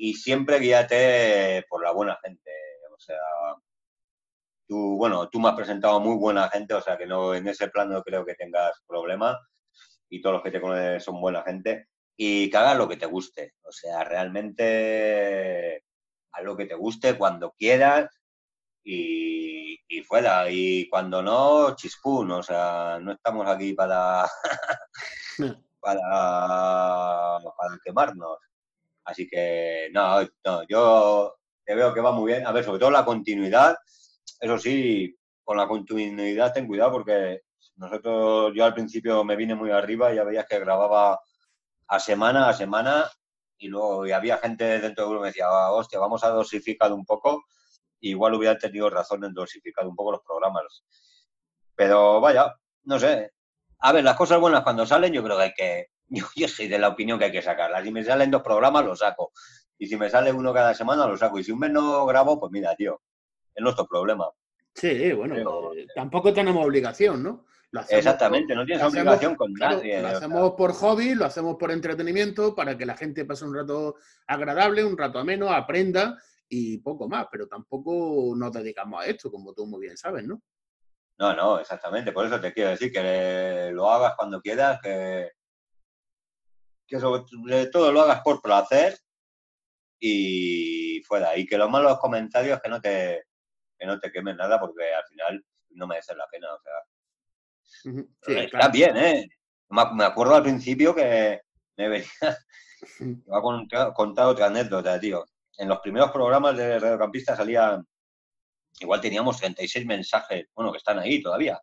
y 0.02 0.14
siempre 0.14 0.58
guíate 0.58 1.66
por 1.68 1.84
la 1.84 1.92
buena 1.92 2.18
gente. 2.22 2.50
O 2.90 2.98
sea, 2.98 3.18
tú, 4.66 4.96
bueno, 4.96 5.28
tú 5.28 5.38
me 5.38 5.50
has 5.50 5.54
presentado 5.54 6.00
muy 6.00 6.16
buena 6.16 6.48
gente, 6.48 6.72
o 6.72 6.80
sea 6.80 6.96
que 6.96 7.06
no 7.06 7.34
en 7.34 7.46
ese 7.48 7.68
plano 7.68 7.92
no 7.92 8.02
creo 8.02 8.24
que 8.24 8.34
tengas 8.34 8.82
problemas 8.86 9.36
y 10.08 10.22
todos 10.22 10.36
los 10.36 10.42
que 10.42 10.50
te 10.52 10.60
conocen 10.60 11.00
son 11.02 11.20
buena 11.20 11.42
gente 11.42 11.88
y 12.16 12.48
que 12.50 12.56
hagas 12.56 12.78
lo 12.78 12.88
que 12.88 12.96
te 12.96 13.04
guste. 13.04 13.54
O 13.62 13.72
sea, 13.72 14.02
realmente 14.04 15.84
haz 16.32 16.44
lo 16.44 16.56
que 16.56 16.64
te 16.64 16.74
guste 16.76 17.18
cuando 17.18 17.52
quieras 17.52 18.08
y, 18.82 19.78
y 19.86 20.02
fuera. 20.02 20.50
Y 20.50 20.88
cuando 20.88 21.22
no, 21.22 21.76
chispún. 21.76 22.30
O 22.30 22.42
sea, 22.42 22.98
no 23.02 23.12
estamos 23.12 23.46
aquí 23.46 23.74
para, 23.74 24.26
para, 25.80 27.38
para 27.38 27.78
quemarnos. 27.84 28.38
Así 29.04 29.26
que, 29.28 29.88
no, 29.92 30.22
no, 30.44 30.62
yo 30.68 31.34
te 31.64 31.74
veo 31.74 31.92
que 31.94 32.00
va 32.00 32.12
muy 32.12 32.32
bien. 32.32 32.46
A 32.46 32.52
ver, 32.52 32.64
sobre 32.64 32.78
todo 32.78 32.90
la 32.90 33.04
continuidad. 33.04 33.76
Eso 34.40 34.58
sí, 34.58 35.16
con 35.42 35.56
la 35.56 35.66
continuidad 35.68 36.52
ten 36.52 36.66
cuidado 36.66 36.92
porque 36.92 37.42
nosotros, 37.76 38.52
yo 38.54 38.64
al 38.64 38.74
principio 38.74 39.24
me 39.24 39.36
vine 39.36 39.54
muy 39.54 39.70
arriba, 39.70 40.12
y 40.12 40.16
ya 40.16 40.24
veías 40.24 40.46
que 40.46 40.58
grababa 40.58 41.18
a 41.88 41.98
semana 41.98 42.48
a 42.48 42.52
semana 42.54 43.10
y 43.58 43.68
luego 43.68 44.04
había 44.14 44.38
gente 44.38 44.64
dentro 44.80 45.04
del 45.04 45.10
grupo 45.10 45.22
que 45.22 45.28
decía, 45.28 45.46
ah, 45.48 45.72
hostia, 45.72 45.98
vamos 45.98 46.24
a 46.24 46.30
dosificar 46.30 46.92
un 46.92 47.04
poco. 47.04 47.44
Igual 48.00 48.34
hubiera 48.34 48.56
tenido 48.56 48.88
razón 48.88 49.24
en 49.24 49.34
dosificar 49.34 49.86
un 49.86 49.94
poco 49.94 50.12
los 50.12 50.22
programas. 50.22 50.82
Pero 51.74 52.20
vaya, 52.20 52.54
no 52.84 52.98
sé. 52.98 53.32
A 53.80 53.92
ver, 53.92 54.04
las 54.04 54.16
cosas 54.16 54.40
buenas 54.40 54.62
cuando 54.62 54.86
salen 54.86 55.12
yo 55.12 55.22
creo 55.22 55.36
que 55.36 55.42
hay 55.42 55.52
que, 55.52 55.86
yo, 56.10 56.48
soy 56.48 56.68
de 56.68 56.78
la 56.78 56.88
opinión 56.88 57.18
que 57.18 57.26
hay 57.26 57.32
que 57.32 57.42
sacarla. 57.42 57.82
Si 57.82 57.90
me 57.90 58.04
salen 58.04 58.30
dos 58.30 58.42
programas, 58.42 58.84
lo 58.84 58.96
saco. 58.96 59.32
Y 59.78 59.86
si 59.86 59.96
me 59.96 60.10
sale 60.10 60.32
uno 60.32 60.52
cada 60.52 60.74
semana, 60.74 61.06
lo 61.06 61.16
saco. 61.16 61.38
Y 61.38 61.44
si 61.44 61.52
un 61.52 61.60
mes 61.60 61.70
no 61.70 62.04
grabo, 62.06 62.38
pues 62.38 62.52
mira, 62.52 62.74
tío, 62.74 63.00
es 63.54 63.62
nuestro 63.62 63.86
problema. 63.86 64.26
Sí, 64.74 65.12
bueno, 65.12 65.72
eh, 65.72 65.86
tampoco 65.94 66.32
tenemos 66.32 66.64
obligación, 66.64 67.22
¿no? 67.22 67.46
Exactamente, 67.88 68.54
no 68.54 68.66
tienes 68.66 68.84
obligación 68.84 69.36
con 69.36 69.52
nadie. 69.52 70.02
Lo 70.02 70.08
hacemos 70.08 70.52
por 70.52 70.72
hobby, 70.72 71.14
lo 71.14 71.24
hacemos 71.24 71.56
por 71.56 71.70
entretenimiento, 71.70 72.54
para 72.54 72.76
que 72.76 72.84
la 72.86 72.96
gente 72.96 73.24
pase 73.24 73.44
un 73.44 73.54
rato 73.54 73.96
agradable, 74.26 74.84
un 74.84 74.98
rato 74.98 75.18
ameno, 75.18 75.50
aprenda 75.50 76.20
y 76.48 76.78
poco 76.78 77.08
más, 77.08 77.26
pero 77.30 77.46
tampoco 77.46 78.34
nos 78.36 78.52
dedicamos 78.52 79.02
a 79.02 79.06
esto, 79.06 79.30
como 79.30 79.52
tú 79.52 79.66
muy 79.66 79.82
bien 79.82 79.96
sabes, 79.96 80.24
¿no? 80.24 80.42
No, 81.18 81.34
no, 81.34 81.60
exactamente. 81.60 82.12
Por 82.12 82.26
eso 82.26 82.40
te 82.40 82.52
quiero 82.52 82.70
decir 82.70 82.90
que 82.90 83.70
lo 83.72 83.88
hagas 83.90 84.14
cuando 84.16 84.40
quieras, 84.40 84.80
que, 84.82 85.30
que 86.90 86.98
sobre 86.98 87.66
todo 87.66 87.92
lo 87.92 88.02
hagas 88.02 88.20
por 88.22 88.42
placer 88.42 88.98
y 90.00 91.00
fuera. 91.06 91.38
Y 91.38 91.46
que 91.46 91.56
los 91.56 91.70
malos 91.70 92.00
comentarios 92.00 92.60
que 92.60 92.68
no 92.68 92.80
te, 92.80 93.26
que 93.78 93.86
no 93.86 94.00
te 94.00 94.10
quemen 94.10 94.36
nada 94.36 94.58
porque 94.58 94.92
al 94.92 95.04
final 95.04 95.46
no 95.70 95.86
merecen 95.86 96.18
la 96.18 96.26
pena. 96.26 96.48
O 96.52 96.60
sea, 96.60 96.72
sí, 97.62 98.38
está 98.38 98.68
bien, 98.68 98.96
¿eh? 98.96 99.28
Me 99.68 100.04
acuerdo 100.04 100.34
al 100.34 100.42
principio 100.42 100.92
que 100.92 101.40
me 101.76 101.88
venía, 101.88 102.08
me 102.98 103.14
voy 103.24 103.38
a 103.78 103.92
contar, 103.94 104.26
otra 104.26 104.46
anécdota, 104.46 104.98
tío. 104.98 105.24
En 105.58 105.68
los 105.68 105.78
primeros 105.78 106.10
programas 106.10 106.56
de 106.56 106.80
Radiocampista 106.80 107.36
salía, 107.36 107.80
igual 108.80 109.00
teníamos 109.00 109.38
36 109.38 109.86
mensajes, 109.86 110.46
bueno, 110.56 110.72
que 110.72 110.78
están 110.78 110.98
ahí 110.98 111.22
todavía. 111.22 111.60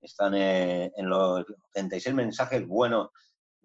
Están 0.00 0.34
eh, 0.34 0.90
en 0.96 1.08
los 1.08 1.44
36 1.72 2.12
mensajes 2.14 2.66
buenos 2.66 3.10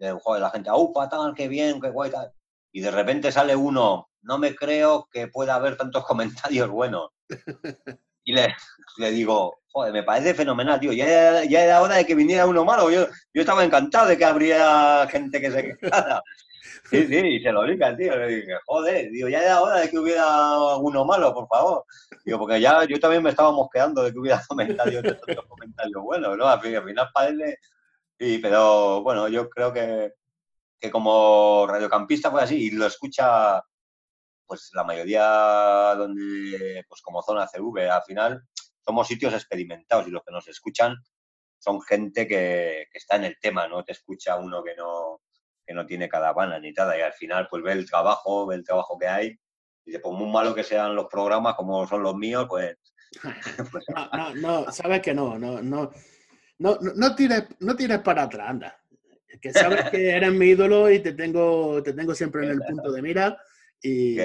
de, 0.00 0.12
joder, 0.12 0.42
la 0.42 0.50
gente, 0.50 0.70
¡aupa, 0.70 1.08
tal, 1.08 1.34
qué 1.34 1.46
bien, 1.46 1.80
qué 1.80 1.90
guay, 1.90 2.10
tal! 2.10 2.32
Y 2.72 2.80
de 2.80 2.90
repente 2.90 3.30
sale 3.30 3.54
uno, 3.54 4.08
no 4.22 4.38
me 4.38 4.54
creo 4.54 5.08
que 5.12 5.28
pueda 5.28 5.54
haber 5.54 5.76
tantos 5.76 6.04
comentarios 6.06 6.68
buenos. 6.68 7.10
Y 8.22 8.34
le, 8.34 8.54
le 8.98 9.10
digo, 9.12 9.60
joder, 9.72 9.94
me 9.94 10.02
parece 10.02 10.34
fenomenal, 10.34 10.78
tío. 10.78 10.92
Ya, 10.92 11.42
ya 11.42 11.64
era 11.64 11.80
hora 11.80 11.96
de 11.96 12.04
que 12.04 12.14
viniera 12.14 12.46
uno 12.46 12.66
malo. 12.66 12.90
Yo, 12.90 13.06
yo 13.32 13.40
estaba 13.40 13.64
encantado 13.64 14.08
de 14.08 14.18
que 14.18 14.26
habría 14.26 15.08
gente 15.10 15.40
que 15.40 15.50
se 15.50 15.78
quejara. 15.80 16.22
Sí, 16.90 17.06
sí, 17.06 17.16
y 17.16 17.40
se 17.42 17.50
lo 17.50 17.64
diga 17.64 17.96
tío. 17.96 18.14
Le 18.14 18.26
dije, 18.28 18.52
joder, 18.66 19.10
digo, 19.10 19.28
ya 19.30 19.42
era 19.42 19.62
hora 19.62 19.80
de 19.80 19.88
que 19.88 19.98
hubiera 19.98 20.76
uno 20.76 21.04
malo, 21.06 21.32
por 21.32 21.48
favor. 21.48 21.84
Digo, 22.24 22.38
porque 22.40 22.60
ya 22.60 22.84
yo 22.84 23.00
también 23.00 23.22
me 23.22 23.30
estaba 23.30 23.52
mosqueando 23.52 24.02
de 24.02 24.12
que 24.12 24.18
hubiera 24.18 24.42
comentarios, 24.48 25.02
comentarios 25.48 26.02
buenos, 26.02 26.36
¿no? 26.36 26.46
Al 26.46 26.60
final, 26.60 27.08
parece 27.14 27.58
Sí, 28.20 28.36
pero 28.36 29.02
bueno, 29.02 29.28
yo 29.28 29.48
creo 29.48 29.72
que, 29.72 30.12
que 30.78 30.90
como 30.90 31.66
radiocampista 31.66 32.30
fue 32.30 32.42
así 32.42 32.66
y 32.66 32.70
lo 32.70 32.84
escucha 32.84 33.64
pues 34.44 34.68
la 34.74 34.84
mayoría 34.84 35.94
donde, 35.96 36.84
pues 36.86 37.00
como 37.00 37.22
zona 37.22 37.46
CV, 37.46 37.88
al 37.88 38.02
final 38.02 38.42
somos 38.84 39.08
sitios 39.08 39.32
experimentados 39.32 40.06
y 40.06 40.10
los 40.10 40.22
que 40.22 40.32
nos 40.32 40.46
escuchan 40.48 40.96
son 41.58 41.80
gente 41.80 42.28
que, 42.28 42.88
está 42.92 43.16
en 43.16 43.24
el 43.24 43.38
tema, 43.40 43.66
no 43.68 43.84
te 43.84 43.92
escucha 43.92 44.36
uno 44.36 44.62
que 44.62 44.74
no, 44.74 45.22
que 45.66 45.72
no 45.72 45.86
tiene 45.86 46.06
caravana 46.06 46.58
ni 46.60 46.72
nada. 46.72 46.98
Y 46.98 47.00
al 47.00 47.14
final, 47.14 47.48
pues 47.48 47.62
ve 47.62 47.72
el 47.72 47.88
trabajo, 47.88 48.46
ve 48.46 48.56
el 48.56 48.64
trabajo 48.64 48.98
que 48.98 49.08
hay. 49.08 49.28
Y 49.28 49.92
dice, 49.92 50.00
pues 50.00 50.14
muy 50.14 50.30
malo 50.30 50.54
que 50.54 50.64
sean 50.64 50.94
los 50.94 51.06
programas 51.06 51.54
como 51.54 51.86
son 51.86 52.02
los 52.02 52.16
míos, 52.16 52.44
pues. 52.50 52.76
pues 53.72 53.84
no, 53.96 54.10
no, 54.12 54.34
no, 54.34 54.72
sabes 54.72 55.00
que 55.00 55.14
no, 55.14 55.38
no, 55.38 55.62
no. 55.62 55.90
No, 56.60 56.78
no, 56.78 57.14
tires, 57.16 57.44
no 57.60 57.74
tires 57.74 58.00
para 58.00 58.24
atrás, 58.24 58.50
anda. 58.50 58.76
Que 59.40 59.50
sabes 59.50 59.88
que 59.90 60.10
eres 60.10 60.30
mi 60.30 60.48
ídolo 60.48 60.90
y 60.90 60.98
te 60.98 61.14
tengo, 61.14 61.82
te 61.82 61.94
tengo 61.94 62.14
siempre 62.14 62.44
en 62.44 62.50
el 62.50 62.60
punto 62.60 62.92
de 62.92 63.00
mira. 63.00 63.42
Y, 63.82 64.18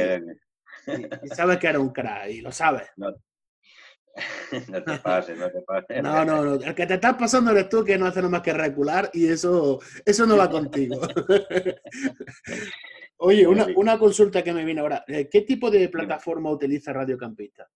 sabes 1.33 1.57
que 1.57 1.67
eres 1.67 1.79
un 1.79 1.93
crack 1.93 2.29
y 2.29 2.41
lo 2.41 2.51
sabes. 2.51 2.87
No 4.69 4.81
te 4.81 4.97
pases, 4.99 5.37
no 5.37 5.51
te 5.51 5.61
pases. 5.61 6.01
No, 6.01 6.23
no, 6.23 6.41
no. 6.41 6.53
El 6.53 6.73
que 6.73 6.85
te 6.85 6.93
estás 6.93 7.15
pasando 7.15 7.51
eres 7.51 7.67
tú 7.67 7.83
que 7.83 7.97
no 7.97 8.05
hace 8.05 8.19
nada 8.19 8.29
más 8.29 8.41
que 8.41 8.53
recular 8.53 9.09
y 9.11 9.27
eso, 9.27 9.81
eso 10.05 10.25
no 10.25 10.37
va 10.37 10.49
contigo. 10.49 11.01
Oye, 13.17 13.45
una, 13.45 13.67
una, 13.75 13.99
consulta 13.99 14.41
que 14.41 14.53
me 14.53 14.63
viene 14.63 14.79
ahora. 14.79 15.03
Eh, 15.05 15.27
¿Qué 15.29 15.41
tipo 15.41 15.69
de 15.69 15.89
plataforma 15.89 16.49
utiliza 16.49 16.93
Radio 16.93 17.17
Campista? 17.17 17.69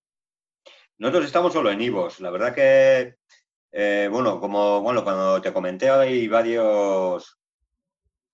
Nosotros 0.97 1.26
estamos 1.26 1.51
solo 1.51 1.72
en 1.72 1.82
Ivos. 1.82 2.22
La 2.22 2.30
verdad 2.30 2.55
que, 2.55 3.18
eh, 3.72 4.07
bueno, 4.11 4.39
como 4.39 4.82
bueno, 4.82 5.03
cuando 5.03 5.41
te 5.41 5.53
comenté, 5.53 5.89
hay 5.89 6.28
varios, 6.28 7.38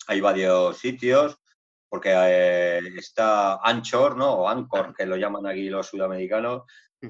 hay 0.08 0.22
varios 0.22 0.78
sitios, 0.78 1.38
porque 1.90 2.12
eh, 2.14 2.80
está 2.98 3.56
Anchor, 3.56 4.18
¿no? 4.18 4.34
O 4.34 4.50
Anchor, 4.50 4.94
que 4.94 5.06
lo 5.06 5.18
llaman 5.18 5.48
aquí 5.48 5.70
los 5.70 5.88
sudamericanos, 5.88 6.64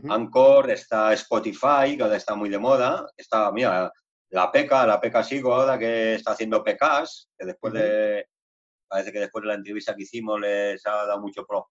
Anchor, 0.10 0.72
está 0.72 1.14
Spotify, 1.14 1.96
que 1.96 2.04
ahora 2.04 2.18
está 2.18 2.36
muy 2.36 2.50
de 2.50 2.58
moda. 2.58 3.08
Está, 3.16 3.52
mira, 3.52 3.92
la 4.30 4.52
PECA, 4.52 4.86
la 4.86 5.00
PECA 5.00 5.24
Sigo 5.24 5.54
ahora 5.54 5.80
que 5.80 6.16
está 6.16 6.32
haciendo 6.32 6.64
PECAS, 6.64 7.30
que 7.38 7.46
después 7.46 7.74
de, 7.74 8.28
parece 8.88 9.12
que 9.12 9.20
después 9.20 9.44
de 9.44 9.48
la 9.48 9.54
entrevista 9.56 9.96
que 9.96 10.04
hicimos 10.04 10.40
les 10.42 10.86
ha 10.86 10.92
dado 10.92 11.22
mucho 11.22 11.46
por, 11.46 11.68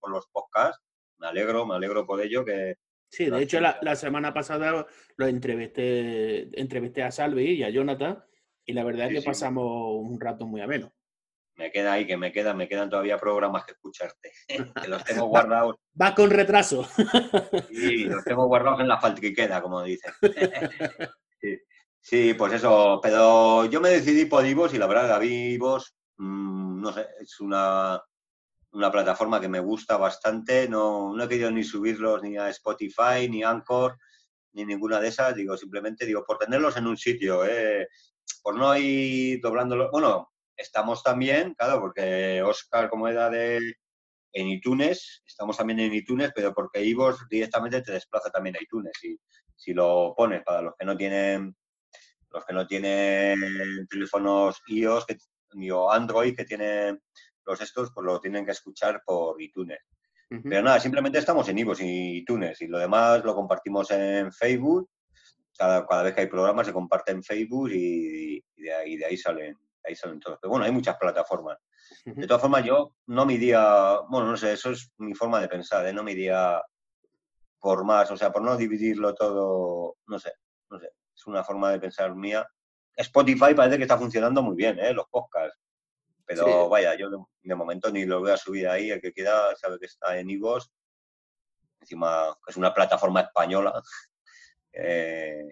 por 0.00 0.10
los 0.10 0.26
podcasts. 0.28 0.82
Me 1.18 1.28
alegro, 1.28 1.66
me 1.66 1.76
alegro 1.76 2.06
por 2.06 2.20
ello 2.20 2.44
que... 2.44 2.76
Sí, 3.10 3.30
de 3.30 3.42
hecho 3.42 3.60
la, 3.60 3.96
semana 3.96 4.34
pasada 4.34 4.86
lo 5.16 5.26
entrevisté, 5.26 6.60
entrevisté 6.60 7.02
a 7.02 7.10
Salvi 7.10 7.52
y 7.52 7.62
a 7.62 7.70
Jonathan 7.70 8.22
y 8.64 8.74
la 8.74 8.84
verdad 8.84 9.10
es 9.10 9.20
que 9.20 9.26
pasamos 9.26 9.96
un 9.98 10.20
rato 10.20 10.46
muy 10.46 10.60
ameno 10.60 10.92
me 11.58 11.72
queda 11.72 11.94
ahí, 11.94 12.06
que 12.06 12.16
me 12.16 12.32
quedan, 12.32 12.56
me 12.56 12.68
quedan 12.68 12.88
todavía 12.88 13.18
programas 13.18 13.64
que 13.64 13.72
escucharte, 13.72 14.32
que 14.82 14.88
los 14.88 15.04
tengo 15.04 15.26
guardados. 15.26 15.76
Va 16.00 16.14
con 16.14 16.30
retraso. 16.30 16.88
Sí, 17.68 18.04
los 18.04 18.24
tengo 18.24 18.46
guardados 18.46 18.80
en 18.80 18.88
la 18.88 19.00
falta 19.00 19.20
que 19.20 19.34
queda, 19.34 19.60
como 19.60 19.82
dicen. 19.82 20.12
Sí. 22.00 22.32
pues 22.32 22.54
eso, 22.54 23.00
pero 23.02 23.66
yo 23.66 23.82
me 23.82 23.90
decidí 23.90 24.24
por 24.24 24.46
Ivos 24.46 24.72
y 24.72 24.78
la 24.78 24.86
verdad, 24.86 25.08
David 25.08 25.50
Ivos, 25.50 25.94
mm, 26.16 26.80
no 26.80 26.90
sé, 26.90 27.06
es 27.20 27.38
una, 27.40 28.00
una 28.72 28.90
plataforma 28.90 29.40
que 29.40 29.48
me 29.48 29.60
gusta 29.60 29.96
bastante, 29.96 30.68
no, 30.68 31.14
no 31.14 31.24
he 31.24 31.28
querido 31.28 31.50
ni 31.50 31.64
subirlos 31.64 32.22
ni 32.22 32.36
a 32.36 32.48
Spotify, 32.50 33.28
ni 33.28 33.42
Anchor, 33.42 33.98
ni 34.52 34.64
ninguna 34.64 35.00
de 35.00 35.08
esas, 35.08 35.34
digo, 35.34 35.56
simplemente 35.56 36.06
digo, 36.06 36.24
por 36.24 36.38
tenerlos 36.38 36.76
en 36.76 36.86
un 36.86 36.96
sitio, 36.96 37.44
eh, 37.44 37.88
por 38.42 38.56
no 38.56 38.76
ir 38.76 39.40
doblándolo, 39.40 39.90
bueno, 39.90 40.32
estamos 40.56 41.02
también, 41.02 41.54
claro, 41.54 41.80
porque 41.80 42.42
Oscar, 42.42 42.90
como 42.90 43.08
era 43.08 43.30
de 43.30 43.58
en 44.32 44.48
iTunes, 44.48 45.22
estamos 45.26 45.56
también 45.56 45.80
en 45.80 45.94
iTunes, 45.94 46.32
pero 46.34 46.52
porque 46.52 46.84
Ivos 46.84 47.26
directamente 47.28 47.82
te 47.82 47.92
desplaza 47.92 48.30
también 48.30 48.56
a 48.56 48.62
iTunes. 48.62 48.92
Y 49.02 49.18
si 49.56 49.72
lo 49.72 50.14
pones 50.16 50.42
para 50.44 50.62
los 50.62 50.74
que 50.78 50.84
no 50.84 50.96
tienen 50.96 51.56
los 52.30 52.44
que 52.44 52.52
no 52.52 52.66
tienen 52.66 53.86
teléfonos 53.88 54.60
iOS 54.66 55.06
que, 55.06 55.16
o 55.72 55.90
Android 55.90 56.36
que 56.36 56.44
tienen 56.44 57.00
los 57.48 57.60
estos, 57.60 57.90
pues 57.92 58.04
lo 58.04 58.20
tienen 58.20 58.44
que 58.44 58.52
escuchar 58.52 59.02
por 59.04 59.40
iTunes. 59.40 59.78
Pero 60.28 60.62
nada, 60.62 60.78
simplemente 60.78 61.18
estamos 61.18 61.48
en 61.48 61.58
Ivos 61.58 61.80
y 61.80 62.18
iTunes 62.18 62.60
y 62.60 62.66
lo 62.66 62.78
demás 62.78 63.24
lo 63.24 63.34
compartimos 63.34 63.90
en 63.90 64.30
Facebook. 64.30 64.90
Cada, 65.56 65.86
cada 65.86 66.02
vez 66.02 66.14
que 66.14 66.20
hay 66.20 66.26
programas 66.26 66.66
se 66.66 66.72
comparte 66.74 67.12
en 67.12 67.22
Facebook 67.22 67.70
y, 67.72 68.44
de, 68.56 68.74
ahí, 68.74 68.96
de 68.96 69.06
ahí 69.06 69.16
salen 69.16 69.56
ahí 69.84 69.96
salen 69.96 70.20
todos. 70.20 70.38
Pero 70.40 70.50
bueno, 70.50 70.66
hay 70.66 70.72
muchas 70.72 70.96
plataformas. 70.96 71.58
De 72.04 72.26
todas 72.26 72.42
formas, 72.42 72.64
yo 72.64 72.94
no 73.06 73.24
me 73.24 73.34
iría, 73.34 74.00
bueno, 74.08 74.26
no 74.26 74.36
sé, 74.36 74.52
eso 74.52 74.70
es 74.70 74.92
mi 74.98 75.14
forma 75.14 75.40
de 75.40 75.48
pensar, 75.48 75.86
¿eh? 75.86 75.92
no 75.92 76.02
me 76.02 76.12
iría 76.12 76.62
por 77.58 77.84
más, 77.84 78.10
o 78.10 78.16
sea, 78.16 78.30
por 78.30 78.42
no 78.42 78.56
dividirlo 78.56 79.14
todo, 79.14 79.96
no 80.06 80.18
sé, 80.18 80.32
no 80.70 80.78
sé, 80.78 80.90
es 81.16 81.26
una 81.26 81.42
forma 81.42 81.70
de 81.72 81.80
pensar 81.80 82.14
mía. 82.14 82.46
Spotify 82.94 83.54
parece 83.54 83.78
que 83.78 83.84
está 83.84 83.96
funcionando 83.96 84.42
muy 84.42 84.54
bien, 84.54 84.78
¿eh? 84.78 84.92
los 84.92 85.06
podcasts. 85.10 85.58
Pero 86.28 86.68
vaya, 86.68 86.94
yo 86.94 87.08
de, 87.08 87.54
momento 87.54 87.90
ni 87.90 88.04
lo 88.04 88.20
voy 88.20 88.30
a 88.30 88.36
subir 88.36 88.68
ahí, 88.68 88.90
el 88.90 89.00
que 89.00 89.14
quiera 89.14 89.56
sabe 89.56 89.78
que 89.78 89.86
está 89.86 90.18
en 90.18 90.28
Ivos. 90.28 90.70
Encima, 91.80 92.36
es 92.46 92.56
una 92.56 92.72
plataforma 92.72 93.22
española. 93.22 93.82
Eh, 94.80 95.48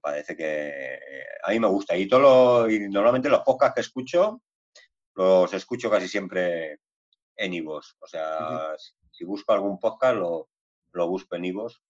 parece 0.00 0.34
que 0.34 0.98
a 1.44 1.50
mí 1.50 1.60
me 1.60 1.68
gusta. 1.68 1.94
Y, 1.94 2.08
todo 2.08 2.68
y 2.68 2.88
normalmente 2.88 3.28
los 3.28 3.42
podcasts 3.42 3.74
que 3.74 3.80
escucho, 3.82 4.42
los 5.14 5.52
escucho 5.52 5.88
casi 5.88 6.08
siempre 6.08 6.80
en 7.36 7.54
Ivos. 7.54 7.96
O 8.00 8.08
sea, 8.08 8.74
si, 9.12 9.24
busco 9.24 9.52
algún 9.52 9.78
podcast, 9.78 10.16
lo, 10.16 10.48
lo 10.92 11.06
busco 11.06 11.36
en 11.36 11.44
Ivos. 11.44 11.80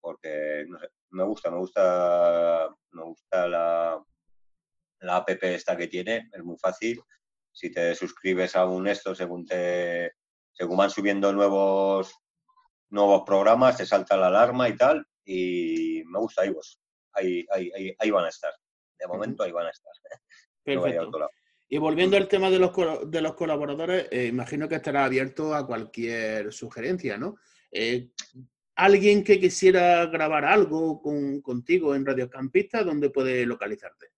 Porque, 0.00 0.64
no 0.68 0.78
sé, 0.78 0.88
me 1.10 1.24
gusta, 1.24 1.50
me 1.50 1.58
gusta, 1.58 2.74
me 2.92 3.02
gusta 3.02 3.48
la, 3.48 4.02
la 5.02 5.16
app 5.16 5.30
esta 5.42 5.76
que 5.76 5.88
tiene, 5.88 6.28
es 6.32 6.42
muy 6.42 6.56
fácil. 6.58 7.00
Si 7.50 7.70
te 7.70 7.94
suscribes 7.94 8.56
a 8.56 8.66
un 8.66 8.88
esto, 8.88 9.14
según 9.14 9.44
te 9.44 10.12
según 10.52 10.76
van 10.76 10.90
subiendo 10.90 11.32
nuevos 11.32 12.14
nuevos 12.90 13.22
programas, 13.24 13.78
te 13.78 13.86
salta 13.86 14.16
la 14.16 14.28
alarma 14.28 14.68
y 14.68 14.76
tal. 14.76 15.06
Y 15.24 16.02
me 16.06 16.18
gusta 16.18 16.44
Ivos 16.44 16.82
ahí, 17.12 17.46
ahí, 17.50 17.94
ahí, 17.98 18.10
van 18.10 18.24
a 18.26 18.28
estar. 18.28 18.52
De 18.98 19.06
momento 19.06 19.42
ahí 19.42 19.52
van 19.52 19.66
a 19.66 19.70
estar. 19.70 19.92
Perfecto. 20.64 21.10
y 21.68 21.78
volviendo 21.78 22.16
al 22.16 22.28
tema 22.28 22.48
de 22.48 22.58
los, 22.60 22.72
de 23.06 23.20
los 23.20 23.34
colaboradores, 23.34 24.06
eh, 24.12 24.26
imagino 24.26 24.68
que 24.68 24.76
estará 24.76 25.04
abierto 25.04 25.54
a 25.54 25.66
cualquier 25.66 26.52
sugerencia, 26.52 27.18
¿no? 27.18 27.36
Eh, 27.72 28.10
alguien 28.76 29.24
que 29.24 29.40
quisiera 29.40 30.06
grabar 30.06 30.44
algo 30.44 31.02
con, 31.02 31.40
contigo 31.40 31.94
en 31.94 32.06
Radio 32.06 32.30
Campista, 32.30 32.84
¿dónde 32.84 33.10
puede 33.10 33.44
localizarte? 33.44 34.11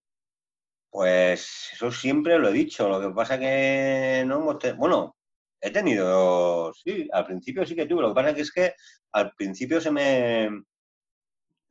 Pues 0.95 1.71
eso 1.73 1.91
siempre 1.91 2.39
lo 2.39 2.47
he 2.47 2.53
dicho. 2.53 2.87
Lo 2.87 3.01
que 3.01 3.13
pasa 3.13 3.37
que 3.37 4.23
no 4.25 4.37
hemos 4.37 4.77
bueno, 4.77 5.17
he 5.59 5.69
tenido, 5.69 6.73
sí, 6.73 7.09
al 7.11 7.25
principio 7.25 7.65
sí 7.65 7.75
que 7.75 7.85
tuve. 7.85 8.01
Lo 8.01 8.09
que 8.09 8.15
pasa 8.15 8.29
es 8.29 8.49
que 8.49 8.75
al 9.11 9.33
principio 9.35 9.81
se 9.81 9.91
me, 9.91 10.49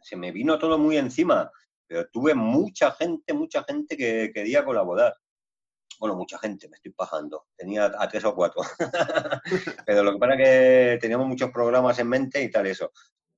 se 0.02 0.16
me 0.16 0.30
vino 0.30 0.58
todo 0.58 0.78
muy 0.78 0.98
encima, 0.98 1.50
pero 1.86 2.06
tuve 2.10 2.34
mucha 2.34 2.92
gente, 2.92 3.32
mucha 3.32 3.64
gente 3.64 3.96
que 3.96 4.30
quería 4.30 4.62
colaborar. 4.62 5.14
Bueno, 5.98 6.16
mucha 6.16 6.38
gente, 6.38 6.68
me 6.68 6.76
estoy 6.76 6.92
pajando. 6.92 7.46
Tenía 7.56 7.86
a 7.98 8.06
tres 8.06 8.26
o 8.26 8.34
cuatro. 8.34 8.60
pero 9.86 10.02
lo 10.02 10.12
que 10.12 10.18
pasa 10.18 10.36
que 10.36 10.98
teníamos 11.00 11.26
muchos 11.26 11.50
programas 11.50 11.98
en 11.98 12.08
mente 12.10 12.42
y 12.42 12.50
tal 12.50 12.66
eso. 12.66 12.92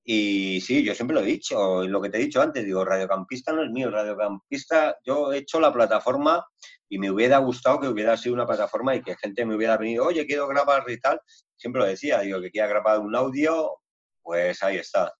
Y 0.09 0.61
sí, 0.61 0.83
yo 0.83 0.95
siempre 0.95 1.15
lo 1.15 1.21
he 1.21 1.25
dicho, 1.25 1.83
lo 1.83 2.01
que 2.01 2.09
te 2.09 2.17
he 2.17 2.21
dicho 2.21 2.41
antes, 2.41 2.63
digo, 2.63 2.85
Radiocampista 2.85 3.51
no 3.51 3.61
es 3.61 3.69
mío, 3.69 3.91
Radiocampista, 3.91 4.97
yo 5.03 5.33
he 5.33 5.39
hecho 5.39 5.59
la 5.59 5.73
plataforma 5.73 6.47
y 6.87 6.97
me 6.97 7.11
hubiera 7.11 7.39
gustado 7.39 7.81
que 7.81 7.89
hubiera 7.89 8.15
sido 8.15 8.33
una 8.33 8.45
plataforma 8.45 8.95
y 8.95 9.01
que 9.01 9.17
gente 9.17 9.45
me 9.45 9.57
hubiera 9.57 9.75
venido, 9.75 10.05
oye, 10.05 10.25
quiero 10.25 10.47
grabar 10.47 10.89
y 10.89 10.97
tal. 11.01 11.19
Siempre 11.57 11.81
lo 11.81 11.87
decía, 11.89 12.21
digo, 12.21 12.39
que 12.39 12.51
quiera 12.51 12.69
grabar 12.69 12.99
un 12.99 13.17
audio, 13.17 13.81
pues 14.23 14.63
ahí 14.63 14.77
está. 14.77 15.13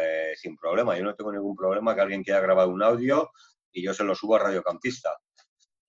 Eh, 0.00 0.34
sin 0.36 0.56
problema. 0.56 0.98
Yo 0.98 1.04
no 1.04 1.14
tengo 1.14 1.30
ningún 1.30 1.54
problema 1.54 1.94
que 1.94 2.00
alguien 2.00 2.24
quiera 2.24 2.40
grabar 2.40 2.66
un 2.66 2.82
audio 2.82 3.30
y 3.70 3.84
yo 3.84 3.94
se 3.94 4.02
lo 4.02 4.16
subo 4.16 4.34
a 4.34 4.40
Radio 4.40 4.64
Campista. 4.64 5.16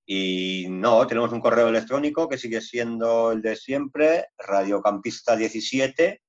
Y 0.05 0.67
no, 0.69 1.07
tenemos 1.07 1.31
un 1.31 1.41
correo 1.41 1.69
electrónico 1.69 2.29
que 2.29 2.37
sigue 2.37 2.61
siendo 2.61 3.31
el 3.31 3.41
de 3.41 3.55
siempre, 3.55 4.27
radiocampista17 4.37 6.19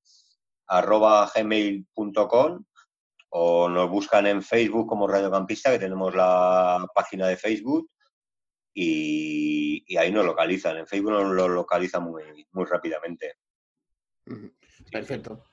arroba 0.67 1.31
gmail.com 1.35 2.65
o 3.31 3.69
nos 3.69 3.91
buscan 3.91 4.27
en 4.27 4.43
Facebook 4.43 4.87
como 4.87 5.07
Radiocampista, 5.07 5.71
que 5.71 5.79
tenemos 5.79 6.15
la 6.15 6.87
página 6.95 7.27
de 7.29 7.37
Facebook 7.37 7.91
y, 8.75 9.97
ahí 9.97 10.13
nos 10.13 10.25
localizan. 10.25 10.77
En 10.77 10.87
Facebook 10.87 11.13
nos 11.13 11.35
lo 11.35 11.49
localizan 11.49 12.05
muy, 12.05 12.47
muy 12.53 12.65
rápidamente. 12.67 13.35
Perfecto. 14.91 15.45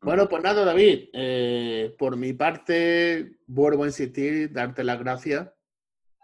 Bueno, 0.00 0.28
pues 0.28 0.42
nada, 0.42 0.64
David. 0.64 1.10
Eh, 1.12 1.94
por 1.98 2.16
mi 2.16 2.32
parte, 2.32 3.38
vuelvo 3.46 3.84
a 3.84 3.86
insistir, 3.86 4.52
darte 4.52 4.84
las 4.84 4.98
gracias. 4.98 5.48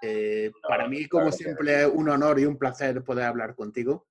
Eh, 0.02 0.52
para 0.68 0.88
mí, 0.88 1.06
como 1.06 1.32
siempre, 1.32 1.82
es 1.82 1.88
un 1.92 2.08
honor 2.08 2.38
y 2.38 2.44
un 2.44 2.58
placer 2.58 3.02
poder 3.02 3.24
hablar 3.24 3.54
contigo. 3.54 4.06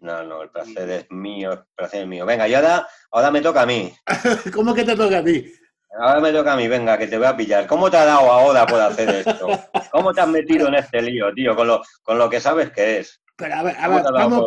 No, 0.00 0.22
no, 0.22 0.42
el 0.42 0.50
placer 0.50 0.90
es 0.90 1.10
mío, 1.10 1.52
el 1.52 1.60
placer 1.74 2.02
es 2.02 2.06
mío. 2.06 2.24
Venga, 2.24 2.46
y 2.46 2.54
ahora, 2.54 2.86
ahora 3.10 3.30
me 3.30 3.40
toca 3.40 3.62
a 3.62 3.66
mí. 3.66 3.92
¿Cómo 4.54 4.74
que 4.74 4.84
te 4.84 4.94
toca 4.94 5.18
a 5.18 5.24
ti? 5.24 5.52
Ahora 5.98 6.20
me 6.20 6.32
toca 6.32 6.52
a 6.52 6.56
mí, 6.56 6.68
venga, 6.68 6.96
que 6.96 7.06
te 7.06 7.18
voy 7.18 7.26
a 7.26 7.36
pillar. 7.36 7.66
¿Cómo 7.66 7.90
te 7.90 7.96
ha 7.96 8.04
dado 8.04 8.30
ahora 8.30 8.66
por 8.66 8.80
hacer 8.80 9.08
esto? 9.08 9.48
¿Cómo 9.90 10.12
te 10.12 10.20
has 10.20 10.28
metido 10.28 10.68
en 10.68 10.74
este 10.74 11.02
lío, 11.02 11.32
tío? 11.34 11.56
Con 11.56 11.66
lo, 11.66 11.82
con 12.02 12.18
lo 12.18 12.30
que 12.30 12.40
sabes 12.40 12.70
que 12.70 12.98
es. 12.98 13.20
Pero 13.36 13.54
a 13.54 13.62
ver, 13.62 13.76
a 13.78 13.88
ver 13.88 14.02
vamos, 14.12 14.40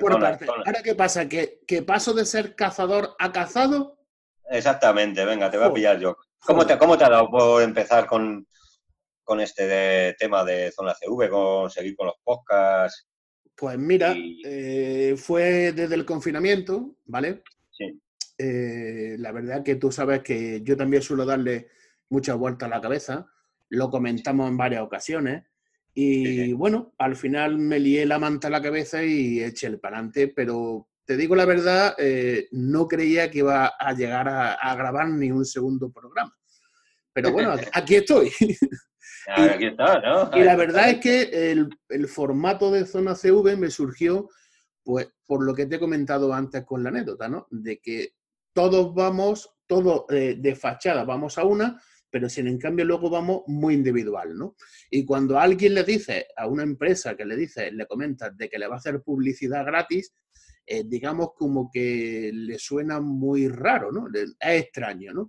por, 0.00 0.20
partes. 0.20 0.48
¿Ahora 0.48 0.82
qué 0.82 0.94
pasa? 0.94 1.28
¿Que, 1.28 1.82
paso 1.86 2.12
de 2.12 2.24
ser 2.24 2.54
cazador 2.54 3.14
a 3.18 3.32
cazado? 3.32 3.98
Exactamente, 4.50 5.24
venga, 5.24 5.50
te 5.50 5.58
voy 5.58 5.68
a 5.68 5.72
pillar 5.72 5.98
yo. 5.98 6.16
¿Cómo 6.40 6.66
te, 6.66 6.76
¿Cómo 6.76 6.98
te 6.98 7.04
ha 7.04 7.10
dado 7.10 7.30
por 7.30 7.62
empezar 7.62 8.06
con, 8.06 8.46
con 9.22 9.40
este 9.40 10.14
tema 10.18 10.44
de 10.44 10.72
Zona 10.72 10.94
CV, 10.94 11.28
con 11.28 11.70
seguir 11.70 11.96
con 11.96 12.06
los 12.08 12.16
podcasts? 12.22 13.07
Pues 13.58 13.76
mira, 13.76 14.14
eh, 14.44 15.16
fue 15.16 15.72
desde 15.72 15.96
el 15.96 16.04
confinamiento, 16.04 16.94
¿vale? 17.06 17.42
Sí. 17.72 18.00
Eh, 18.38 19.16
la 19.18 19.32
verdad 19.32 19.64
que 19.64 19.74
tú 19.74 19.90
sabes 19.90 20.22
que 20.22 20.62
yo 20.62 20.76
también 20.76 21.02
suelo 21.02 21.26
darle 21.26 21.66
muchas 22.08 22.36
vueltas 22.36 22.68
a 22.68 22.76
la 22.76 22.80
cabeza, 22.80 23.26
lo 23.68 23.90
comentamos 23.90 24.48
en 24.48 24.56
varias 24.56 24.82
ocasiones 24.82 25.42
y 25.92 26.52
bueno, 26.52 26.94
al 26.98 27.16
final 27.16 27.58
me 27.58 27.80
lié 27.80 28.06
la 28.06 28.20
manta 28.20 28.46
a 28.46 28.52
la 28.52 28.62
cabeza 28.62 29.02
y 29.02 29.40
eché 29.40 29.66
el 29.66 29.80
palante, 29.80 30.28
pero 30.28 30.88
te 31.04 31.16
digo 31.16 31.34
la 31.34 31.44
verdad, 31.44 31.96
eh, 31.98 32.46
no 32.52 32.86
creía 32.86 33.28
que 33.28 33.38
iba 33.38 33.66
a 33.66 33.92
llegar 33.94 34.28
a, 34.28 34.74
grabar 34.76 35.08
ni 35.08 35.32
un 35.32 35.44
segundo 35.44 35.90
programa. 35.90 36.37
Pero 37.22 37.32
bueno, 37.32 37.54
aquí 37.72 37.96
estoy. 37.96 38.30
aquí 39.26 39.66
está, 39.66 40.00
¿no? 40.00 40.30
y 40.38 40.44
la 40.44 40.54
verdad 40.54 40.90
es 40.90 41.00
que 41.00 41.50
el, 41.50 41.68
el, 41.88 42.06
formato 42.06 42.70
de 42.70 42.86
Zona 42.86 43.16
CV 43.16 43.56
me 43.56 43.70
surgió, 43.70 44.28
pues, 44.84 45.08
por 45.26 45.44
lo 45.44 45.54
que 45.54 45.66
te 45.66 45.76
he 45.76 45.80
comentado 45.80 46.32
antes 46.32 46.64
con 46.64 46.82
la 46.82 46.90
anécdota, 46.90 47.28
¿no? 47.28 47.48
De 47.50 47.78
que 47.80 48.14
todos 48.52 48.94
vamos, 48.94 49.50
todos 49.66 50.04
eh, 50.10 50.36
de 50.38 50.54
fachada 50.54 51.04
vamos 51.04 51.38
a 51.38 51.44
una, 51.44 51.80
pero 52.10 52.28
sin 52.28 52.46
en 52.46 52.58
cambio 52.58 52.84
luego 52.84 53.10
vamos 53.10 53.42
muy 53.46 53.74
individual, 53.74 54.36
¿no? 54.36 54.56
Y 54.90 55.04
cuando 55.04 55.38
alguien 55.38 55.74
le 55.74 55.84
dice 55.84 56.28
a 56.36 56.46
una 56.46 56.62
empresa 56.62 57.16
que 57.16 57.24
le 57.24 57.36
dice, 57.36 57.70
le 57.72 57.86
comenta 57.86 58.30
de 58.30 58.48
que 58.48 58.58
le 58.58 58.66
va 58.66 58.76
a 58.76 58.78
hacer 58.78 59.02
publicidad 59.02 59.66
gratis, 59.66 60.14
eh, 60.64 60.84
digamos 60.86 61.30
como 61.34 61.70
que 61.72 62.30
le 62.32 62.58
suena 62.58 63.00
muy 63.00 63.48
raro, 63.48 63.90
¿no? 63.90 64.08
Es 64.14 64.36
extraño, 64.40 65.12
¿no? 65.12 65.28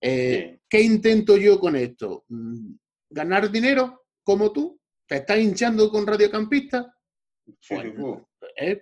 Eh, 0.00 0.60
¿Qué 0.68 0.80
intento 0.80 1.36
yo 1.36 1.58
con 1.58 1.76
esto? 1.76 2.24
Mm, 2.28 2.74
¿Ganar 3.10 3.50
dinero 3.50 4.06
como 4.22 4.52
tú? 4.52 4.80
¿Te 5.06 5.16
estás 5.16 5.38
hinchando 5.38 5.90
con 5.90 6.06
radiocampista? 6.06 6.94
Pues, 7.68 7.92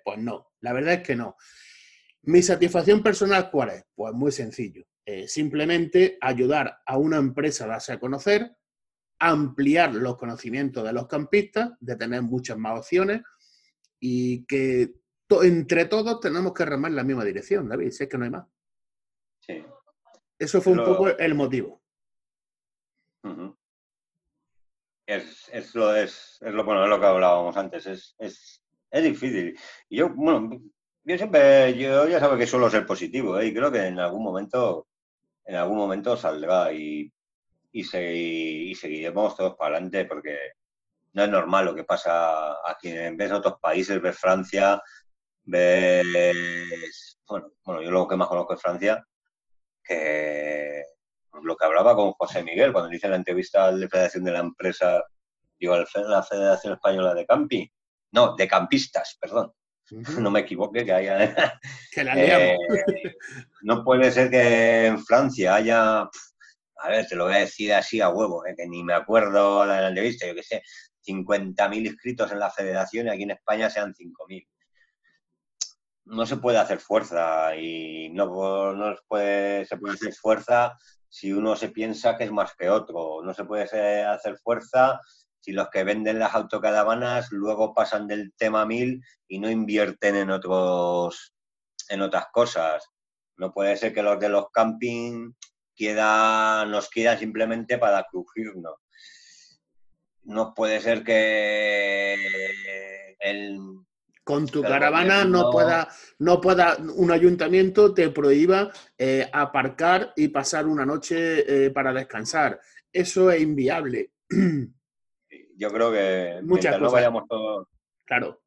pues 0.04 0.18
no, 0.18 0.52
la 0.60 0.72
verdad 0.72 0.94
es 0.94 1.02
que 1.02 1.16
no. 1.16 1.36
Mi 2.22 2.42
satisfacción 2.42 3.02
personal, 3.02 3.50
¿cuál 3.50 3.70
es? 3.70 3.84
Pues 3.94 4.14
muy 4.14 4.30
sencillo. 4.30 4.84
Eh, 5.04 5.26
simplemente 5.26 6.16
ayudar 6.20 6.78
a 6.86 6.96
una 6.96 7.16
empresa 7.16 7.64
a 7.64 7.68
darse 7.68 7.92
a 7.92 7.98
conocer, 7.98 8.56
ampliar 9.18 9.94
los 9.94 10.16
conocimientos 10.16 10.84
de 10.84 10.92
los 10.92 11.08
campistas, 11.08 11.70
de 11.80 11.96
tener 11.96 12.22
muchas 12.22 12.56
más 12.56 12.78
opciones 12.78 13.22
y 13.98 14.44
que 14.46 14.94
entre 15.42 15.86
todos 15.86 16.20
tenemos 16.20 16.52
que 16.52 16.64
remar 16.64 16.90
en 16.90 16.96
la 16.96 17.04
misma 17.04 17.24
dirección, 17.24 17.68
David, 17.68 17.90
si 17.90 18.04
es 18.04 18.08
que 18.08 18.18
no 18.18 18.24
hay 18.24 18.30
más. 18.30 18.46
Sí. 19.40 19.64
Eso 20.42 20.60
fue 20.60 20.72
un 20.72 20.84
poco 20.84 21.08
el 21.08 21.34
motivo. 21.36 21.80
es, 25.06 25.74
lo, 25.74 25.94
es, 25.94 26.38
lo, 26.40 26.64
bueno, 26.64 26.82
es 26.82 26.90
lo 26.90 26.98
que 26.98 27.06
hablábamos 27.06 27.56
antes, 27.56 27.86
es, 27.86 28.16
es, 28.18 28.60
es 28.90 29.02
difícil. 29.04 29.56
Y 29.88 29.98
yo, 29.98 30.08
bueno, 30.08 30.60
yo 31.04 31.16
siempre, 31.16 31.78
yo 31.78 32.08
ya 32.08 32.18
sabes 32.18 32.38
que 32.38 32.46
suelo 32.46 32.68
ser 32.68 32.84
positivo, 32.84 33.38
¿eh? 33.38 33.46
y 33.46 33.54
creo 33.54 33.70
que 33.70 33.86
en 33.86 34.00
algún 34.00 34.24
momento, 34.24 34.88
en 35.44 35.54
algún 35.54 35.76
momento 35.76 36.16
saldrá 36.16 36.72
y, 36.72 37.12
y, 37.70 37.84
seguiremos 37.84 39.36
todos 39.36 39.54
para 39.54 39.76
adelante 39.76 40.06
porque 40.06 40.36
no 41.12 41.22
es 41.22 41.30
normal 41.30 41.66
lo 41.66 41.74
que 41.74 41.84
pasa 41.84 42.56
aquí. 42.68 42.88
en 42.88 43.16
Ves 43.16 43.30
otros 43.30 43.60
países, 43.60 44.02
ves 44.02 44.18
Francia, 44.18 44.82
ves, 45.44 47.20
bueno, 47.28 47.52
bueno, 47.64 47.82
yo 47.82 47.92
lo 47.92 48.08
que 48.08 48.16
más 48.16 48.26
conozco 48.26 48.54
es 48.54 48.60
Francia, 48.60 49.06
que 49.82 50.84
lo 51.42 51.56
que 51.56 51.64
hablaba 51.64 51.94
con 51.94 52.12
José 52.12 52.42
Miguel 52.42 52.72
cuando 52.72 52.90
dice 52.90 53.08
la 53.08 53.16
entrevista 53.16 53.72
de 53.72 53.88
Federación 53.88 54.24
de 54.24 54.32
la 54.32 54.40
Empresa, 54.40 55.02
digo, 55.58 55.76
la 55.76 56.22
Federación 56.22 56.74
Española 56.74 57.14
de 57.14 57.26
Campi, 57.26 57.70
no, 58.12 58.36
de 58.36 58.48
Campistas, 58.48 59.16
perdón. 59.20 59.52
No 60.20 60.30
me 60.30 60.40
equivoque, 60.40 60.84
que 60.84 60.92
haya... 60.92 61.58
Eh, 61.96 62.56
no 63.62 63.84
puede 63.84 64.10
ser 64.10 64.30
que 64.30 64.86
en 64.86 65.04
Francia 65.04 65.56
haya, 65.56 66.00
a 66.00 66.88
ver, 66.88 67.06
te 67.06 67.16
lo 67.16 67.24
voy 67.24 67.34
a 67.34 67.38
decir 67.38 67.72
así 67.74 68.00
a 68.00 68.08
huevo, 68.08 68.46
eh, 68.46 68.54
que 68.56 68.66
ni 68.66 68.82
me 68.82 68.94
acuerdo 68.94 69.60
de 69.62 69.66
la 69.66 69.88
entrevista, 69.88 70.26
yo 70.26 70.34
que 70.34 70.42
sé, 70.42 70.62
50.000 71.06 71.86
inscritos 71.86 72.32
en 72.32 72.38
la 72.38 72.50
federación 72.50 73.06
y 73.06 73.10
aquí 73.10 73.24
en 73.24 73.32
España 73.32 73.68
sean 73.68 73.92
5.000. 73.92 74.46
No 76.04 76.26
se 76.26 76.36
puede 76.36 76.58
hacer 76.58 76.80
fuerza 76.80 77.56
y 77.56 78.10
no, 78.10 78.72
no 78.74 78.96
puede, 79.08 79.64
se 79.66 79.76
puede 79.76 79.94
hacer 79.94 80.14
fuerza 80.14 80.76
si 81.08 81.32
uno 81.32 81.56
se 81.56 81.68
piensa 81.68 82.16
que 82.16 82.24
es 82.24 82.32
más 82.32 82.54
que 82.56 82.68
otro. 82.70 83.22
No 83.22 83.34
se 83.34 83.44
puede 83.44 84.04
hacer 84.04 84.38
fuerza 84.38 85.00
si 85.40 85.52
los 85.52 85.68
que 85.70 85.84
venden 85.84 86.18
las 86.18 86.34
autocaravanas 86.34 87.30
luego 87.32 87.74
pasan 87.74 88.06
del 88.06 88.32
tema 88.36 88.64
1000 88.66 89.02
y 89.28 89.38
no 89.38 89.50
invierten 89.50 90.16
en 90.16 90.30
otros 90.30 91.34
en 91.88 92.02
otras 92.02 92.26
cosas. 92.32 92.88
No 93.36 93.52
puede 93.52 93.76
ser 93.76 93.92
que 93.92 94.02
los 94.02 94.18
de 94.18 94.28
los 94.28 94.50
camping 94.50 95.32
nos 96.68 96.88
quieran 96.88 97.18
simplemente 97.18 97.78
para 97.78 98.04
crujirnos. 98.04 98.74
No 100.24 100.54
puede 100.54 100.80
ser 100.80 101.02
que 101.02 102.14
el, 103.18 103.58
con 104.24 104.46
tu 104.46 104.62
caravana 104.62 105.24
no, 105.24 105.50
pueda, 105.50 105.88
no 106.18 106.40
pueda, 106.40 106.76
un 106.96 107.10
ayuntamiento 107.10 107.92
te 107.92 108.10
prohíba 108.10 108.70
eh, 108.96 109.28
aparcar 109.32 110.12
y 110.16 110.28
pasar 110.28 110.66
una 110.66 110.86
noche 110.86 111.66
eh, 111.66 111.70
para 111.70 111.92
descansar. 111.92 112.60
Eso 112.92 113.30
es 113.30 113.42
inviable. 113.42 114.12
yo 115.56 115.68
creo 115.70 115.92
que 115.92 116.40
Muchas 116.42 116.80
no 116.80 116.90
vayamos 116.90 117.26
todos. 117.28 117.66
Claro. 118.04 118.42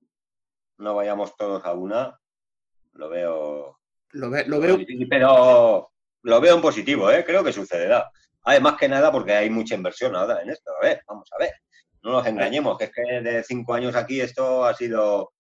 No 0.78 0.96
vayamos 0.96 1.36
todos 1.36 1.64
a 1.66 1.74
una, 1.74 2.20
lo 2.94 3.10
veo. 3.10 3.80
Lo, 4.12 4.30
lo 4.30 4.60
veo. 4.60 4.78
Pero 5.10 5.92
lo 6.24 6.42
veo 6.42 6.56
en 6.56 6.62
positivo, 6.62 7.12
¿eh? 7.12 7.24
creo 7.26 7.44
que 7.44 7.54
sucederá. 7.54 8.10
Además 8.44 8.76
que 8.80 8.88
nada, 8.88 9.12
porque 9.12 9.34
hay 9.34 9.50
mucha 9.50 9.76
inversión 9.76 10.16
ahora 10.16 10.42
en 10.42 10.50
esto. 10.50 10.72
A 10.80 10.86
ver, 10.86 11.02
vamos 11.08 11.28
a 11.34 11.38
ver. 11.38 11.52
No 12.04 12.12
nos 12.12 12.28
engañemos, 12.28 12.78
que 12.78 12.86
es 12.86 12.92
que 12.92 13.22
de 13.22 13.44
cinco 13.44 13.74
años 13.74 13.96
aquí 13.96 14.22
esto 14.22 14.66
ha 14.66 14.74
sido 14.74 15.34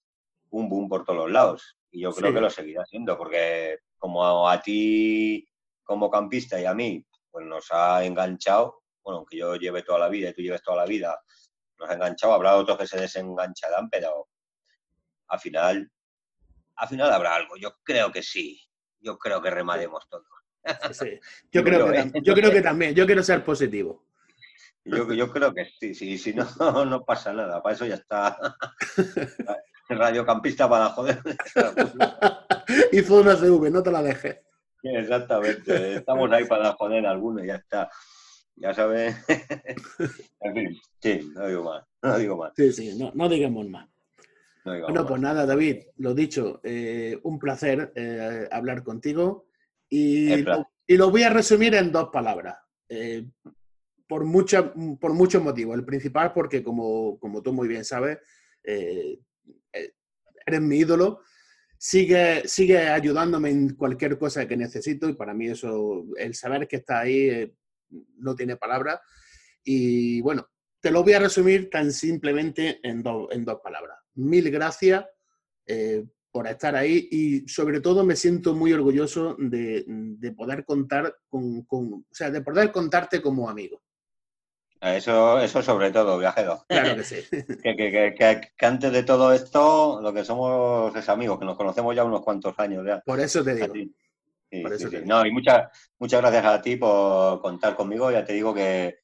un 0.59 0.69
boom 0.69 0.89
por 0.89 1.03
todos 1.03 1.19
los 1.19 1.31
lados. 1.31 1.77
Y 1.91 2.01
yo 2.01 2.11
creo 2.11 2.33
que 2.33 2.41
lo 2.41 2.49
seguirá 2.49 2.85
siendo, 2.85 3.17
porque 3.17 3.79
como 3.97 4.49
a 4.49 4.61
ti 4.61 5.47
como 5.83 6.09
campista 6.09 6.59
y 6.59 6.65
a 6.65 6.73
mí, 6.73 7.05
pues 7.29 7.45
nos 7.45 7.71
ha 7.71 8.03
enganchado, 8.03 8.81
bueno, 9.03 9.19
aunque 9.19 9.37
yo 9.37 9.55
lleve 9.55 9.83
toda 9.83 9.99
la 9.99 10.09
vida 10.09 10.29
y 10.29 10.33
tú 10.33 10.41
lleves 10.41 10.63
toda 10.63 10.77
la 10.77 10.85
vida 10.85 11.17
nos 11.79 11.89
ha 11.89 11.93
enganchado, 11.93 12.33
habrá 12.33 12.55
otros 12.55 12.77
que 12.77 12.87
se 12.87 12.99
desengancharán, 12.99 13.89
pero 13.89 14.29
al 15.27 15.39
final, 15.39 15.91
al 16.75 16.87
final 16.87 17.11
habrá 17.11 17.35
algo. 17.35 17.57
Yo 17.57 17.77
creo 17.83 18.11
que 18.11 18.23
sí. 18.23 18.61
Yo 18.99 19.17
creo 19.17 19.41
que 19.41 19.49
remaremos 19.49 20.07
todo. 20.09 20.25
Yo, 21.51 21.63
creo 21.63 21.91
que, 21.91 22.21
yo 22.23 22.33
creo 22.33 22.51
que 22.51 22.61
también. 22.61 22.95
Yo 22.95 23.05
quiero 23.05 23.21
ser 23.21 23.43
positivo. 23.43 24.07
Yo, 24.83 25.11
yo 25.13 25.31
creo 25.31 25.53
que 25.53 25.65
sí, 25.79 25.93
sí, 25.93 26.17
si 26.17 26.33
no, 26.33 26.45
no 26.85 27.05
pasa 27.05 27.33
nada. 27.33 27.61
Para 27.61 27.75
eso 27.75 27.85
ya 27.85 27.95
está. 27.95 28.37
Radiocampista 29.89 30.69
para 30.69 30.89
joder. 30.89 31.19
Hizo 32.91 33.21
una 33.21 33.35
CV, 33.35 33.69
no 33.69 33.83
te 33.83 33.91
la 33.91 34.01
dejes. 34.01 34.39
Exactamente. 34.83 35.95
Estamos 35.95 36.31
ahí 36.31 36.45
para 36.45 36.73
joder 36.73 37.05
a 37.05 37.11
alguno 37.11 37.43
y 37.43 37.47
ya 37.47 37.55
está 37.55 37.89
ya 38.55 38.73
sabes. 38.73 39.15
en 40.41 40.53
fin, 40.53 40.77
sí, 41.01 41.31
no 41.33 41.47
digo 41.47 41.63
más. 41.63 41.83
No 42.01 42.17
digo 42.17 42.37
más. 42.37 42.53
Sí, 42.55 42.71
sí, 42.71 42.97
no, 42.97 43.11
no 43.13 43.29
digamos 43.29 43.67
más. 43.67 43.89
bueno, 44.63 45.05
pues 45.05 45.21
nada, 45.21 45.45
David, 45.45 45.83
lo 45.97 46.13
dicho, 46.13 46.61
eh, 46.63 47.19
un 47.23 47.37
placer 47.37 47.91
eh, 47.95 48.47
hablar 48.51 48.83
contigo 48.83 49.47
y 49.89 50.37
lo, 50.37 50.67
y 50.87 50.97
lo, 50.97 51.11
voy 51.11 51.23
a 51.23 51.29
resumir 51.29 51.75
en 51.75 51.91
dos 51.91 52.09
palabras. 52.11 52.57
Eh, 52.87 53.27
por, 54.07 54.23
mucha, 54.23 54.73
por 54.99 55.13
muchos 55.13 55.43
motivos. 55.43 55.75
El 55.75 55.85
principal 55.85 56.31
porque, 56.33 56.63
como, 56.63 57.19
como 57.19 57.41
tú 57.41 57.53
muy 57.53 57.67
bien 57.67 57.83
sabes, 57.83 58.19
eres 60.45 60.61
mi 60.61 60.77
ídolo. 60.77 61.21
Sigue, 61.77 62.47
sigue 62.47 62.79
ayudándome 62.89 63.49
en 63.49 63.75
cualquier 63.75 64.17
cosa 64.17 64.47
que 64.47 64.57
necesito 64.57 65.09
y 65.09 65.13
para 65.13 65.33
mí 65.33 65.47
eso, 65.47 66.05
el 66.17 66.33
saber 66.33 66.67
que 66.67 66.77
está 66.77 67.01
ahí 67.01 67.53
no 68.17 68.35
tiene 68.35 68.55
palabra. 68.55 69.01
Y 69.63 70.21
bueno, 70.21 70.47
te 70.79 70.91
lo 70.91 71.03
voy 71.03 71.13
a 71.13 71.19
resumir 71.19 71.69
tan 71.69 71.91
simplemente 71.91 72.79
en, 72.83 73.03
en 73.31 73.45
dos 73.45 73.59
palabras. 73.63 73.97
Mil 74.15 74.49
gracias 74.51 75.05
eh, 75.65 76.05
por 76.31 76.47
estar 76.47 76.75
ahí 76.75 77.07
y 77.11 77.47
sobre 77.47 77.79
todo 77.79 78.03
me 78.03 78.17
siento 78.17 78.53
muy 78.53 78.73
orgulloso 78.73 79.37
de, 79.39 79.85
poder 80.35 80.65
contar 80.65 81.15
con, 81.29 81.65
o 81.69 82.03
sea, 82.11 82.29
de 82.29 82.41
poder 82.41 82.73
contarte 82.73 83.21
como 83.21 83.49
amigo. 83.49 83.81
Eso, 84.81 85.39
eso 85.39 85.61
sobre 85.61 85.91
todo, 85.91 86.17
viajero. 86.17 86.63
Claro 86.67 86.95
que 86.95 87.03
sí. 87.03 87.23
que, 87.63 88.51
antes 88.59 88.91
de 88.91 89.03
todo 89.03 89.33
esto, 89.33 89.99
lo 90.01 90.13
que 90.13 90.23
somos 90.23 90.95
es 90.95 91.09
amigos, 91.09 91.39
que 91.39 91.45
nos 91.45 91.57
conocemos 91.57 91.95
ya 91.95 92.03
unos 92.03 92.21
cuantos 92.21 92.57
años 92.59 92.85
ya. 92.85 93.01
Por 93.01 93.19
eso 93.19 93.43
te 93.43 93.55
digo. 93.55 93.73
No, 95.05 95.25
y 95.25 95.31
muchas, 95.31 95.69
muchas 95.99 96.21
gracias 96.21 96.45
a 96.45 96.61
ti 96.61 96.75
por 96.75 97.41
contar 97.41 97.75
conmigo. 97.75 98.11
Ya 98.11 98.23
te 98.23 98.33
digo 98.33 98.53
que 98.53 98.99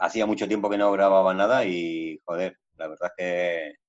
hacía 0.00 0.24
mucho 0.24 0.46
tiempo 0.46 0.70
que 0.70 0.78
no 0.78 0.92
grababa 0.92 1.34
nada 1.34 1.64
y, 1.64 2.20
joder, 2.24 2.58
la 2.76 2.88
verdad 2.88 3.10
es 3.10 3.14
que 3.16 3.80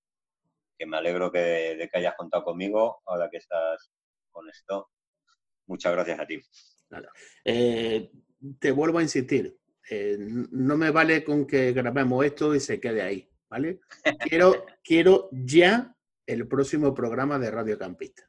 que 0.81 0.87
me 0.87 0.97
alegro 0.97 1.31
que, 1.31 1.37
de 1.77 1.87
que 1.87 1.99
hayas 1.99 2.15
contado 2.15 2.43
conmigo 2.43 3.03
ahora 3.05 3.29
que 3.29 3.37
estás 3.37 3.91
con 4.31 4.49
esto. 4.49 4.89
Muchas 5.67 5.93
gracias 5.93 6.19
a 6.19 6.25
ti. 6.25 6.41
Eh, 7.45 8.11
te 8.59 8.71
vuelvo 8.71 8.97
a 8.97 9.03
insistir, 9.03 9.55
eh, 9.93 10.15
no 10.19 10.77
me 10.77 10.89
vale 10.89 11.21
con 11.21 11.45
que 11.45 11.73
grabemos 11.73 12.23
esto 12.23 12.55
y 12.55 12.61
se 12.61 12.79
quede 12.79 13.01
ahí, 13.01 13.29
¿vale? 13.49 13.81
Quiero, 14.19 14.65
quiero 14.81 15.27
ya 15.33 15.93
el 16.25 16.47
próximo 16.47 16.93
programa 16.93 17.37
de 17.37 17.51
Radio 17.51 17.77
Campista. 17.77 18.23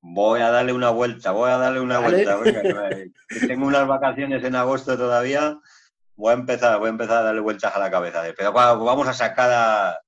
Voy 0.00 0.40
a 0.40 0.50
darle 0.50 0.72
una 0.72 0.88
vuelta, 0.88 1.32
voy 1.32 1.50
a 1.50 1.58
darle 1.58 1.80
una 1.80 1.98
vuelta. 1.98 2.40
tengo 3.46 3.66
unas 3.66 3.86
vacaciones 3.86 4.42
en 4.44 4.54
agosto 4.54 4.96
todavía. 4.96 5.58
Voy 6.16 6.30
a 6.30 6.34
empezar, 6.34 6.78
voy 6.78 6.86
a 6.86 6.90
empezar 6.90 7.18
a 7.18 7.22
darle 7.22 7.42
vueltas 7.42 7.76
a 7.76 7.78
la 7.78 7.90
cabeza. 7.90 8.22
Pero 8.34 8.54
vamos 8.54 9.06
a 9.06 9.12
sacar 9.12 9.50
a, 9.52 10.00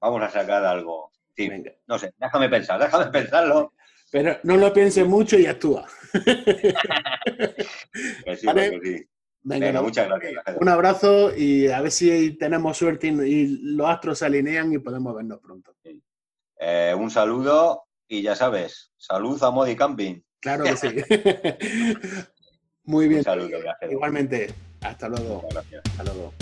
vamos 0.00 0.22
a 0.22 0.30
sacar 0.30 0.64
algo. 0.64 1.12
Sí, 1.36 1.50
no 1.86 1.98
sé, 1.98 2.14
déjame 2.18 2.48
pensar, 2.48 2.80
déjame 2.80 3.10
pensarlo. 3.10 3.74
Pero 4.10 4.38
no 4.42 4.56
lo 4.56 4.72
pienses 4.72 5.06
mucho 5.06 5.38
y 5.38 5.44
actúa. 5.44 5.86
Venga, 9.44 9.82
muchas 9.82 10.08
gracias. 10.08 10.42
Un 10.58 10.68
abrazo 10.68 11.36
y 11.36 11.68
a 11.68 11.80
ver 11.82 11.92
si 11.92 12.32
tenemos 12.32 12.78
suerte 12.78 13.08
y, 13.08 13.46
los 13.74 13.86
astros 13.88 14.18
se 14.18 14.26
alinean 14.26 14.72
y 14.72 14.78
podemos 14.78 15.14
vernos 15.14 15.38
pronto. 15.40 15.74
Eh, 16.58 16.94
un 16.96 17.10
saludo 17.10 17.84
y 18.08 18.22
ya 18.22 18.34
sabes, 18.34 18.90
salud 18.96 19.42
a 19.42 19.50
Modi 19.50 19.76
Camping. 19.76 20.20
Claro 20.40 20.64
que 20.64 20.76
sí. 20.76 20.88
Muy 22.84 23.08
bien. 23.08 23.18
Un 23.18 23.24
saludo, 23.24 23.58
Igualmente. 23.90 24.52
Hasta 24.80 25.08
luego. 25.08 25.46
Hasta 25.48 26.04
luego. 26.04 26.32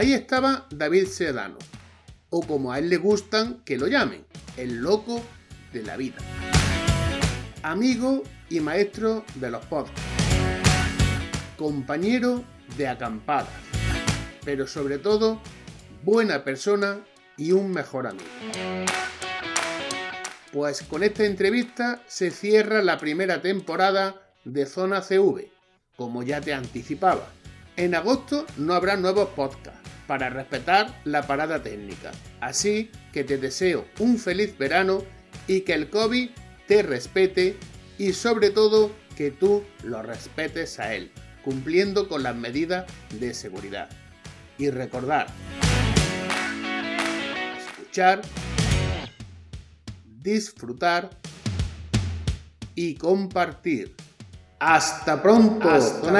Ahí 0.00 0.14
estaba 0.14 0.66
David 0.70 1.08
Sedano, 1.08 1.58
o 2.30 2.40
como 2.40 2.72
a 2.72 2.78
él 2.78 2.88
le 2.88 2.96
gustan 2.96 3.60
que 3.66 3.76
lo 3.76 3.86
llamen, 3.86 4.24
el 4.56 4.76
loco 4.76 5.22
de 5.74 5.82
la 5.82 5.98
vida. 5.98 6.16
Amigo 7.62 8.22
y 8.48 8.60
maestro 8.60 9.26
de 9.34 9.50
los 9.50 9.62
podcasts. 9.66 10.00
Compañero 11.58 12.42
de 12.78 12.88
acampadas. 12.88 13.52
Pero 14.42 14.66
sobre 14.66 14.96
todo, 14.96 15.38
buena 16.02 16.44
persona 16.44 17.00
y 17.36 17.52
un 17.52 17.70
mejor 17.70 18.06
amigo. 18.06 18.24
Pues 20.50 20.82
con 20.84 21.02
esta 21.02 21.26
entrevista 21.26 22.02
se 22.06 22.30
cierra 22.30 22.80
la 22.80 22.96
primera 22.96 23.42
temporada 23.42 24.22
de 24.46 24.64
Zona 24.64 25.02
CV, 25.02 25.52
como 25.98 26.22
ya 26.22 26.40
te 26.40 26.54
anticipaba. 26.54 27.28
En 27.76 27.94
agosto 27.94 28.46
no 28.56 28.72
habrá 28.72 28.96
nuevos 28.96 29.28
podcasts 29.36 29.89
para 30.10 30.28
respetar 30.28 31.00
la 31.04 31.24
parada 31.24 31.62
técnica. 31.62 32.10
Así 32.40 32.90
que 33.12 33.22
te 33.22 33.38
deseo 33.38 33.86
un 34.00 34.18
feliz 34.18 34.58
verano 34.58 35.04
y 35.46 35.60
que 35.60 35.72
el 35.72 35.88
COVID 35.88 36.30
te 36.66 36.82
respete 36.82 37.56
y 37.96 38.12
sobre 38.12 38.50
todo 38.50 38.90
que 39.16 39.30
tú 39.30 39.62
lo 39.84 40.02
respetes 40.02 40.80
a 40.80 40.94
él, 40.96 41.12
cumpliendo 41.44 42.08
con 42.08 42.24
las 42.24 42.34
medidas 42.34 42.86
de 43.20 43.34
seguridad. 43.34 43.88
Y 44.58 44.70
recordar, 44.70 45.28
escuchar, 47.78 48.22
disfrutar 50.04 51.10
y 52.74 52.96
compartir. 52.96 53.94
Hasta 54.58 55.22
pronto, 55.22 55.70
Hasta 55.70 56.10